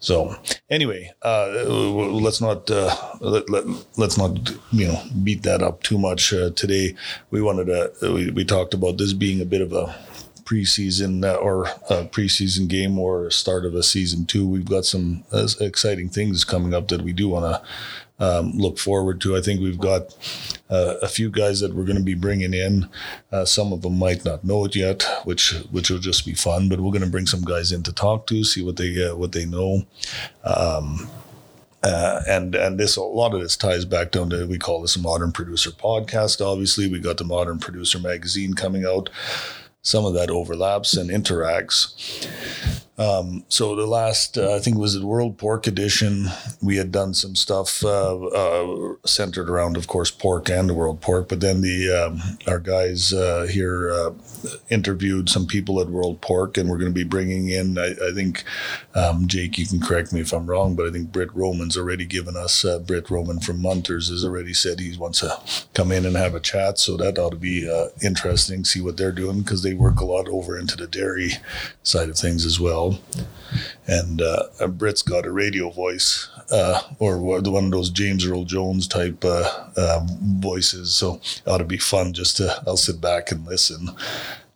So 0.00 0.36
anyway, 0.70 1.12
uh, 1.22 1.64
let's 1.66 2.40
not 2.40 2.70
uh, 2.70 2.94
let, 3.20 3.50
let, 3.50 3.64
let's 3.96 4.16
not 4.16 4.50
you 4.70 4.88
know 4.88 5.02
beat 5.22 5.42
that 5.42 5.62
up 5.62 5.82
too 5.82 5.98
much 5.98 6.32
uh, 6.32 6.50
today. 6.50 6.94
We 7.30 7.42
wanted 7.42 7.66
to 7.66 8.12
we, 8.12 8.30
we 8.30 8.44
talked 8.44 8.74
about 8.74 8.96
this 8.96 9.12
being 9.12 9.40
a 9.40 9.44
bit 9.44 9.60
of 9.60 9.72
a 9.72 9.94
preseason 10.44 11.24
uh, 11.24 11.34
or 11.34 11.66
a 11.90 12.04
preseason 12.04 12.68
game 12.68 12.98
or 12.98 13.30
start 13.30 13.66
of 13.66 13.74
a 13.74 13.82
season 13.82 14.24
two. 14.24 14.46
We've 14.46 14.64
got 14.64 14.86
some 14.86 15.24
uh, 15.30 15.46
exciting 15.60 16.08
things 16.08 16.44
coming 16.44 16.72
up 16.72 16.88
that 16.88 17.02
we 17.02 17.12
do 17.12 17.28
want 17.28 17.44
to 17.44 17.68
um, 18.18 18.52
look 18.52 18.78
forward 18.78 19.20
to. 19.22 19.36
I 19.36 19.40
think 19.40 19.60
we've 19.60 19.78
got 19.78 20.14
uh, 20.70 20.94
a 21.02 21.08
few 21.08 21.30
guys 21.30 21.60
that 21.60 21.74
we're 21.74 21.84
going 21.84 21.98
to 21.98 22.02
be 22.02 22.14
bringing 22.14 22.54
in. 22.54 22.88
Uh, 23.30 23.44
some 23.44 23.72
of 23.72 23.82
them 23.82 23.98
might 23.98 24.24
not 24.24 24.44
know 24.44 24.64
it 24.64 24.74
yet, 24.74 25.06
which 25.24 25.52
which 25.70 25.90
will 25.90 25.98
just 25.98 26.26
be 26.26 26.34
fun. 26.34 26.68
But 26.68 26.80
we're 26.80 26.92
going 26.92 27.04
to 27.04 27.10
bring 27.10 27.26
some 27.26 27.42
guys 27.42 27.72
in 27.72 27.82
to 27.84 27.92
talk 27.92 28.26
to, 28.28 28.44
see 28.44 28.62
what 28.62 28.76
they 28.76 29.08
uh, 29.08 29.16
what 29.16 29.32
they 29.32 29.46
know. 29.46 29.82
Um, 30.44 31.08
uh, 31.82 32.22
and 32.28 32.54
and 32.56 32.78
this 32.78 32.96
a 32.96 33.02
lot 33.02 33.34
of 33.34 33.40
this 33.40 33.56
ties 33.56 33.84
back 33.84 34.10
down 34.10 34.30
to 34.30 34.46
we 34.46 34.58
call 34.58 34.82
this 34.82 34.96
a 34.96 35.00
modern 35.00 35.30
producer 35.30 35.70
podcast. 35.70 36.44
Obviously, 36.44 36.88
we 36.88 36.98
got 36.98 37.18
the 37.18 37.24
modern 37.24 37.60
producer 37.60 38.00
magazine 38.00 38.54
coming 38.54 38.84
out. 38.84 39.10
Some 39.82 40.04
of 40.04 40.12
that 40.14 40.28
overlaps 40.28 40.96
and 40.96 41.08
interacts. 41.08 42.28
Um, 42.98 43.44
so 43.48 43.76
the 43.76 43.86
last, 43.86 44.36
uh, 44.36 44.56
I 44.56 44.58
think 44.58 44.76
it 44.76 44.80
was 44.80 44.98
the 44.98 45.06
World 45.06 45.38
Pork 45.38 45.68
Edition. 45.68 46.26
We 46.60 46.76
had 46.76 46.90
done 46.90 47.14
some 47.14 47.36
stuff 47.36 47.84
uh, 47.84 48.16
uh, 48.26 48.94
centered 49.06 49.48
around, 49.48 49.76
of 49.76 49.86
course, 49.86 50.10
pork 50.10 50.50
and 50.50 50.68
the 50.68 50.74
World 50.74 51.00
Pork. 51.00 51.28
But 51.28 51.40
then 51.40 51.60
the 51.60 51.90
um, 51.90 52.20
our 52.48 52.58
guys 52.58 53.12
uh, 53.12 53.46
here 53.48 53.90
uh, 53.92 54.10
interviewed 54.68 55.28
some 55.28 55.46
people 55.46 55.80
at 55.80 55.88
World 55.88 56.20
Pork, 56.20 56.56
and 56.56 56.68
we're 56.68 56.78
going 56.78 56.92
to 56.92 56.94
be 56.94 57.04
bringing 57.04 57.50
in. 57.50 57.78
I, 57.78 57.92
I 57.92 58.12
think 58.12 58.42
um, 58.96 59.28
Jake, 59.28 59.58
you 59.58 59.66
can 59.66 59.80
correct 59.80 60.12
me 60.12 60.20
if 60.20 60.32
I'm 60.32 60.46
wrong, 60.46 60.74
but 60.74 60.86
I 60.86 60.90
think 60.90 61.12
Britt 61.12 61.32
Roman's 61.34 61.76
already 61.76 62.04
given 62.04 62.36
us. 62.36 62.64
Uh, 62.64 62.80
Britt 62.80 63.10
Roman 63.10 63.38
from 63.38 63.62
Munters 63.62 64.08
has 64.08 64.24
already 64.24 64.54
said 64.54 64.80
he 64.80 64.96
wants 64.96 65.20
to 65.20 65.38
come 65.72 65.92
in 65.92 66.04
and 66.04 66.16
have 66.16 66.34
a 66.34 66.40
chat. 66.40 66.80
So 66.80 66.96
that 66.96 67.18
ought 67.18 67.30
to 67.30 67.36
be 67.36 67.68
interesting. 68.02 68.64
See 68.64 68.80
what 68.80 68.96
they're 68.96 69.12
doing 69.12 69.40
because 69.42 69.62
they 69.62 69.74
work 69.74 70.00
a 70.00 70.04
lot 70.04 70.26
over 70.28 70.58
into 70.58 70.76
the 70.76 70.88
dairy 70.88 71.34
side 71.84 72.08
of 72.08 72.18
things 72.18 72.44
as 72.44 72.58
well. 72.58 72.87
And 73.86 74.20
uh, 74.20 74.68
Britt's 74.68 75.02
got 75.02 75.26
a 75.26 75.32
radio 75.32 75.70
voice, 75.70 76.28
uh, 76.50 76.82
or 76.98 77.18
one 77.18 77.64
of 77.64 77.70
those 77.70 77.90
James 77.90 78.26
Earl 78.26 78.44
Jones 78.44 78.86
type 78.86 79.24
uh, 79.24 79.48
uh, 79.76 80.00
voices. 80.22 80.94
So 80.94 81.14
it 81.14 81.42
ought 81.46 81.58
to 81.58 81.64
be 81.64 81.78
fun 81.78 82.12
just 82.12 82.36
to, 82.36 82.62
I'll 82.66 82.76
sit 82.76 83.00
back 83.00 83.32
and 83.32 83.46
listen. 83.46 83.88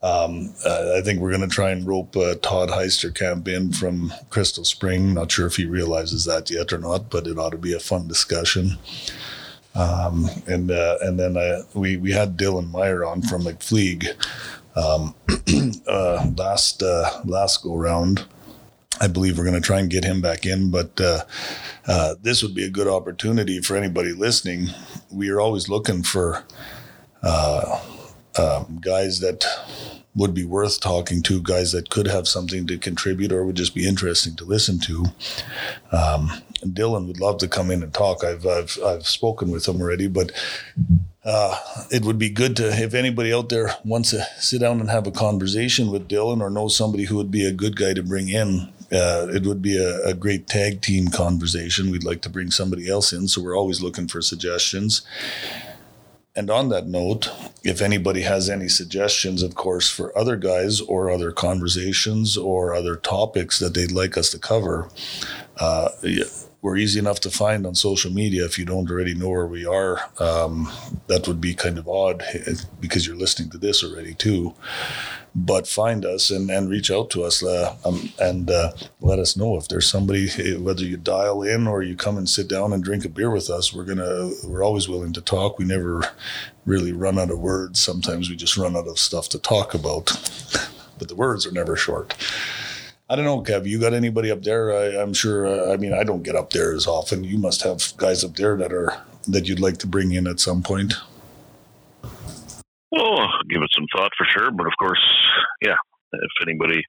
Um, 0.02 0.52
uh, 0.66 0.94
I 0.96 1.00
think 1.00 1.20
we're 1.20 1.30
going 1.30 1.48
to 1.48 1.54
try 1.54 1.70
and 1.70 1.86
rope 1.86 2.16
uh, 2.16 2.34
Todd 2.42 2.70
Heisterkamp 2.70 3.46
in 3.48 3.72
from 3.72 4.12
Crystal 4.30 4.64
Spring. 4.64 5.14
Not 5.14 5.30
sure 5.30 5.46
if 5.46 5.56
he 5.56 5.64
realizes 5.64 6.24
that 6.24 6.50
yet 6.50 6.72
or 6.72 6.78
not, 6.78 7.08
but 7.08 7.26
it 7.26 7.38
ought 7.38 7.50
to 7.50 7.58
be 7.58 7.72
a 7.72 7.80
fun 7.80 8.08
discussion. 8.08 8.78
Um, 9.74 10.28
and 10.46 10.70
uh, 10.70 10.98
and 11.00 11.18
then 11.18 11.36
we 11.72 11.96
we 11.96 12.12
had 12.12 12.36
Dylan 12.36 12.70
Meyer 12.70 13.06
on 13.06 13.22
from 13.22 13.44
McFleeg 13.44 14.06
um, 14.76 15.14
uh, 15.86 16.30
last 16.36 16.82
uh, 16.82 17.20
last 17.24 17.62
go 17.62 17.76
round. 17.76 18.26
I 19.00 19.08
believe 19.08 19.36
we're 19.36 19.44
going 19.44 19.54
to 19.54 19.60
try 19.60 19.80
and 19.80 19.90
get 19.90 20.04
him 20.04 20.20
back 20.20 20.46
in, 20.46 20.70
but 20.70 21.00
uh, 21.00 21.24
uh, 21.88 22.14
this 22.22 22.42
would 22.42 22.54
be 22.54 22.64
a 22.64 22.70
good 22.70 22.86
opportunity 22.86 23.60
for 23.60 23.76
anybody 23.76 24.12
listening. 24.12 24.68
We 25.10 25.30
are 25.30 25.40
always 25.40 25.68
looking 25.68 26.02
for 26.02 26.44
uh, 27.22 27.80
um, 28.38 28.78
guys 28.80 29.18
that 29.20 29.44
would 30.14 30.34
be 30.34 30.44
worth 30.44 30.80
talking 30.80 31.22
to, 31.22 31.40
guys 31.42 31.72
that 31.72 31.90
could 31.90 32.06
have 32.06 32.28
something 32.28 32.66
to 32.66 32.76
contribute 32.78 33.32
or 33.32 33.44
would 33.44 33.56
just 33.56 33.74
be 33.74 33.88
interesting 33.88 34.36
to 34.36 34.44
listen 34.44 34.78
to. 34.80 35.06
Um, 35.90 36.30
Dylan 36.62 37.06
would 37.06 37.18
love 37.18 37.38
to 37.38 37.48
come 37.48 37.70
in 37.70 37.82
and 37.82 37.92
talk. 37.92 38.22
I've 38.22 38.46
I've, 38.46 38.78
I've 38.84 39.06
spoken 39.06 39.50
with 39.50 39.66
him 39.66 39.80
already, 39.80 40.06
but 40.06 40.32
uh, 41.24 41.56
it 41.90 42.04
would 42.04 42.18
be 42.18 42.30
good 42.30 42.56
to 42.56 42.68
if 42.68 42.94
anybody 42.94 43.32
out 43.32 43.48
there 43.48 43.70
wants 43.84 44.10
to 44.10 44.24
sit 44.38 44.60
down 44.60 44.80
and 44.80 44.90
have 44.90 45.06
a 45.06 45.12
conversation 45.12 45.90
with 45.90 46.08
Dylan 46.08 46.40
or 46.40 46.50
know 46.50 46.68
somebody 46.68 47.04
who 47.04 47.16
would 47.16 47.30
be 47.30 47.46
a 47.46 47.52
good 47.52 47.76
guy 47.76 47.94
to 47.94 48.02
bring 48.02 48.28
in. 48.28 48.72
Uh, 48.90 49.26
it 49.32 49.46
would 49.46 49.62
be 49.62 49.78
a, 49.78 50.08
a, 50.08 50.12
great 50.12 50.46
tag 50.46 50.82
team 50.82 51.08
conversation. 51.08 51.90
We'd 51.90 52.04
like 52.04 52.20
to 52.22 52.28
bring 52.28 52.50
somebody 52.50 52.90
else 52.90 53.10
in, 53.10 53.26
so 53.26 53.40
we're 53.40 53.56
always 53.56 53.80
looking 53.80 54.06
for 54.06 54.20
suggestions. 54.20 55.00
And 56.36 56.50
on 56.50 56.68
that 56.70 56.86
note, 56.86 57.30
if 57.62 57.80
anybody 57.80 58.22
has 58.22 58.50
any 58.50 58.68
suggestions, 58.68 59.42
of 59.42 59.54
course, 59.54 59.90
for 59.90 60.16
other 60.16 60.36
guys 60.36 60.80
or 60.80 61.10
other 61.10 61.32
conversations 61.32 62.36
or 62.36 62.74
other 62.74 62.96
topics 62.96 63.58
that 63.60 63.72
they'd 63.72 63.92
like 63.92 64.18
us 64.18 64.30
to 64.30 64.38
cover, 64.38 64.88
uh, 65.58 65.90
we're 66.62 66.76
easy 66.76 67.00
enough 67.00 67.18
to 67.20 67.30
find 67.30 67.66
on 67.66 67.74
social 67.74 68.12
media. 68.12 68.44
If 68.44 68.56
you 68.56 68.64
don't 68.64 68.88
already 68.88 69.14
know 69.14 69.28
where 69.28 69.46
we 69.46 69.66
are, 69.66 70.00
um, 70.20 70.70
that 71.08 71.26
would 71.26 71.40
be 71.40 71.54
kind 71.54 71.76
of 71.76 71.88
odd 71.88 72.22
because 72.80 73.04
you're 73.04 73.16
listening 73.16 73.50
to 73.50 73.58
this 73.58 73.82
already 73.82 74.14
too. 74.14 74.54
But 75.34 75.66
find 75.66 76.04
us 76.04 76.30
and, 76.30 76.50
and 76.50 76.70
reach 76.70 76.90
out 76.90 77.10
to 77.10 77.24
us 77.24 77.42
uh, 77.42 77.74
um, 77.84 78.12
and 78.20 78.48
uh, 78.48 78.72
let 79.00 79.18
us 79.18 79.36
know 79.36 79.56
if 79.56 79.66
there's 79.66 79.88
somebody, 79.90 80.28
whether 80.56 80.84
you 80.84 80.98
dial 80.98 81.42
in 81.42 81.66
or 81.66 81.82
you 81.82 81.96
come 81.96 82.16
and 82.16 82.28
sit 82.28 82.48
down 82.48 82.72
and 82.72 82.84
drink 82.84 83.04
a 83.04 83.08
beer 83.08 83.30
with 83.30 83.50
us. 83.50 83.72
We're 83.72 83.84
gonna 83.84 84.30
we're 84.44 84.62
always 84.62 84.88
willing 84.88 85.14
to 85.14 85.20
talk. 85.20 85.58
We 85.58 85.64
never 85.64 86.02
really 86.64 86.92
run 86.92 87.18
out 87.18 87.30
of 87.30 87.40
words. 87.40 87.80
Sometimes 87.80 88.30
we 88.30 88.36
just 88.36 88.56
run 88.56 88.76
out 88.76 88.86
of 88.86 89.00
stuff 89.00 89.28
to 89.30 89.38
talk 89.38 89.74
about, 89.74 90.12
but 90.98 91.08
the 91.08 91.16
words 91.16 91.44
are 91.44 91.52
never 91.52 91.74
short. 91.74 92.14
I 93.12 93.14
don't 93.14 93.26
know, 93.26 93.42
Kev. 93.42 93.66
You 93.66 93.78
got 93.78 93.92
anybody 93.92 94.30
up 94.30 94.42
there? 94.42 94.72
I, 94.72 95.02
am 95.02 95.12
sure. 95.12 95.46
Uh, 95.46 95.74
I 95.74 95.76
mean, 95.76 95.92
I 95.92 96.02
don't 96.02 96.22
get 96.22 96.34
up 96.34 96.48
there 96.48 96.72
as 96.72 96.86
often. 96.86 97.24
You 97.24 97.36
must 97.36 97.60
have 97.60 97.94
guys 97.98 98.24
up 98.24 98.36
there 98.36 98.56
that 98.56 98.72
are 98.72 98.96
that 99.28 99.46
you'd 99.46 99.60
like 99.60 99.76
to 99.78 99.86
bring 99.86 100.12
in 100.12 100.26
at 100.26 100.40
some 100.40 100.62
point. 100.62 100.94
Oh, 102.02 103.26
give 103.50 103.60
it 103.60 103.70
some 103.74 103.84
thought 103.94 104.12
for 104.16 104.24
sure. 104.34 104.50
But 104.50 104.66
of 104.66 104.72
course, 104.78 105.04
yeah. 105.60 105.76
If 106.14 106.48
anybody, 106.48 106.80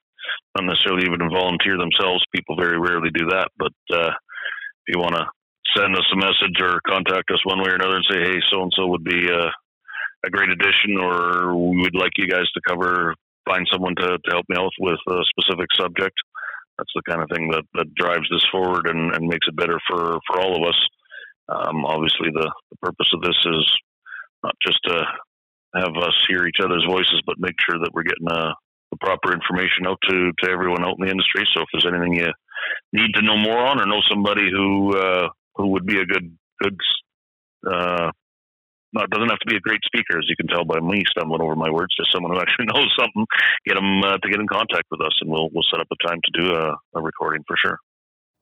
not 0.56 0.64
necessarily 0.64 1.04
even 1.04 1.20
volunteer 1.30 1.78
themselves, 1.78 2.24
people 2.34 2.56
very 2.56 2.80
rarely 2.80 3.10
do 3.14 3.28
that. 3.28 3.50
But 3.60 3.74
uh, 3.92 4.12
if 4.88 4.96
you 4.96 5.02
want 5.02 5.16
to 5.16 5.26
send 5.76 5.94
us 5.94 6.08
a 6.14 6.16
message 6.16 6.56
or 6.62 6.80
contact 6.88 7.32
us 7.32 7.44
one 7.44 7.60
way 7.60 7.72
or 7.72 7.76
another 7.76 7.98
and 7.98 8.06
say, 8.10 8.20
hey, 8.24 8.40
so 8.50 8.64
and 8.64 8.72
so 8.78 8.88
would 8.88 9.04
be 9.04 9.28
a, 9.28 9.52
a 10.26 10.30
great 10.30 10.52
addition, 10.52 10.98
or 11.02 11.54
we 11.54 11.82
would 11.82 11.96
like 11.96 12.12
you 12.16 12.30
guys 12.30 12.48
to 12.54 12.62
cover 12.66 13.14
find 13.45 13.67
someone 13.71 13.95
to, 13.95 14.17
to 14.17 14.32
help 14.32 14.45
me 14.49 14.58
out 14.58 14.71
with 14.79 14.99
a 15.10 15.21
specific 15.29 15.67
subject. 15.75 16.15
That's 16.77 16.91
the 16.95 17.03
kind 17.08 17.21
of 17.21 17.29
thing 17.29 17.49
that, 17.51 17.63
that 17.75 17.93
drives 17.95 18.27
this 18.32 18.45
forward 18.51 18.88
and, 18.88 19.13
and 19.13 19.27
makes 19.27 19.47
it 19.47 19.56
better 19.56 19.79
for, 19.88 20.19
for 20.27 20.39
all 20.39 20.56
of 20.56 20.67
us. 20.67 20.79
Um, 21.49 21.86
obviously, 21.86 22.29
the, 22.34 22.51
the 22.71 22.77
purpose 22.82 23.10
of 23.13 23.21
this 23.21 23.38
is 23.45 23.77
not 24.43 24.56
just 24.65 24.79
to 24.86 25.06
have 25.75 25.95
us 25.97 26.13
hear 26.27 26.47
each 26.47 26.63
other's 26.63 26.86
voices, 26.88 27.21
but 27.25 27.39
make 27.39 27.56
sure 27.60 27.79
that 27.79 27.91
we're 27.93 28.03
getting 28.03 28.29
uh, 28.29 28.53
the 28.91 28.97
proper 29.01 29.34
information 29.34 29.88
out 29.88 29.97
to, 30.10 30.32
to 30.39 30.49
everyone 30.49 30.84
out 30.84 30.95
in 30.99 31.06
the 31.06 31.12
industry. 31.12 31.45
So 31.53 31.62
if 31.62 31.67
there's 31.73 31.88
anything 31.88 32.13
you 32.13 32.32
need 32.91 33.13
to 33.15 33.21
know 33.21 33.38
more 33.38 33.58
on 33.58 33.79
or 33.79 33.86
know 33.86 34.01
somebody 34.10 34.49
who 34.51 34.95
uh, 34.97 35.27
who 35.56 35.67
would 35.67 35.86
be 35.86 35.99
a 35.99 36.06
good 36.06 36.38
good 36.62 36.77
uh, 37.69 38.12
it 39.01 39.10
doesn't 39.10 39.29
have 39.29 39.39
to 39.39 39.49
be 39.49 39.58
a 39.58 39.65
great 39.65 39.82
speaker, 39.86 40.17
as 40.17 40.29
you 40.29 40.36
can 40.36 40.47
tell 40.47 40.65
by 40.65 40.79
me 40.79 41.03
stumbling 41.10 41.41
over 41.41 41.56
my 41.56 41.69
words. 41.69 41.96
Just 41.98 42.12
someone 42.12 42.31
who 42.31 42.41
actually 42.44 42.65
knows 42.65 42.94
something, 42.98 43.25
get 43.65 43.75
them 43.75 44.04
uh, 44.04 44.17
to 44.17 44.29
get 44.29 44.39
in 44.39 44.48
contact 44.48 44.85
with 44.91 45.02
us, 45.02 45.17
and 45.21 45.31
we'll 45.31 45.50
we'll 45.54 45.65
set 45.71 45.79
up 45.79 45.87
a 45.91 46.08
time 46.08 46.19
to 46.23 46.41
do 46.41 46.54
a, 46.54 46.77
a 46.96 47.02
recording 47.02 47.44
for 47.48 47.58
sure. 47.58 47.79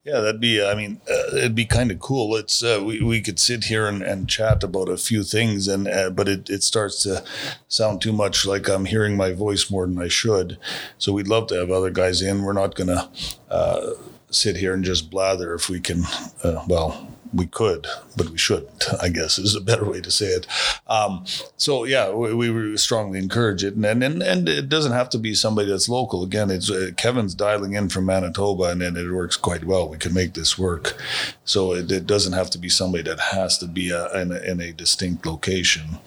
Yeah, 0.04 0.20
that'd 0.20 0.42
be. 0.42 0.64
I 0.66 0.74
mean, 0.74 1.00
uh, 1.08 1.36
it'd 1.36 1.54
be 1.54 1.66
kind 1.66 1.92
of 1.92 2.00
cool. 2.00 2.36
It's 2.36 2.64
uh, 2.64 2.82
we 2.84 3.04
we 3.04 3.22
could 3.22 3.40
sit 3.40 3.66
here 3.66 3.88
and, 3.88 4.02
and 4.02 4.28
chat 4.28 4.64
about 4.64 4.90
a 4.90 4.98
few 4.98 5.22
things, 5.22 5.68
and 5.68 5.88
uh, 5.88 6.10
but 6.10 6.28
it, 6.28 6.50
it 6.50 6.64
starts 6.64 7.04
to 7.04 7.24
sound 7.68 8.02
too 8.02 8.12
much 8.12 8.44
like 8.44 8.68
I'm 8.68 8.86
hearing 8.86 9.16
my 9.16 9.32
voice 9.32 9.70
more 9.70 9.86
than 9.86 10.00
I 10.02 10.08
should. 10.08 10.58
So 10.98 11.14
we'd 11.14 11.28
love 11.28 11.46
to 11.48 11.56
have 11.56 11.70
other 11.70 11.92
guys 11.92 12.24
in. 12.24 12.42
We're 12.42 12.54
not 12.54 12.74
gonna 12.74 13.12
uh, 13.48 13.92
sit 14.32 14.58
here 14.58 14.74
and 14.74 14.84
just 14.84 15.12
blather 15.12 15.54
if 15.54 15.70
we 15.70 15.80
can. 15.80 16.06
Uh, 16.44 16.64
well, 16.68 17.08
we 17.34 17.46
could, 17.46 17.88
but 18.18 18.30
we 18.30 18.38
shouldn't. 18.38 18.86
I 19.02 19.10
guess 19.10 19.40
is 19.40 19.56
a 19.56 19.62
better 19.62 19.90
way 19.90 20.02
to 20.02 20.12
say 20.12 20.28
it. 20.28 20.48
Um, 20.88 21.26
so 21.58 21.86
yeah, 21.86 22.12
we, 22.12 22.50
we 22.50 22.78
strongly 22.78 23.20
encourage 23.20 23.64
it, 23.64 23.76
and, 23.76 24.04
and 24.04 24.22
and 24.22 24.50
it 24.50 24.70
doesn't 24.70 24.92
have 24.92 25.10
to 25.12 25.18
be 25.18 25.34
somebody 25.34 25.70
that's 25.70 25.90
local. 25.90 26.24
Again, 26.24 26.50
it's 26.50 26.70
uh, 26.70 26.92
Kevin's 26.98 27.36
dialing 27.36 27.74
in 27.74 27.90
from 27.90 28.06
Manitoba, 28.06 28.66
and, 28.66 28.82
and 28.82 28.98
it 28.98 29.12
works 29.12 29.38
quite 29.38 29.64
well. 29.64 29.88
We 29.88 29.98
can 29.98 30.14
make 30.14 30.34
this 30.34 30.58
work. 30.58 30.98
So 31.46 31.74
it, 31.74 31.92
it 31.92 32.06
doesn't 32.06 32.34
have 32.34 32.50
to 32.52 32.58
be 32.58 32.70
somebody 32.70 33.04
that 33.04 33.20
has 33.20 33.58
to 33.60 33.68
be 33.68 33.92
a, 33.92 34.12
in, 34.20 34.32
a, 34.32 34.40
in 34.40 34.62
a 34.62 34.72
distinct 34.72 35.26
location. 35.26 36.00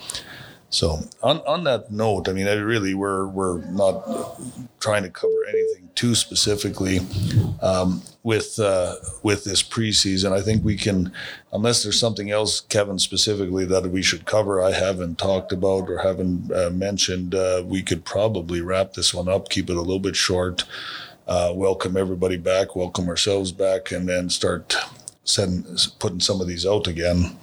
So 0.74 0.98
on, 1.22 1.38
on 1.46 1.62
that 1.64 1.92
note, 1.92 2.28
I 2.28 2.32
mean, 2.32 2.48
I 2.48 2.54
really 2.54 2.94
we're 2.94 3.28
we're 3.28 3.58
not 3.66 4.40
trying 4.80 5.04
to 5.04 5.08
cover 5.08 5.32
anything 5.48 5.88
too 5.94 6.16
specifically 6.16 6.98
um, 7.62 8.02
with 8.24 8.58
uh, 8.58 8.96
with 9.22 9.44
this 9.44 9.62
preseason. 9.62 10.32
I 10.32 10.40
think 10.40 10.64
we 10.64 10.76
can, 10.76 11.12
unless 11.52 11.84
there's 11.84 12.00
something 12.00 12.32
else, 12.32 12.60
Kevin 12.60 12.98
specifically 12.98 13.64
that 13.66 13.88
we 13.88 14.02
should 14.02 14.24
cover. 14.24 14.60
I 14.60 14.72
haven't 14.72 15.16
talked 15.16 15.52
about 15.52 15.88
or 15.88 15.98
haven't 15.98 16.50
uh, 16.50 16.70
mentioned. 16.70 17.36
Uh, 17.36 17.62
we 17.64 17.80
could 17.80 18.04
probably 18.04 18.60
wrap 18.60 18.94
this 18.94 19.14
one 19.14 19.28
up, 19.28 19.50
keep 19.50 19.70
it 19.70 19.76
a 19.76 19.80
little 19.80 20.00
bit 20.00 20.16
short. 20.16 20.64
Uh, 21.28 21.52
welcome 21.54 21.96
everybody 21.96 22.36
back, 22.36 22.74
welcome 22.74 23.08
ourselves 23.08 23.52
back, 23.52 23.92
and 23.92 24.08
then 24.08 24.28
start 24.28 24.74
setting 25.22 25.64
putting 26.00 26.18
some 26.18 26.40
of 26.40 26.48
these 26.48 26.66
out 26.66 26.88
again. 26.88 27.38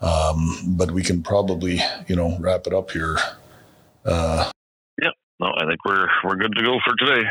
Um, 0.00 0.76
but 0.76 0.90
we 0.90 1.02
can 1.02 1.22
probably, 1.22 1.80
you 2.06 2.16
know, 2.16 2.36
wrap 2.38 2.66
it 2.66 2.74
up 2.74 2.90
here. 2.90 3.16
Uh, 4.04 4.50
yep. 5.00 5.12
No, 5.40 5.52
I 5.56 5.66
think 5.66 5.84
we're 5.84 6.08
we're 6.24 6.36
good 6.36 6.54
to 6.56 6.62
go 6.62 6.78
for 6.84 6.94
today. 6.96 7.28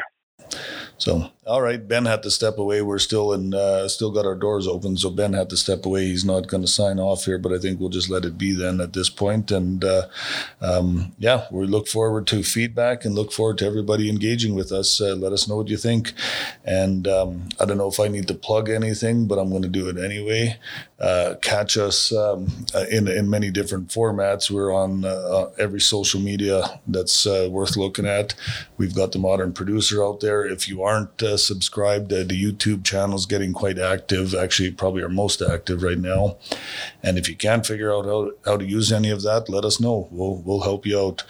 So, 0.98 1.30
all 1.48 1.62
right, 1.62 1.88
Ben 1.88 2.06
had 2.06 2.24
to 2.24 2.32
step 2.32 2.58
away. 2.58 2.82
We're 2.82 2.98
still 2.98 3.32
in, 3.32 3.54
uh, 3.54 3.88
still 3.88 4.10
got 4.10 4.26
our 4.26 4.34
doors 4.34 4.68
open. 4.68 4.98
So 4.98 5.12
Ben 5.12 5.34
had 5.34 5.50
to 5.52 5.58
step 5.58 5.86
away. 5.86 6.06
He's 6.06 6.26
not 6.26 6.48
going 6.48 6.64
to 6.64 6.68
sign 6.68 7.00
off 7.00 7.26
here, 7.26 7.38
but 7.38 7.54
I 7.54 7.60
think 7.60 7.80
we'll 7.80 7.90
just 7.90 8.10
let 8.10 8.26
it 8.26 8.36
be 8.36 8.54
then 8.54 8.82
at 8.82 8.94
this 8.94 9.12
point. 9.12 9.52
And 9.52 9.84
uh, 9.84 10.08
um, 10.60 11.14
yeah, 11.20 11.46
we 11.52 11.68
look 11.68 11.88
forward 11.88 12.26
to 12.28 12.42
feedback 12.42 13.06
and 13.06 13.14
look 13.14 13.32
forward 13.32 13.60
to 13.60 13.66
everybody 13.66 14.10
engaging 14.10 14.56
with 14.56 14.72
us. 14.72 15.00
Uh, 15.00 15.16
let 15.16 15.34
us 15.34 15.48
know 15.48 15.58
what 15.58 15.68
you 15.68 15.78
think. 15.78 16.14
And 16.64 17.08
um, 17.08 17.50
I 17.60 17.66
don't 17.66 17.78
know 17.78 17.90
if 17.90 18.00
I 18.00 18.08
need 18.08 18.28
to 18.30 18.34
plug 18.34 18.68
anything, 18.68 19.28
but 19.28 19.38
I'm 19.38 19.52
going 19.52 19.62
to 19.62 19.68
do 19.68 19.88
it 19.88 19.98
anyway. 19.98 20.58
Uh, 21.00 21.36
catch 21.42 21.78
us 21.78 22.14
um, 22.14 22.66
uh, 22.74 22.86
in 22.90 23.08
in 23.10 23.30
many 23.30 23.52
different 23.52 23.90
formats. 23.90 24.50
We're 24.50 24.74
on 24.74 25.04
uh, 25.04 25.50
every 25.60 25.82
social 25.82 26.22
media 26.22 26.80
that's 26.88 27.26
worth 27.26 27.76
looking 27.76 28.06
at. 28.06 28.34
We've 28.78 28.96
got 28.96 29.12
the 29.12 29.20
modern 29.20 29.52
producer 29.52 30.04
out 30.04 30.22
there. 30.22 30.46
If 30.46 30.70
you 30.70 30.84
aren't 30.84 31.22
uh, 31.36 31.38
subscribed, 31.38 32.12
uh, 32.12 32.24
the 32.24 32.44
YouTube 32.46 32.84
channel 32.84 33.16
is 33.16 33.26
getting 33.26 33.54
quite 33.54 33.78
active. 33.78 34.34
Actually, 34.34 34.72
probably 34.72 35.04
our 35.04 35.10
most 35.10 35.42
active 35.42 35.84
right 35.84 35.98
now. 35.98 36.38
And 37.04 37.18
if 37.18 37.30
you 37.30 37.36
can't 37.36 37.66
figure 37.66 37.94
out 37.94 38.06
how, 38.06 38.32
how 38.46 38.58
to 38.58 38.66
use 38.66 38.92
any 38.92 39.12
of 39.12 39.22
that, 39.24 39.50
let 39.50 39.66
us 39.66 39.80
know. 39.80 40.08
We'll 40.12 40.38
we'll 40.46 40.62
help 40.62 40.86
you 40.86 41.00
out. 41.00 41.24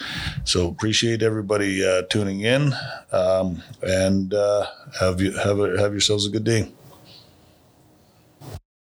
So 0.43 0.67
appreciate 0.67 1.21
everybody 1.21 1.85
uh, 1.85 2.03
tuning 2.09 2.41
in, 2.41 2.73
um, 3.11 3.63
and 3.81 4.33
uh, 4.33 4.65
have 4.99 5.21
you 5.21 5.31
have 5.37 5.59
a, 5.59 5.79
have 5.79 5.91
yourselves 5.91 6.25
a 6.25 6.29
good 6.29 6.43
day. 6.43 6.71